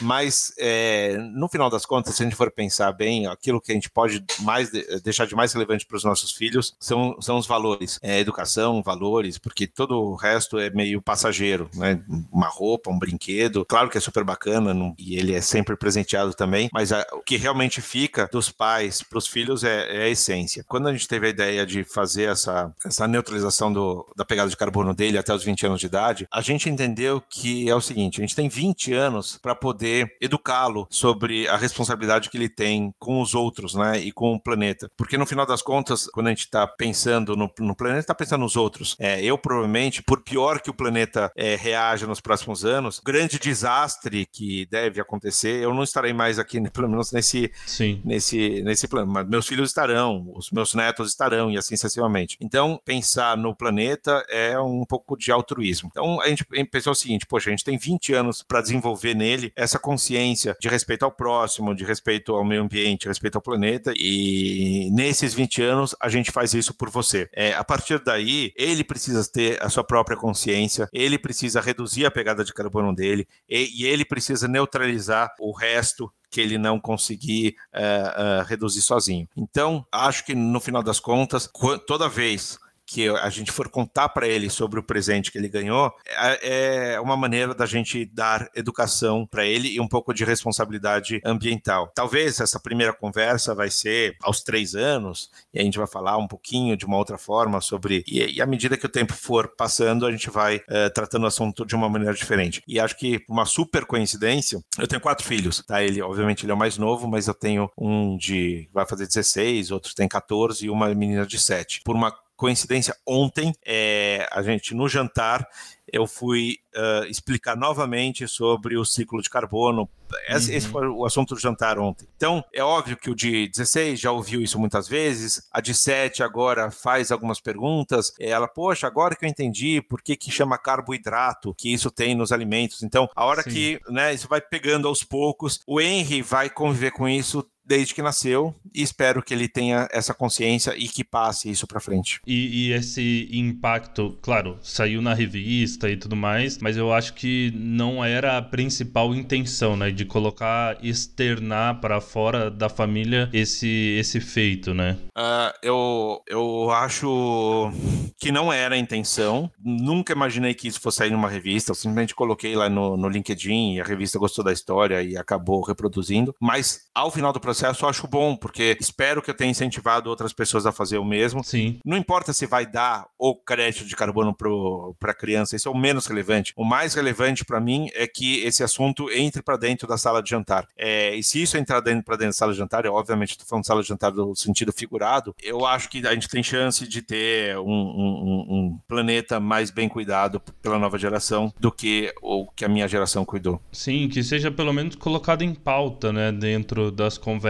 Mas 0.00 0.52
é, 0.56 1.16
no 1.34 1.48
final 1.48 1.68
das 1.68 1.84
contas, 1.84 2.14
se 2.14 2.22
a 2.22 2.24
gente 2.24 2.36
for 2.36 2.52
pensar 2.52 2.92
bem, 2.92 3.26
aquilo 3.26 3.60
que 3.60 3.72
a 3.72 3.74
gente 3.74 3.90
pode 3.90 4.24
mais 4.42 4.70
deixar 5.02 5.26
de 5.26 5.34
mais 5.34 5.52
relevante 5.52 5.84
para 5.84 5.96
os 5.96 6.04
nossos 6.04 6.30
filhos 6.30 6.76
são, 6.78 7.20
são 7.20 7.36
os 7.36 7.48
valores, 7.48 7.98
é, 8.00 8.20
educação, 8.20 8.80
valores, 8.80 9.38
porque 9.38 9.66
todo 9.66 10.00
o 10.00 10.14
resto 10.14 10.56
é 10.56 10.70
meio 10.70 11.02
passageiro, 11.02 11.68
né? 11.74 12.00
Uma 12.30 12.46
roupa, 12.46 12.92
um 12.92 12.98
brinquedo, 12.98 13.64
claro 13.64 13.90
que 13.90 13.98
é 13.98 14.00
super 14.00 14.22
bacana 14.22 14.72
não, 14.72 14.94
e 14.96 15.16
ele 15.16 15.34
é 15.34 15.40
sempre 15.40 15.76
presenteado 15.76 16.32
também, 16.32 16.70
mas 16.72 16.92
a, 16.92 17.04
o 17.12 17.22
que 17.22 17.36
realmente 17.36 17.80
fica 17.80 18.28
dos 18.30 18.52
pais 18.52 18.67
pais 18.68 19.02
para 19.02 19.16
os 19.16 19.26
filhos 19.26 19.64
é, 19.64 19.96
é, 19.96 20.02
a 20.04 20.08
essência. 20.08 20.62
Quando 20.68 20.88
a 20.88 20.92
gente 20.92 21.08
teve 21.08 21.26
a 21.26 21.30
ideia 21.30 21.64
de 21.64 21.84
fazer 21.84 22.24
essa, 22.24 22.70
essa 22.84 23.08
neutralização 23.08 23.72
do, 23.72 24.06
da 24.14 24.26
pegada 24.26 24.50
de 24.50 24.56
carbono 24.56 24.94
dele 24.94 25.16
até 25.16 25.32
os 25.32 25.42
20 25.42 25.66
anos 25.66 25.80
de 25.80 25.86
idade, 25.86 26.28
a 26.30 26.42
gente 26.42 26.68
entendeu 26.68 27.22
que 27.30 27.68
é 27.68 27.74
o 27.74 27.80
seguinte: 27.80 28.20
a 28.20 28.22
gente 28.22 28.36
tem 28.36 28.48
20 28.48 28.92
anos 28.92 29.38
para 29.40 29.54
poder 29.54 30.14
educá-lo 30.20 30.86
sobre 30.90 31.48
a 31.48 31.56
responsabilidade 31.56 32.28
que 32.28 32.36
ele 32.36 32.48
tem 32.48 32.92
com 32.98 33.22
os 33.22 33.34
outros, 33.34 33.74
né, 33.74 33.98
e 33.98 34.12
com 34.12 34.34
o 34.34 34.40
planeta. 34.40 34.90
Porque 34.96 35.16
no 35.16 35.24
final 35.24 35.46
das 35.46 35.62
contas, 35.62 36.06
quando 36.06 36.26
a 36.26 36.30
gente 36.30 36.40
está 36.40 36.66
pensando 36.66 37.34
no, 37.34 37.50
no 37.58 37.74
planeta, 37.74 38.00
está 38.00 38.14
pensando 38.14 38.42
nos 38.42 38.56
outros. 38.56 38.96
É, 38.98 39.22
eu 39.22 39.38
provavelmente, 39.38 40.02
por 40.02 40.20
pior 40.20 40.60
que 40.60 40.68
o 40.68 40.74
planeta 40.74 41.32
é, 41.34 41.56
reaja 41.56 42.06
nos 42.06 42.20
próximos 42.20 42.66
anos, 42.66 43.00
grande 43.02 43.38
desastre 43.38 44.26
que 44.26 44.66
deve 44.66 45.00
acontecer, 45.00 45.62
eu 45.62 45.72
não 45.72 45.82
estarei 45.82 46.12
mais 46.12 46.38
aqui, 46.38 46.60
pelo 46.70 46.88
menos 46.88 47.12
nesse, 47.12 47.50
Sim. 47.66 48.02
nesse 48.04 48.57
nesse, 48.62 48.88
plano. 48.88 49.12
Mas 49.12 49.28
meus 49.28 49.46
filhos 49.46 49.70
estarão, 49.70 50.30
os 50.34 50.50
meus 50.50 50.74
netos 50.74 51.08
estarão, 51.08 51.50
e 51.50 51.58
assim 51.58 51.76
sucessivamente. 51.76 52.36
Então, 52.40 52.80
pensar 52.84 53.36
no 53.36 53.54
planeta 53.54 54.24
é 54.28 54.58
um 54.60 54.84
pouco 54.84 55.16
de 55.16 55.30
altruísmo. 55.30 55.88
Então, 55.90 56.20
a 56.20 56.28
gente 56.28 56.44
pensou 56.70 56.92
o 56.92 56.96
seguinte: 56.96 57.26
poxa, 57.26 57.48
a 57.48 57.52
gente 57.52 57.64
tem 57.64 57.76
20 57.76 58.12
anos 58.14 58.44
para 58.46 58.60
desenvolver 58.60 59.14
nele 59.14 59.52
essa 59.56 59.78
consciência 59.78 60.56
de 60.60 60.68
respeito 60.68 61.04
ao 61.04 61.12
próximo, 61.12 61.74
de 61.74 61.84
respeito 61.84 62.34
ao 62.34 62.44
meio 62.44 62.62
ambiente, 62.62 63.08
respeito 63.08 63.36
ao 63.36 63.42
planeta, 63.42 63.92
e 63.96 64.90
nesses 64.92 65.34
20 65.34 65.62
anos 65.62 65.94
a 66.00 66.08
gente 66.08 66.30
faz 66.30 66.54
isso 66.54 66.74
por 66.74 66.90
você. 66.90 67.28
É, 67.32 67.54
a 67.54 67.64
partir 67.64 67.98
daí, 68.02 68.52
ele 68.56 68.84
precisa 68.84 69.28
ter 69.30 69.62
a 69.62 69.68
sua 69.68 69.84
própria 69.84 70.16
consciência, 70.16 70.88
ele 70.92 71.18
precisa 71.18 71.60
reduzir 71.60 72.06
a 72.06 72.10
pegada 72.10 72.44
de 72.44 72.52
carbono 72.52 72.94
dele, 72.94 73.26
e, 73.48 73.82
e 73.82 73.86
ele 73.86 74.04
precisa 74.04 74.46
neutralizar 74.48 75.30
o 75.38 75.52
resto 75.52 76.10
que 76.30 76.40
ele 76.40 76.58
não 76.58 76.78
conseguir 76.78 77.56
uh, 77.74 78.42
uh, 78.42 78.44
reduzir 78.44 78.82
sozinho. 78.82 79.28
Então, 79.36 79.86
acho 79.90 80.24
que 80.24 80.34
no 80.34 80.60
final 80.60 80.82
das 80.82 81.00
contas, 81.00 81.48
toda 81.86 82.08
vez 82.08 82.58
que 82.88 83.06
a 83.06 83.28
gente 83.28 83.52
for 83.52 83.68
contar 83.68 84.08
para 84.08 84.26
ele 84.26 84.48
sobre 84.48 84.80
o 84.80 84.82
presente 84.82 85.30
que 85.30 85.36
ele 85.36 85.48
ganhou, 85.48 85.92
é, 86.06 86.94
é 86.94 87.00
uma 87.00 87.18
maneira 87.18 87.54
da 87.54 87.66
gente 87.66 88.06
dar 88.06 88.48
educação 88.56 89.26
para 89.26 89.44
ele 89.44 89.68
e 89.68 89.78
um 89.78 89.86
pouco 89.86 90.14
de 90.14 90.24
responsabilidade 90.24 91.20
ambiental. 91.22 91.92
Talvez 91.94 92.40
essa 92.40 92.58
primeira 92.58 92.94
conversa 92.94 93.54
vai 93.54 93.70
ser 93.70 94.16
aos 94.22 94.42
três 94.42 94.74
anos 94.74 95.30
e 95.52 95.60
a 95.60 95.62
gente 95.62 95.76
vai 95.76 95.86
falar 95.86 96.16
um 96.16 96.26
pouquinho 96.26 96.78
de 96.78 96.86
uma 96.86 96.96
outra 96.96 97.18
forma 97.18 97.60
sobre 97.60 98.02
e, 98.06 98.36
e 98.36 98.40
à 98.40 98.46
medida 98.46 98.76
que 98.76 98.86
o 98.86 98.88
tempo 98.88 99.12
for 99.12 99.54
passando 99.54 100.06
a 100.06 100.10
gente 100.10 100.30
vai 100.30 100.56
uh, 100.56 100.90
tratando 100.94 101.24
o 101.24 101.26
assunto 101.26 101.66
de 101.66 101.74
uma 101.74 101.90
maneira 101.90 102.14
diferente. 102.14 102.62
E 102.66 102.80
acho 102.80 102.96
que 102.96 103.22
uma 103.28 103.44
super 103.44 103.84
coincidência, 103.84 104.64
eu 104.78 104.86
tenho 104.86 105.00
quatro 105.00 105.26
filhos, 105.26 105.62
tá? 105.66 105.82
Ele 105.82 106.00
obviamente 106.00 106.46
ele 106.46 106.52
é 106.52 106.54
o 106.54 106.58
mais 106.58 106.78
novo, 106.78 107.06
mas 107.06 107.28
eu 107.28 107.34
tenho 107.34 107.70
um 107.76 108.16
de 108.16 108.66
vai 108.72 108.86
fazer 108.86 109.06
16, 109.06 109.70
outro 109.72 109.94
tem 109.94 110.08
14 110.08 110.64
e 110.64 110.70
uma 110.70 110.88
menina 110.94 111.26
de 111.26 111.38
7. 111.38 111.82
Por 111.84 111.94
uma 111.94 112.12
coincidência, 112.38 112.96
ontem, 113.04 113.52
é, 113.66 114.28
a 114.30 114.40
gente 114.42 114.72
no 114.72 114.88
jantar, 114.88 115.44
eu 115.92 116.06
fui 116.06 116.58
uh, 116.76 117.04
explicar 117.06 117.56
novamente 117.56 118.28
sobre 118.28 118.76
o 118.76 118.84
ciclo 118.84 119.20
de 119.20 119.28
carbono. 119.28 119.88
Esse, 120.28 120.50
uhum. 120.50 120.56
esse, 120.56 120.68
foi 120.68 120.86
o 120.86 121.04
assunto 121.04 121.34
do 121.34 121.40
jantar 121.40 121.78
ontem. 121.78 122.06
Então, 122.16 122.44
é 122.54 122.62
óbvio 122.62 122.96
que 122.96 123.10
o 123.10 123.14
de 123.14 123.48
16 123.48 123.98
já 123.98 124.12
ouviu 124.12 124.40
isso 124.40 124.58
muitas 124.58 124.86
vezes, 124.86 125.48
a 125.50 125.60
de 125.60 125.74
7 125.74 126.22
agora 126.22 126.70
faz 126.70 127.10
algumas 127.10 127.40
perguntas. 127.40 128.12
Ela, 128.20 128.46
poxa, 128.46 128.86
agora 128.86 129.16
que 129.16 129.24
eu 129.24 129.28
entendi 129.28 129.82
por 129.82 130.00
que, 130.00 130.14
que 130.14 130.30
chama 130.30 130.56
carboidrato, 130.56 131.54
que 131.54 131.72
isso 131.72 131.90
tem 131.90 132.14
nos 132.14 132.30
alimentos. 132.30 132.84
Então, 132.84 133.08
a 133.16 133.24
hora 133.24 133.42
Sim. 133.42 133.50
que 133.50 133.80
né, 133.88 134.14
isso 134.14 134.28
vai 134.28 134.40
pegando 134.40 134.86
aos 134.86 135.02
poucos, 135.02 135.60
o 135.66 135.80
Henry 135.80 136.22
vai 136.22 136.48
conviver 136.48 136.92
com 136.92 137.08
isso 137.08 137.44
desde 137.68 137.94
que 137.94 138.00
nasceu 138.00 138.54
e 138.74 138.82
espero 138.82 139.22
que 139.22 139.34
ele 139.34 139.46
tenha 139.46 139.86
essa 139.92 140.14
consciência 140.14 140.74
e 140.74 140.88
que 140.88 141.04
passe 141.04 141.50
isso 141.50 141.66
para 141.66 141.78
frente. 141.80 142.18
E, 142.26 142.68
e, 142.68 142.72
esse 142.72 143.28
impacto, 143.30 144.18
claro, 144.22 144.58
saiu 144.62 145.02
na 145.02 145.12
revista 145.12 145.90
e 145.90 145.96
tudo 145.96 146.16
mais, 146.16 146.56
mas 146.58 146.78
eu 146.78 146.92
acho 146.92 147.12
que 147.12 147.52
não 147.54 148.02
era 148.02 148.38
a 148.38 148.42
principal 148.42 149.14
intenção, 149.14 149.76
né, 149.76 149.90
de 149.90 150.06
colocar, 150.06 150.78
externar 150.82 151.80
para 151.80 152.00
fora 152.00 152.50
da 152.50 152.70
família 152.70 153.28
esse 153.32 153.68
esse 153.98 154.20
feito, 154.20 154.72
né? 154.72 154.96
Uh, 155.16 155.52
eu 155.62 156.22
eu 156.26 156.70
acho 156.70 157.70
que 158.18 158.32
não 158.32 158.50
era 158.50 158.76
a 158.76 158.78
intenção. 158.78 159.50
Nunca 159.62 160.12
imaginei 160.12 160.54
que 160.54 160.68
isso 160.68 160.80
fosse 160.80 160.98
sair 160.98 161.10
numa 161.10 161.28
revista. 161.28 161.72
Eu 161.72 161.74
simplesmente 161.74 162.14
coloquei 162.14 162.54
lá 162.54 162.68
no, 162.70 162.96
no 162.96 163.08
LinkedIn 163.08 163.74
e 163.74 163.80
a 163.80 163.84
revista 163.84 164.18
gostou 164.18 164.44
da 164.44 164.52
história 164.52 165.02
e 165.02 165.16
acabou 165.16 165.62
reproduzindo. 165.62 166.34
Mas 166.40 166.82
ao 166.94 167.10
final 167.10 167.32
do 167.32 167.40
processo 167.40 167.57
processo 167.58 167.84
eu 167.84 167.88
acho 167.88 168.06
bom, 168.06 168.36
porque 168.36 168.76
espero 168.80 169.20
que 169.20 169.30
eu 169.30 169.34
tenha 169.34 169.50
incentivado 169.50 170.08
outras 170.08 170.32
pessoas 170.32 170.64
a 170.64 170.70
fazer 170.70 170.98
o 170.98 171.04
mesmo. 171.04 171.42
Sim. 171.42 171.80
Não 171.84 171.96
importa 171.96 172.32
se 172.32 172.46
vai 172.46 172.64
dar 172.64 173.06
o 173.18 173.34
crédito 173.34 173.84
de 173.84 173.96
carbono 173.96 174.32
para 174.32 175.10
a 175.10 175.14
criança, 175.14 175.56
isso 175.56 175.68
é 175.68 175.72
o 175.72 175.76
menos 175.76 176.06
relevante. 176.06 176.52
O 176.56 176.64
mais 176.64 176.94
relevante 176.94 177.44
para 177.44 177.60
mim 177.60 177.88
é 177.94 178.06
que 178.06 178.40
esse 178.44 178.62
assunto 178.62 179.10
entre 179.10 179.42
para 179.42 179.56
dentro 179.56 179.88
da 179.88 179.98
sala 179.98 180.22
de 180.22 180.30
jantar. 180.30 180.68
É, 180.76 181.16
e 181.16 181.22
se 181.22 181.42
isso 181.42 181.56
entrar 181.56 181.80
dentro 181.80 182.04
para 182.04 182.14
dentro 182.14 182.30
da 182.30 182.38
sala 182.38 182.52
de 182.52 182.58
jantar, 182.58 182.84
eu, 182.84 182.94
obviamente 182.94 183.30
estou 183.30 183.46
falando 183.46 183.66
sala 183.66 183.82
de 183.82 183.88
jantar 183.88 184.12
no 184.12 184.36
sentido 184.36 184.72
figurado, 184.72 185.34
eu 185.42 185.66
acho 185.66 185.88
que 185.88 186.06
a 186.06 186.14
gente 186.14 186.28
tem 186.28 186.42
chance 186.42 186.86
de 186.86 187.02
ter 187.02 187.58
um, 187.58 187.64
um, 187.64 188.46
um 188.48 188.80
planeta 188.86 189.40
mais 189.40 189.70
bem 189.70 189.88
cuidado 189.88 190.40
pela 190.62 190.78
nova 190.78 190.96
geração 190.96 191.52
do 191.58 191.72
que 191.72 192.12
o 192.22 192.46
que 192.46 192.64
a 192.64 192.68
minha 192.68 192.86
geração 192.86 193.24
cuidou. 193.24 193.60
Sim, 193.72 194.08
que 194.08 194.22
seja 194.22 194.50
pelo 194.50 194.72
menos 194.72 194.94
colocado 194.94 195.42
em 195.42 195.54
pauta, 195.54 196.12
né, 196.12 196.30
dentro 196.30 196.92
das 196.92 197.18
conversas 197.18 197.47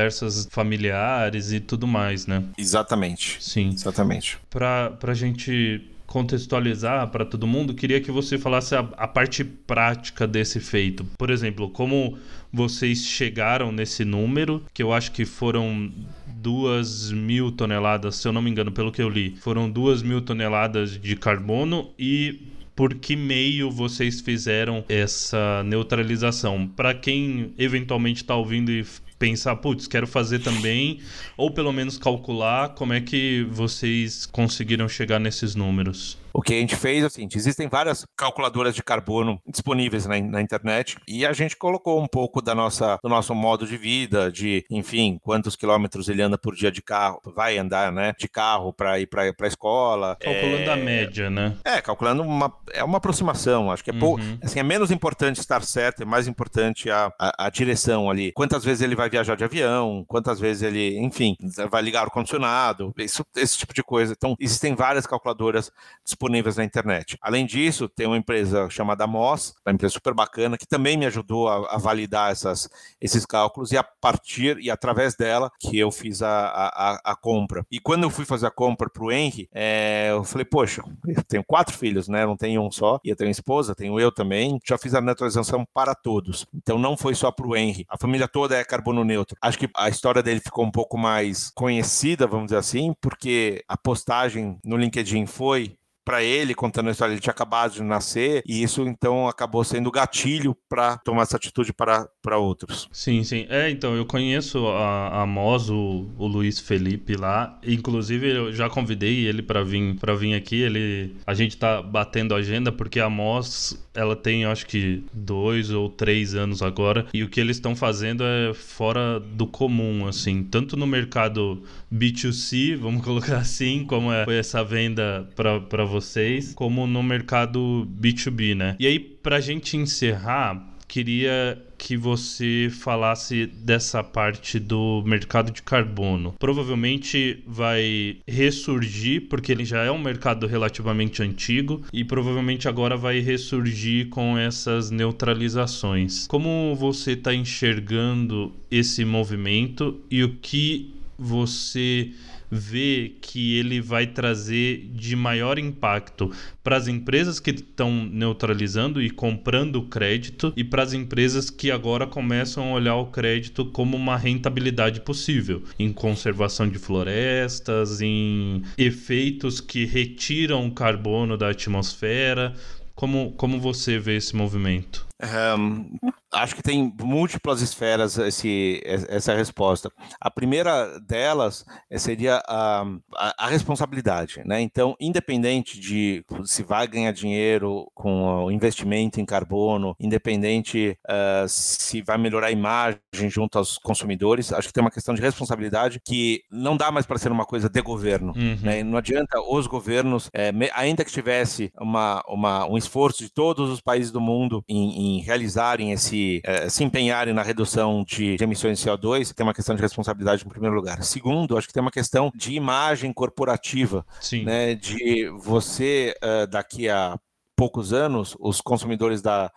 familiares 0.50 1.52
e 1.52 1.60
tudo 1.60 1.86
mais, 1.86 2.26
né? 2.26 2.42
Exatamente. 2.56 3.36
Sim. 3.40 3.70
Exatamente. 3.70 4.38
Para 4.50 4.96
a 5.02 5.14
gente 5.14 5.82
contextualizar 6.08 7.06
para 7.08 7.24
todo 7.24 7.46
mundo, 7.46 7.74
queria 7.74 8.00
que 8.00 8.10
você 8.10 8.38
falasse 8.38 8.74
a, 8.74 8.80
a, 8.96 9.06
parte 9.06 9.44
prática 9.44 10.26
desse 10.26 10.58
feito. 10.58 11.04
Por 11.18 11.30
exemplo, 11.30 11.68
como 11.68 12.18
vocês 12.50 13.04
chegaram 13.04 13.70
nesse 13.70 14.06
número, 14.06 14.64
que 14.72 14.82
eu 14.82 14.92
acho 14.92 15.12
que 15.12 15.26
foram 15.26 15.92
duas 16.26 17.12
mil 17.12 17.52
toneladas, 17.52 18.16
se 18.16 18.26
eu 18.26 18.32
não 18.32 18.40
me 18.40 18.50
engano, 18.50 18.72
pelo 18.72 18.90
que 18.90 19.02
eu 19.02 19.08
li, 19.08 19.36
foram 19.36 19.70
duas 19.70 20.02
mil 20.02 20.22
toneladas 20.22 20.98
de 20.98 21.14
carbono 21.14 21.90
e 21.98 22.40
por 22.74 22.94
que 22.94 23.14
meio 23.14 23.70
vocês 23.70 24.20
fizeram 24.20 24.84
essa 24.88 25.62
neutralização? 25.64 26.66
Para 26.66 26.94
quem 26.94 27.52
eventualmente 27.58 28.22
está 28.22 28.34
ouvindo 28.34 28.70
e 28.70 28.86
pensar, 29.18 29.56
putz, 29.56 29.86
quero 29.86 30.06
fazer 30.06 30.38
também, 30.38 31.00
ou 31.36 31.50
pelo 31.50 31.72
menos 31.72 31.98
calcular 31.98 32.70
como 32.70 32.92
é 32.92 33.00
que 33.00 33.46
vocês 33.50 34.26
conseguiram 34.26 34.88
chegar 34.88 35.18
nesses 35.18 35.54
números. 35.54 36.16
O 36.32 36.42
que 36.42 36.54
a 36.54 36.60
gente 36.60 36.76
fez 36.76 37.02
é 37.02 37.06
o 37.06 37.10
seguinte: 37.10 37.36
existem 37.36 37.68
várias 37.68 38.06
calculadoras 38.16 38.74
de 38.74 38.82
carbono 38.82 39.40
disponíveis 39.46 40.06
na, 40.06 40.20
na, 40.20 40.40
internet 40.40 40.96
e 41.06 41.26
a 41.26 41.32
gente 41.32 41.56
colocou 41.56 42.00
um 42.00 42.06
pouco 42.06 42.40
da 42.40 42.54
nossa, 42.54 42.96
do 43.02 43.08
nosso 43.08 43.34
modo 43.34 43.66
de 43.66 43.76
vida, 43.76 44.30
de, 44.30 44.64
enfim, 44.70 45.18
quantos 45.22 45.56
quilômetros 45.56 46.08
ele 46.08 46.22
anda 46.22 46.38
por 46.38 46.54
dia 46.54 46.70
de 46.70 46.80
carro, 46.80 47.20
vai 47.34 47.58
andar, 47.58 47.90
né, 47.90 48.14
de 48.16 48.28
carro 48.28 48.72
para 48.72 49.00
ir 49.00 49.06
para 49.06 49.32
a 49.40 49.46
escola. 49.46 50.16
Calculando 50.20 50.70
é... 50.70 50.72
a 50.72 50.76
média, 50.76 51.28
né? 51.28 51.56
É, 51.64 51.80
calculando 51.80 52.22
uma, 52.22 52.52
é 52.72 52.84
uma 52.84 52.98
aproximação. 52.98 53.70
Acho 53.70 53.82
que 53.82 53.90
é, 53.90 53.94
uhum. 53.94 54.38
assim, 54.40 54.60
é 54.60 54.62
menos 54.62 54.90
importante 54.90 55.40
estar 55.40 55.62
certo, 55.62 56.02
é 56.02 56.06
mais 56.06 56.28
importante 56.28 56.88
a, 56.90 57.12
a, 57.18 57.46
a 57.46 57.50
direção 57.50 58.08
ali. 58.08 58.32
Quantas 58.32 58.64
vezes 58.64 58.82
ele 58.82 58.94
vai 58.94 59.10
viajar 59.10 59.36
de 59.36 59.44
avião, 59.44 60.04
quantas 60.06 60.38
vezes 60.38 60.62
ele, 60.62 60.98
enfim, 60.98 61.36
vai 61.68 61.82
ligar 61.82 62.06
o 62.06 62.10
condicionado, 62.10 62.94
isso, 62.98 63.24
esse 63.36 63.58
tipo 63.58 63.74
de 63.74 63.82
coisa. 63.82 64.14
Então, 64.16 64.36
existem 64.38 64.74
várias 64.76 65.06
calculadoras 65.06 65.72
disponíveis 66.04 66.17
disponíveis 66.18 66.56
na 66.56 66.64
internet. 66.64 67.16
Além 67.22 67.46
disso, 67.46 67.88
tem 67.88 68.06
uma 68.06 68.16
empresa 68.16 68.68
chamada 68.68 69.06
Moss, 69.06 69.54
uma 69.64 69.72
empresa 69.72 69.94
super 69.94 70.12
bacana, 70.12 70.58
que 70.58 70.66
também 70.66 70.96
me 70.96 71.06
ajudou 71.06 71.48
a, 71.48 71.74
a 71.74 71.78
validar 71.78 72.32
essas, 72.32 72.68
esses 73.00 73.24
cálculos 73.24 73.70
e 73.70 73.76
a 73.76 73.84
partir 73.84 74.58
e 74.58 74.68
através 74.68 75.14
dela 75.14 75.50
que 75.60 75.78
eu 75.78 75.92
fiz 75.92 76.20
a, 76.20 76.28
a, 76.28 77.12
a 77.12 77.16
compra. 77.16 77.64
E 77.70 77.78
quando 77.78 78.02
eu 78.02 78.10
fui 78.10 78.24
fazer 78.24 78.46
a 78.46 78.50
compra 78.50 78.90
para 78.90 79.04
o 79.04 79.12
Henry, 79.12 79.48
é, 79.54 80.08
eu 80.10 80.24
falei, 80.24 80.44
poxa, 80.44 80.82
eu 81.06 81.22
tenho 81.22 81.44
quatro 81.44 81.76
filhos, 81.76 82.08
né? 82.08 82.26
Não 82.26 82.36
tenho 82.36 82.62
um 82.62 82.70
só, 82.70 82.98
e 83.04 83.10
eu 83.10 83.16
tenho 83.16 83.30
esposa, 83.30 83.74
tenho 83.74 84.00
eu 84.00 84.10
também. 84.10 84.58
Já 84.66 84.76
fiz 84.76 84.94
a 84.94 85.00
neutralização 85.00 85.64
para 85.72 85.94
todos. 85.94 86.46
Então 86.52 86.78
não 86.78 86.96
foi 86.96 87.14
só 87.14 87.30
para 87.30 87.46
o 87.46 87.56
Henry. 87.56 87.86
A 87.88 87.96
família 87.96 88.26
toda 88.26 88.56
é 88.56 88.64
carbono 88.64 89.04
neutro. 89.04 89.36
Acho 89.40 89.58
que 89.58 89.70
a 89.76 89.88
história 89.88 90.22
dele 90.22 90.40
ficou 90.40 90.64
um 90.64 90.70
pouco 90.70 90.98
mais 90.98 91.50
conhecida, 91.54 92.26
vamos 92.26 92.46
dizer 92.46 92.56
assim, 92.56 92.92
porque 93.00 93.62
a 93.68 93.76
postagem 93.76 94.58
no 94.64 94.76
LinkedIn 94.76 95.26
foi 95.26 95.78
para 96.08 96.24
ele, 96.24 96.54
contando 96.54 96.88
a 96.88 96.90
história, 96.90 97.12
ele 97.12 97.20
tinha 97.20 97.32
acabado 97.32 97.74
de 97.74 97.82
nascer, 97.82 98.42
e 98.46 98.62
isso 98.62 98.80
então 98.88 99.28
acabou 99.28 99.62
sendo 99.62 99.90
gatilho 99.90 100.56
para 100.66 100.96
tomar 100.96 101.24
essa 101.24 101.36
atitude 101.36 101.70
para, 101.70 102.08
para 102.22 102.38
outros. 102.38 102.88
Sim, 102.90 103.22
sim. 103.22 103.44
É, 103.50 103.68
então, 103.68 103.94
eu 103.94 104.06
conheço 104.06 104.68
a, 104.68 105.20
a 105.20 105.26
Mos, 105.26 105.68
o, 105.68 106.06
o 106.16 106.26
Luiz 106.26 106.58
Felipe 106.60 107.14
lá, 107.14 107.60
inclusive 107.62 108.26
eu 108.26 108.50
já 108.54 108.70
convidei 108.70 109.26
ele 109.26 109.42
para 109.42 109.62
vir 109.62 109.96
para 109.96 110.14
vir 110.14 110.32
aqui, 110.32 110.62
ele 110.62 111.14
a 111.26 111.34
gente 111.34 111.58
tá 111.58 111.82
batendo 111.82 112.34
agenda 112.34 112.72
porque 112.72 113.00
a 113.00 113.10
Mos, 113.10 113.78
ela 113.94 114.16
tem 114.16 114.46
acho 114.46 114.66
que 114.66 115.04
dois 115.12 115.70
ou 115.70 115.90
três 115.90 116.34
anos 116.34 116.62
agora, 116.62 117.04
e 117.12 117.22
o 117.22 117.28
que 117.28 117.38
eles 117.38 117.58
estão 117.58 117.76
fazendo 117.76 118.24
é 118.24 118.54
fora 118.54 119.20
do 119.20 119.46
comum, 119.46 120.06
assim, 120.06 120.42
tanto 120.42 120.74
no 120.74 120.86
mercado 120.86 121.62
B2C, 121.92 122.78
vamos 122.78 123.04
colocar 123.04 123.36
assim, 123.36 123.84
como 123.84 124.10
é, 124.10 124.24
foi 124.24 124.38
essa 124.38 124.64
venda 124.64 125.28
para 125.36 125.84
você 125.84 125.97
vocês, 126.00 126.54
como 126.54 126.86
no 126.86 127.02
mercado 127.02 127.88
B2B, 128.00 128.54
né? 128.54 128.76
E 128.78 128.86
aí, 128.86 128.98
pra 128.98 129.40
gente 129.40 129.76
encerrar, 129.76 130.76
queria 130.86 131.62
que 131.76 131.96
você 131.96 132.68
falasse 132.70 133.46
dessa 133.46 134.02
parte 134.02 134.58
do 134.58 135.02
mercado 135.06 135.52
de 135.52 135.62
carbono. 135.62 136.34
Provavelmente 136.38 137.42
vai 137.46 138.16
ressurgir, 138.26 139.28
porque 139.28 139.52
ele 139.52 139.64
já 139.64 139.84
é 139.84 139.90
um 139.90 139.98
mercado 139.98 140.46
relativamente 140.46 141.22
antigo, 141.22 141.82
e 141.92 142.02
provavelmente 142.04 142.66
agora 142.66 142.96
vai 142.96 143.20
ressurgir 143.20 144.08
com 144.08 144.36
essas 144.36 144.90
neutralizações. 144.90 146.26
Como 146.26 146.74
você 146.74 147.12
está 147.12 147.34
enxergando 147.34 148.52
esse 148.70 149.04
movimento 149.04 150.00
e 150.10 150.24
o 150.24 150.36
que 150.36 150.94
você 151.18 152.10
vê 152.50 153.12
que 153.20 153.56
ele 153.56 153.80
vai 153.80 154.06
trazer 154.06 154.88
de 154.92 155.14
maior 155.16 155.58
impacto 155.58 156.30
para 156.62 156.76
as 156.76 156.88
empresas 156.88 157.40
que 157.40 157.50
estão 157.50 158.04
neutralizando 158.04 159.02
e 159.02 159.10
comprando 159.10 159.82
crédito 159.82 160.52
e 160.56 160.64
para 160.64 160.82
as 160.82 160.92
empresas 160.92 161.50
que 161.50 161.70
agora 161.70 162.06
começam 162.06 162.70
a 162.70 162.74
olhar 162.74 162.96
o 162.96 163.06
crédito 163.06 163.66
como 163.66 163.96
uma 163.96 164.16
rentabilidade 164.16 165.00
possível 165.00 165.62
em 165.78 165.92
conservação 165.92 166.68
de 166.68 166.78
florestas, 166.78 168.00
em 168.00 168.62
efeitos 168.76 169.60
que 169.60 169.84
retiram 169.84 170.70
carbono 170.70 171.36
da 171.36 171.50
atmosfera. 171.50 172.54
Como, 172.94 173.32
como 173.32 173.60
você 173.60 173.98
vê 173.98 174.16
esse 174.16 174.34
movimento? 174.34 175.07
Um, 175.20 175.98
acho 176.32 176.54
que 176.54 176.62
tem 176.62 176.94
múltiplas 177.00 177.60
esferas 177.60 178.18
esse, 178.18 178.80
essa 178.84 179.34
resposta. 179.34 179.90
A 180.20 180.30
primeira 180.30 180.98
delas 181.00 181.64
eh, 181.90 181.98
seria 181.98 182.42
a, 182.46 182.84
a, 183.16 183.46
a, 183.46 183.48
responsabilidade, 183.48 184.42
né? 184.44 184.60
Então, 184.60 184.94
independente 185.00 185.80
de 185.80 186.24
se 186.44 186.62
vai 186.62 186.86
ganhar 186.86 187.12
dinheiro 187.12 187.90
com 187.94 188.44
o 188.44 188.50
investimento 188.50 189.20
em 189.20 189.24
carbono, 189.24 189.96
independente 189.98 190.96
uh, 191.08 191.48
se 191.48 192.02
vai 192.02 192.18
melhorar 192.18 192.48
a 192.48 192.52
imagem 192.52 193.00
junto 193.28 193.58
aos 193.58 193.78
consumidores, 193.78 194.52
acho 194.52 194.68
que 194.68 194.74
tem 194.74 194.82
uma 194.82 194.90
questão 194.90 195.14
de 195.14 195.22
responsabilidade 195.22 196.00
que 196.04 196.42
não 196.50 196.76
dá 196.76 196.92
mais 196.92 197.06
para 197.06 197.18
ser 197.18 197.32
uma 197.32 197.44
coisa 197.44 197.68
de 197.68 197.82
governo. 197.82 198.32
Uhum. 198.36 198.58
Né? 198.62 198.82
Não 198.84 198.98
adianta 198.98 199.40
os 199.40 199.66
governos, 199.66 200.30
é, 200.32 200.52
ainda 200.74 201.04
que 201.04 201.10
tivesse 201.10 201.72
uma, 201.80 202.22
uma, 202.28 202.66
um 202.66 202.76
esforço 202.76 203.22
de 203.22 203.30
todos 203.30 203.70
os 203.70 203.80
países 203.80 204.12
do 204.12 204.20
mundo 204.20 204.62
em, 204.68 204.98
em 205.00 205.07
realizarem 205.18 205.92
esse 205.92 206.08
se, 206.08 206.40
é, 206.44 206.68
se 206.68 206.84
empenharem 206.84 207.34
na 207.34 207.42
redução 207.42 208.04
de, 208.04 208.36
de, 208.36 208.44
emissões 208.44 208.78
de 208.78 208.88
CO2, 208.88 209.32
tem 209.32 209.44
uma 209.44 209.54
questão 209.54 209.74
de 209.74 209.82
responsabilidade 209.82 210.44
em 210.44 210.48
primeiro 210.48 210.74
lugar. 210.74 211.02
Segundo, 211.02 211.56
acho 211.56 211.66
que 211.66 211.72
tem 211.72 211.80
uma 211.80 211.90
questão 211.90 212.32
de 212.34 212.52
imagem 212.52 213.12
corporativa, 213.12 214.04
Sim. 214.20 214.44
né? 214.44 214.74
De 214.74 215.28
você, 215.38 216.14
uh, 216.22 216.46
daqui 216.46 216.88
a 216.88 217.18
poucos 217.56 217.92
anos, 217.92 218.36
os 218.38 218.60
consumidores 218.60 219.20
da, 219.20 219.50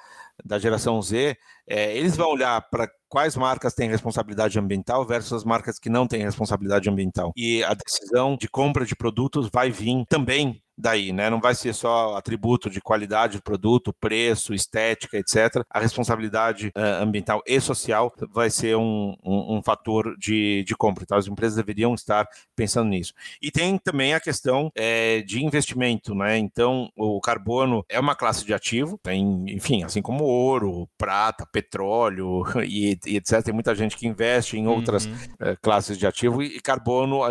da 0.43 0.57
geração 0.57 1.01
Z, 1.01 1.37
é, 1.67 1.95
eles 1.95 2.17
vão 2.17 2.31
olhar 2.31 2.59
para 2.69 2.89
quais 3.07 3.35
marcas 3.35 3.73
têm 3.73 3.89
responsabilidade 3.89 4.57
ambiental 4.57 5.05
versus 5.05 5.33
as 5.33 5.43
marcas 5.43 5.77
que 5.77 5.89
não 5.89 6.07
têm 6.07 6.23
responsabilidade 6.23 6.89
ambiental. 6.89 7.31
E 7.35 7.63
a 7.63 7.73
decisão 7.73 8.35
de 8.35 8.49
compra 8.49 8.85
de 8.85 8.95
produtos 8.95 9.49
vai 9.51 9.69
vir 9.69 10.03
também 10.09 10.61
daí, 10.81 11.13
né? 11.13 11.29
Não 11.29 11.39
vai 11.39 11.55
ser 11.55 11.73
só 11.73 12.15
atributo 12.15 12.69
de 12.69 12.81
qualidade 12.81 13.37
do 13.37 13.43
produto, 13.43 13.93
preço, 13.93 14.53
estética, 14.53 15.17
etc. 15.17 15.63
A 15.69 15.79
responsabilidade 15.79 16.67
uh, 16.75 17.03
ambiental 17.03 17.41
e 17.45 17.59
social 17.59 18.13
vai 18.31 18.49
ser 18.49 18.75
um, 18.75 19.15
um, 19.23 19.57
um, 19.57 19.63
fator 19.63 20.15
de, 20.17 20.63
de 20.65 20.75
compra. 20.75 21.03
Então, 21.03 21.17
as 21.17 21.27
empresas 21.27 21.55
deveriam 21.55 21.93
estar 21.93 22.27
pensando 22.55 22.89
nisso. 22.89 23.13
E 23.41 23.51
tem 23.51 23.77
também 23.77 24.13
a 24.13 24.19
questão 24.19 24.71
é, 24.75 25.21
de 25.21 25.43
investimento, 25.43 26.15
né? 26.15 26.37
Então, 26.37 26.89
o 26.97 27.21
carbono 27.21 27.85
é 27.87 27.99
uma 27.99 28.15
classe 28.15 28.45
de 28.45 28.53
ativo, 28.53 28.99
tem, 29.03 29.45
enfim, 29.47 29.83
assim 29.83 30.01
como 30.01 30.23
ouro, 30.23 30.89
prata, 30.97 31.45
petróleo 31.45 32.43
e, 32.65 32.97
e 33.05 33.17
etc. 33.17 33.43
Tem 33.43 33.53
muita 33.53 33.75
gente 33.75 33.95
que 33.95 34.07
investe 34.07 34.57
em 34.57 34.67
outras 34.67 35.05
uhum. 35.05 35.13
uh, 35.13 35.57
classes 35.61 35.97
de 35.97 36.07
ativo 36.07 36.41
e 36.41 36.59
carbono 36.59 37.21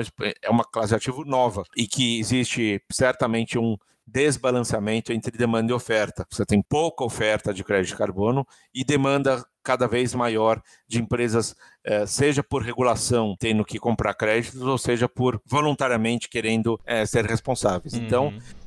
é 0.43 0.51
uma 0.51 0.65
classe 0.65 0.91
de 0.91 0.95
ativo 0.95 1.25
nova 1.25 1.65
e 1.77 1.87
que 1.87 2.19
existe 2.19 2.83
certamente 2.91 3.40
um 3.59 3.77
desbalanceamento 4.07 5.13
entre 5.13 5.37
demanda 5.37 5.71
e 5.71 5.75
oferta. 5.75 6.27
Você 6.31 6.45
tem 6.45 6.61
pouca 6.61 7.05
oferta 7.05 7.55
de 7.55 7.63
crédito 7.63 7.91
de 7.91 7.97
carbono 7.97 8.47
e 8.75 8.85
demanda 8.85 9.45
cada 9.63 9.87
vez 9.87 10.15
maior 10.15 10.61
de 10.89 11.01
empresas, 11.01 11.55
eh, 11.85 12.07
seja 12.07 12.43
por 12.43 12.63
regulação 12.63 13.37
tendo 13.39 13.65
que 13.65 13.79
comprar 13.79 14.15
créditos, 14.15 14.63
ou 14.63 14.79
seja 14.79 15.09
por 15.09 15.41
voluntariamente 15.47 16.29
querendo 16.29 16.81
eh, 16.85 17.07
ser 17.07 17.25
responsáveis. 17.25 17.95
Então, 17.95 18.29
uhum. 18.29 18.37
Então, 18.37 18.61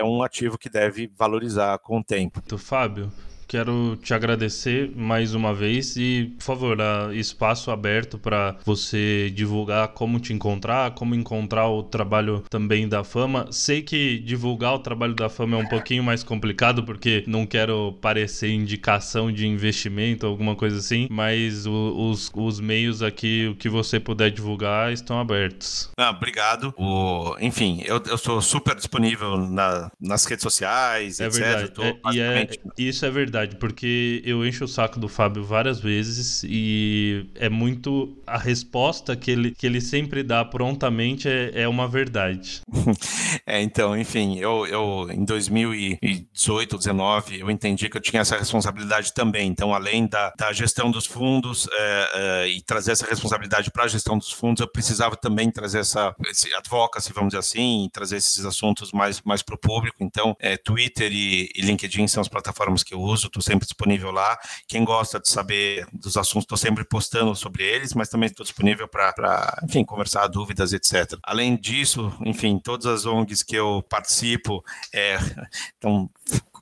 é, 0.00 0.04
um 0.04 0.22
ativo 0.22 0.58
que 0.58 0.68
deve 0.68 1.10
valorizar 1.16 1.78
com 1.78 1.98
o 1.98 2.04
tempo. 2.04 2.42
Fábio, 2.58 3.10
quero 3.50 3.96
te 3.96 4.14
agradecer 4.14 4.92
mais 4.94 5.34
uma 5.34 5.52
vez 5.52 5.96
e, 5.96 6.32
por 6.38 6.44
favor, 6.44 6.78
espaço 7.12 7.72
aberto 7.72 8.16
para 8.16 8.56
você 8.64 9.28
divulgar 9.34 9.88
como 9.88 10.20
te 10.20 10.32
encontrar, 10.32 10.92
como 10.92 11.16
encontrar 11.16 11.68
o 11.68 11.82
trabalho 11.82 12.44
também 12.48 12.88
da 12.88 13.02
Fama. 13.02 13.48
Sei 13.50 13.82
que 13.82 14.20
divulgar 14.20 14.74
o 14.74 14.78
trabalho 14.78 15.14
da 15.14 15.28
Fama 15.28 15.56
é 15.56 15.60
um 15.60 15.66
pouquinho 15.66 16.04
mais 16.04 16.22
complicado 16.22 16.84
porque 16.84 17.24
não 17.26 17.44
quero 17.44 17.98
parecer 18.00 18.50
indicação 18.50 19.32
de 19.32 19.48
investimento, 19.48 20.26
alguma 20.26 20.54
coisa 20.54 20.78
assim, 20.78 21.08
mas 21.10 21.66
o, 21.66 22.08
os, 22.08 22.30
os 22.32 22.60
meios 22.60 23.02
aqui, 23.02 23.48
o 23.50 23.56
que 23.56 23.68
você 23.68 23.98
puder 23.98 24.30
divulgar, 24.30 24.92
estão 24.92 25.18
abertos. 25.18 25.90
Ah, 25.96 26.10
obrigado. 26.10 26.72
O, 26.78 27.34
enfim, 27.40 27.82
eu, 27.84 28.00
eu 28.06 28.16
sou 28.16 28.40
super 28.40 28.76
disponível 28.76 29.36
na, 29.36 29.90
nas 30.00 30.24
redes 30.24 30.44
sociais, 30.44 31.18
é 31.18 31.26
etc. 31.26 31.40
Verdade. 31.40 31.72
É, 31.80 32.12
e 32.14 32.20
é, 32.20 32.48
isso 32.78 33.04
é 33.04 33.10
verdade 33.10 33.39
verdade, 33.40 33.56
porque 33.56 34.22
eu 34.24 34.46
encho 34.46 34.64
o 34.64 34.68
saco 34.68 34.98
do 34.98 35.08
Fábio 35.08 35.44
várias 35.44 35.80
vezes 35.80 36.42
e 36.44 37.26
é 37.34 37.48
muito. 37.48 38.16
A 38.26 38.38
resposta 38.38 39.16
que 39.16 39.30
ele, 39.30 39.50
que 39.52 39.66
ele 39.66 39.80
sempre 39.80 40.22
dá 40.22 40.44
prontamente 40.44 41.28
é, 41.28 41.62
é 41.62 41.68
uma 41.68 41.88
verdade. 41.88 42.60
é, 43.46 43.60
então, 43.60 43.96
enfim, 43.96 44.38
eu, 44.38 44.66
eu 44.66 45.08
em 45.10 45.24
2018, 45.24 46.70
2019, 46.70 47.40
eu 47.40 47.50
entendi 47.50 47.88
que 47.88 47.96
eu 47.96 48.00
tinha 48.00 48.22
essa 48.22 48.36
responsabilidade 48.36 49.12
também. 49.12 49.48
Então, 49.48 49.74
além 49.74 50.06
da, 50.06 50.32
da 50.36 50.52
gestão 50.52 50.90
dos 50.90 51.06
fundos 51.06 51.68
é, 51.72 52.10
é, 52.14 52.48
e 52.48 52.62
trazer 52.62 52.92
essa 52.92 53.06
responsabilidade 53.06 53.70
para 53.70 53.84
a 53.84 53.88
gestão 53.88 54.18
dos 54.18 54.30
fundos, 54.30 54.60
eu 54.60 54.68
precisava 54.68 55.16
também 55.16 55.50
trazer 55.50 55.80
essa 55.80 56.14
esse 56.28 56.52
advocacy, 56.54 57.12
vamos 57.12 57.30
dizer 57.30 57.38
assim, 57.38 57.88
trazer 57.92 58.16
esses 58.16 58.44
assuntos 58.44 58.92
mais, 58.92 59.20
mais 59.22 59.42
para 59.42 59.54
o 59.54 59.58
público. 59.58 59.98
Então, 60.00 60.36
é, 60.38 60.56
Twitter 60.56 61.10
e, 61.12 61.50
e 61.54 61.62
LinkedIn 61.62 62.06
são 62.06 62.20
as 62.20 62.28
plataformas 62.28 62.82
que 62.82 62.94
eu 62.94 63.00
uso 63.00 63.29
estou 63.30 63.42
sempre 63.42 63.66
disponível 63.66 64.10
lá. 64.10 64.38
Quem 64.68 64.84
gosta 64.84 65.18
de 65.18 65.28
saber 65.28 65.86
dos 65.92 66.16
assuntos, 66.16 66.44
estou 66.44 66.58
sempre 66.58 66.84
postando 66.84 67.34
sobre 67.34 67.64
eles, 67.64 67.94
mas 67.94 68.08
também 68.08 68.28
estou 68.28 68.44
disponível 68.44 68.86
para, 68.86 69.60
enfim, 69.64 69.84
conversar 69.84 70.26
dúvidas, 70.26 70.72
etc. 70.72 71.18
Além 71.22 71.56
disso, 71.56 72.12
enfim, 72.24 72.58
todas 72.58 72.86
as 72.86 73.06
ONGs 73.06 73.42
que 73.42 73.56
eu 73.56 73.84
participo, 73.88 74.64
é, 74.92 75.18
então, 75.78 76.10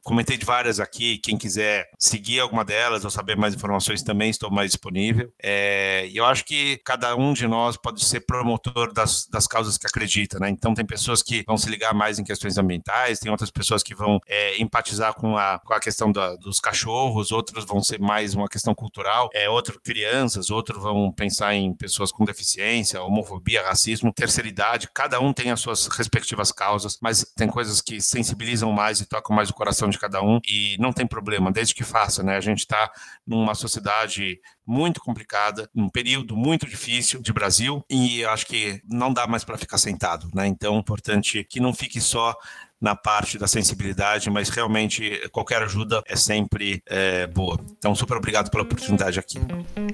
Comentei 0.09 0.39
de 0.39 0.47
várias 0.47 0.81
aqui, 0.81 1.19
quem 1.19 1.37
quiser 1.37 1.91
seguir 1.99 2.41
alguma 2.41 2.65
delas 2.65 3.05
ou 3.05 3.11
saber 3.11 3.37
mais 3.37 3.55
informações 3.55 4.03
também 4.03 4.31
estou 4.31 4.51
mais 4.51 4.71
disponível. 4.71 5.31
É, 5.39 6.09
eu 6.15 6.25
acho 6.25 6.47
que 6.47 6.79
cada 6.79 7.15
um 7.15 7.35
de 7.35 7.47
nós 7.47 7.77
pode 7.77 8.03
ser 8.03 8.21
promotor 8.21 8.91
das, 8.95 9.27
das 9.27 9.47
causas 9.47 9.77
que 9.77 9.87
acredita, 9.87 10.39
né? 10.39 10.49
Então 10.49 10.73
tem 10.73 10.87
pessoas 10.87 11.23
que 11.23 11.45
vão 11.47 11.59
se 11.59 11.69
ligar 11.69 11.93
mais 11.93 12.19
em 12.19 12.25
questões 12.25 12.57
ambientais, 12.57 13.19
tem 13.19 13.31
outras 13.31 13.51
pessoas 13.51 13.83
que 13.83 13.95
vão 13.95 14.19
é, 14.27 14.59
empatizar 14.59 15.13
com 15.13 15.37
a, 15.37 15.59
com 15.59 15.75
a 15.75 15.79
questão 15.79 16.11
da, 16.11 16.37
dos 16.37 16.59
cachorros, 16.59 17.31
outros 17.31 17.67
vão 17.67 17.83
ser 17.83 18.01
mais 18.01 18.35
uma 18.35 18.49
questão 18.49 18.75
cultural, 18.75 19.29
é, 19.35 19.51
outro 19.51 19.79
crianças, 19.79 20.49
outros 20.49 20.83
vão 20.83 21.13
pensar 21.13 21.55
em 21.55 21.75
pessoas 21.75 22.11
com 22.11 22.25
deficiência, 22.25 23.03
homofobia, 23.03 23.63
racismo, 23.63 24.11
terceira 24.11 24.49
idade, 24.49 24.89
cada 24.95 25.21
um 25.21 25.35
tem 25.35 25.51
as 25.51 25.61
suas 25.61 25.87
respectivas 25.87 26.51
causas, 26.51 26.99
mas 27.03 27.31
tem 27.37 27.47
coisas 27.47 27.83
que 27.83 28.01
sensibilizam 28.01 28.73
mais 28.73 29.03
e 29.03 29.07
tocam 29.07 29.37
mais 29.37 29.51
o 29.51 29.55
coração 29.55 29.91
de 29.91 29.98
de 29.99 30.01
cada 30.01 30.23
um 30.23 30.41
e 30.49 30.77
não 30.79 30.93
tem 30.93 31.07
problema, 31.07 31.51
desde 31.51 31.75
que 31.75 31.83
faça, 31.83 32.23
né? 32.23 32.37
A 32.37 32.41
gente 32.41 32.61
está 32.61 32.91
numa 33.27 33.55
sociedade 33.55 34.41
muito 34.65 35.01
complicada, 35.01 35.69
num 35.75 35.89
período 35.89 36.37
muito 36.37 36.67
difícil 36.67 37.21
de 37.21 37.33
Brasil 37.33 37.85
e 37.91 38.25
acho 38.25 38.47
que 38.47 38.81
não 38.89 39.13
dá 39.13 39.27
mais 39.27 39.45
para 39.45 39.59
ficar 39.59 39.79
sentado, 39.79 40.29
né? 40.33 40.47
Então, 40.47 40.77
é 40.77 40.79
importante 40.79 41.45
que 41.45 41.61
não 41.61 41.75
fique 41.75 42.01
só 42.01 42.35
na 42.81 42.95
parte 42.95 43.37
da 43.39 43.49
sensibilidade, 43.49 44.31
mas 44.31 44.49
realmente 44.49 45.29
qualquer 45.33 45.63
ajuda 45.63 46.01
é 46.07 46.15
sempre 46.15 46.81
é, 46.87 47.27
boa. 47.27 47.59
Então, 47.77 47.93
super 47.95 48.17
obrigado 48.17 48.51
pela 48.51 48.63
oportunidade 48.63 49.19
aqui. 49.19 49.39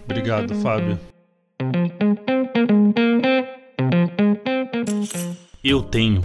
Obrigado, 0.04 0.54
Fábio. 0.56 1.00
Eu 5.62 5.82
tenho 5.82 6.22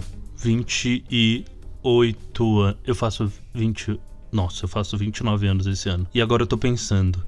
28 1.82 2.60
anos. 2.60 2.78
Eu 2.86 2.94
faço 2.94 3.32
20. 3.54 4.00
Nossa, 4.30 4.64
eu 4.64 4.68
faço 4.68 4.96
29 4.96 5.46
anos 5.46 5.66
esse 5.66 5.88
ano. 5.88 6.06
E 6.14 6.20
agora 6.20 6.42
eu 6.42 6.46
tô 6.46 6.56
pensando. 6.56 7.24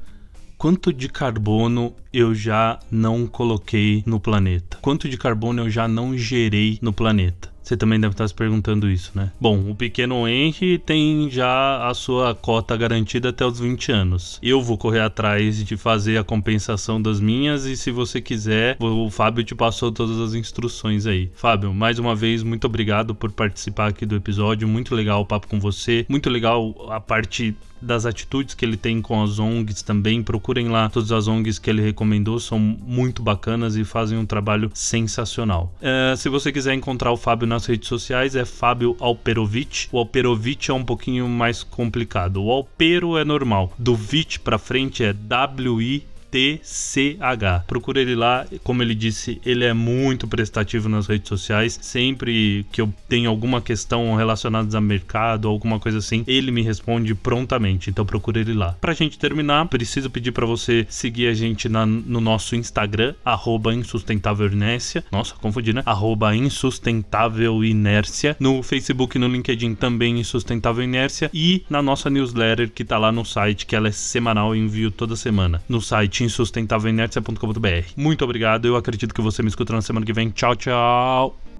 Quanto 0.56 0.92
de 0.92 1.08
carbono 1.08 1.92
eu 2.12 2.32
já 2.32 2.78
não 2.88 3.26
coloquei 3.26 4.04
no 4.06 4.20
planeta? 4.20 4.78
Quanto 4.80 5.08
de 5.08 5.18
carbono 5.18 5.62
eu 5.62 5.70
já 5.70 5.88
não 5.88 6.16
gerei 6.16 6.78
no 6.80 6.92
planeta? 6.92 7.51
Você 7.62 7.76
também 7.76 8.00
deve 8.00 8.14
estar 8.14 8.26
se 8.26 8.34
perguntando 8.34 8.90
isso, 8.90 9.12
né? 9.14 9.30
Bom, 9.40 9.70
o 9.70 9.74
pequeno 9.74 10.26
Henry 10.26 10.78
tem 10.78 11.30
já 11.30 11.86
a 11.88 11.94
sua 11.94 12.34
cota 12.34 12.76
garantida 12.76 13.28
até 13.28 13.46
os 13.46 13.60
20 13.60 13.92
anos. 13.92 14.38
Eu 14.42 14.60
vou 14.60 14.76
correr 14.76 15.00
atrás 15.00 15.64
de 15.64 15.76
fazer 15.76 16.18
a 16.18 16.24
compensação 16.24 17.00
das 17.00 17.20
minhas 17.20 17.64
e 17.64 17.76
se 17.76 17.90
você 17.90 18.20
quiser, 18.20 18.76
o 18.80 19.10
Fábio 19.10 19.44
te 19.44 19.54
passou 19.54 19.92
todas 19.92 20.18
as 20.18 20.34
instruções 20.34 21.06
aí. 21.06 21.30
Fábio, 21.34 21.72
mais 21.72 21.98
uma 21.98 22.14
vez, 22.14 22.42
muito 22.42 22.66
obrigado 22.66 23.14
por 23.14 23.30
participar 23.30 23.88
aqui 23.88 24.04
do 24.04 24.16
episódio. 24.16 24.66
Muito 24.66 24.94
legal 24.94 25.22
o 25.22 25.26
papo 25.26 25.46
com 25.46 25.60
você. 25.60 26.04
Muito 26.08 26.28
legal 26.28 26.74
a 26.90 27.00
parte 27.00 27.54
das 27.82 28.06
atitudes 28.06 28.54
que 28.54 28.64
ele 28.64 28.76
tem 28.76 29.02
com 29.02 29.22
as 29.22 29.38
ONGs 29.38 29.82
também. 29.82 30.22
Procurem 30.22 30.68
lá 30.68 30.88
todas 30.88 31.12
as 31.12 31.28
ONGs 31.28 31.58
que 31.58 31.68
ele 31.68 31.82
recomendou, 31.82 32.38
são 32.38 32.58
muito 32.58 33.22
bacanas 33.22 33.76
e 33.76 33.84
fazem 33.84 34.16
um 34.16 34.26
trabalho 34.26 34.70
sensacional. 34.74 35.74
Uh, 35.80 36.16
se 36.16 36.28
você 36.28 36.52
quiser 36.52 36.74
encontrar 36.74 37.12
o 37.12 37.16
Fábio 37.16 37.46
nas 37.46 37.66
redes 37.66 37.88
sociais, 37.88 38.36
é 38.36 38.44
Fábio 38.44 38.96
Alperovic. 39.00 39.88
O 39.90 39.98
Alperovic 39.98 40.70
é 40.70 40.74
um 40.74 40.84
pouquinho 40.84 41.28
mais 41.28 41.62
complicado. 41.62 42.42
O 42.42 42.50
Alpero 42.50 43.18
é 43.18 43.24
normal. 43.24 43.72
Do 43.78 43.94
Vit 43.94 44.40
para 44.40 44.58
frente 44.58 45.02
é 45.02 45.12
W-I 45.12 46.11
TCH. 46.32 47.66
Procura 47.66 48.00
ele 48.00 48.14
lá, 48.14 48.46
como 48.64 48.82
ele 48.82 48.94
disse, 48.94 49.38
ele 49.44 49.64
é 49.64 49.74
muito 49.74 50.26
prestativo 50.26 50.88
nas 50.88 51.06
redes 51.06 51.28
sociais. 51.28 51.78
Sempre 51.82 52.64
que 52.72 52.80
eu 52.80 52.92
tenho 53.06 53.28
alguma 53.28 53.60
questão 53.60 54.14
relacionada 54.14 54.76
a 54.76 54.80
mercado, 54.80 55.46
alguma 55.46 55.78
coisa 55.78 55.98
assim, 55.98 56.24
ele 56.26 56.50
me 56.50 56.62
responde 56.62 57.14
prontamente. 57.14 57.90
Então 57.90 58.06
procura 58.06 58.40
ele 58.40 58.54
lá. 58.54 58.74
Pra 58.80 58.94
gente 58.94 59.18
terminar, 59.18 59.68
preciso 59.68 60.08
pedir 60.08 60.32
para 60.32 60.46
você 60.46 60.86
seguir 60.88 61.28
a 61.28 61.34
gente 61.34 61.68
na, 61.68 61.84
no 61.84 62.20
nosso 62.20 62.56
Instagram, 62.56 63.14
arroba 63.22 63.74
insustentável 63.74 64.50
inércia. 64.50 65.04
Nossa, 65.12 65.34
confundi, 65.34 65.74
né? 65.74 65.82
Arroba 65.84 66.34
insustentável 66.34 67.62
inércia. 67.62 68.36
No 68.40 68.62
Facebook 68.62 69.16
e 69.16 69.20
no 69.20 69.28
LinkedIn 69.28 69.74
também 69.74 70.18
insustentável 70.18 70.82
inércia. 70.82 71.30
E 71.34 71.64
na 71.68 71.82
nossa 71.82 72.08
newsletter 72.08 72.70
que 72.70 72.84
tá 72.84 72.96
lá 72.96 73.12
no 73.12 73.24
site, 73.24 73.66
que 73.66 73.76
ela 73.76 73.88
é 73.88 73.92
semanal 73.92 74.56
e 74.56 74.58
envio 74.58 74.90
toda 74.90 75.14
semana. 75.16 75.62
No 75.68 75.80
site 75.80 76.21
insustentávelinércia.com.br. 76.22 77.92
Muito 77.96 78.24
obrigado, 78.24 78.66
eu 78.66 78.76
acredito 78.76 79.14
que 79.14 79.20
você 79.20 79.42
me 79.42 79.48
escuta 79.48 79.72
na 79.72 79.82
semana 79.82 80.06
que 80.06 80.12
vem. 80.12 80.30
Tchau, 80.30 80.56
tchau! 80.56 81.51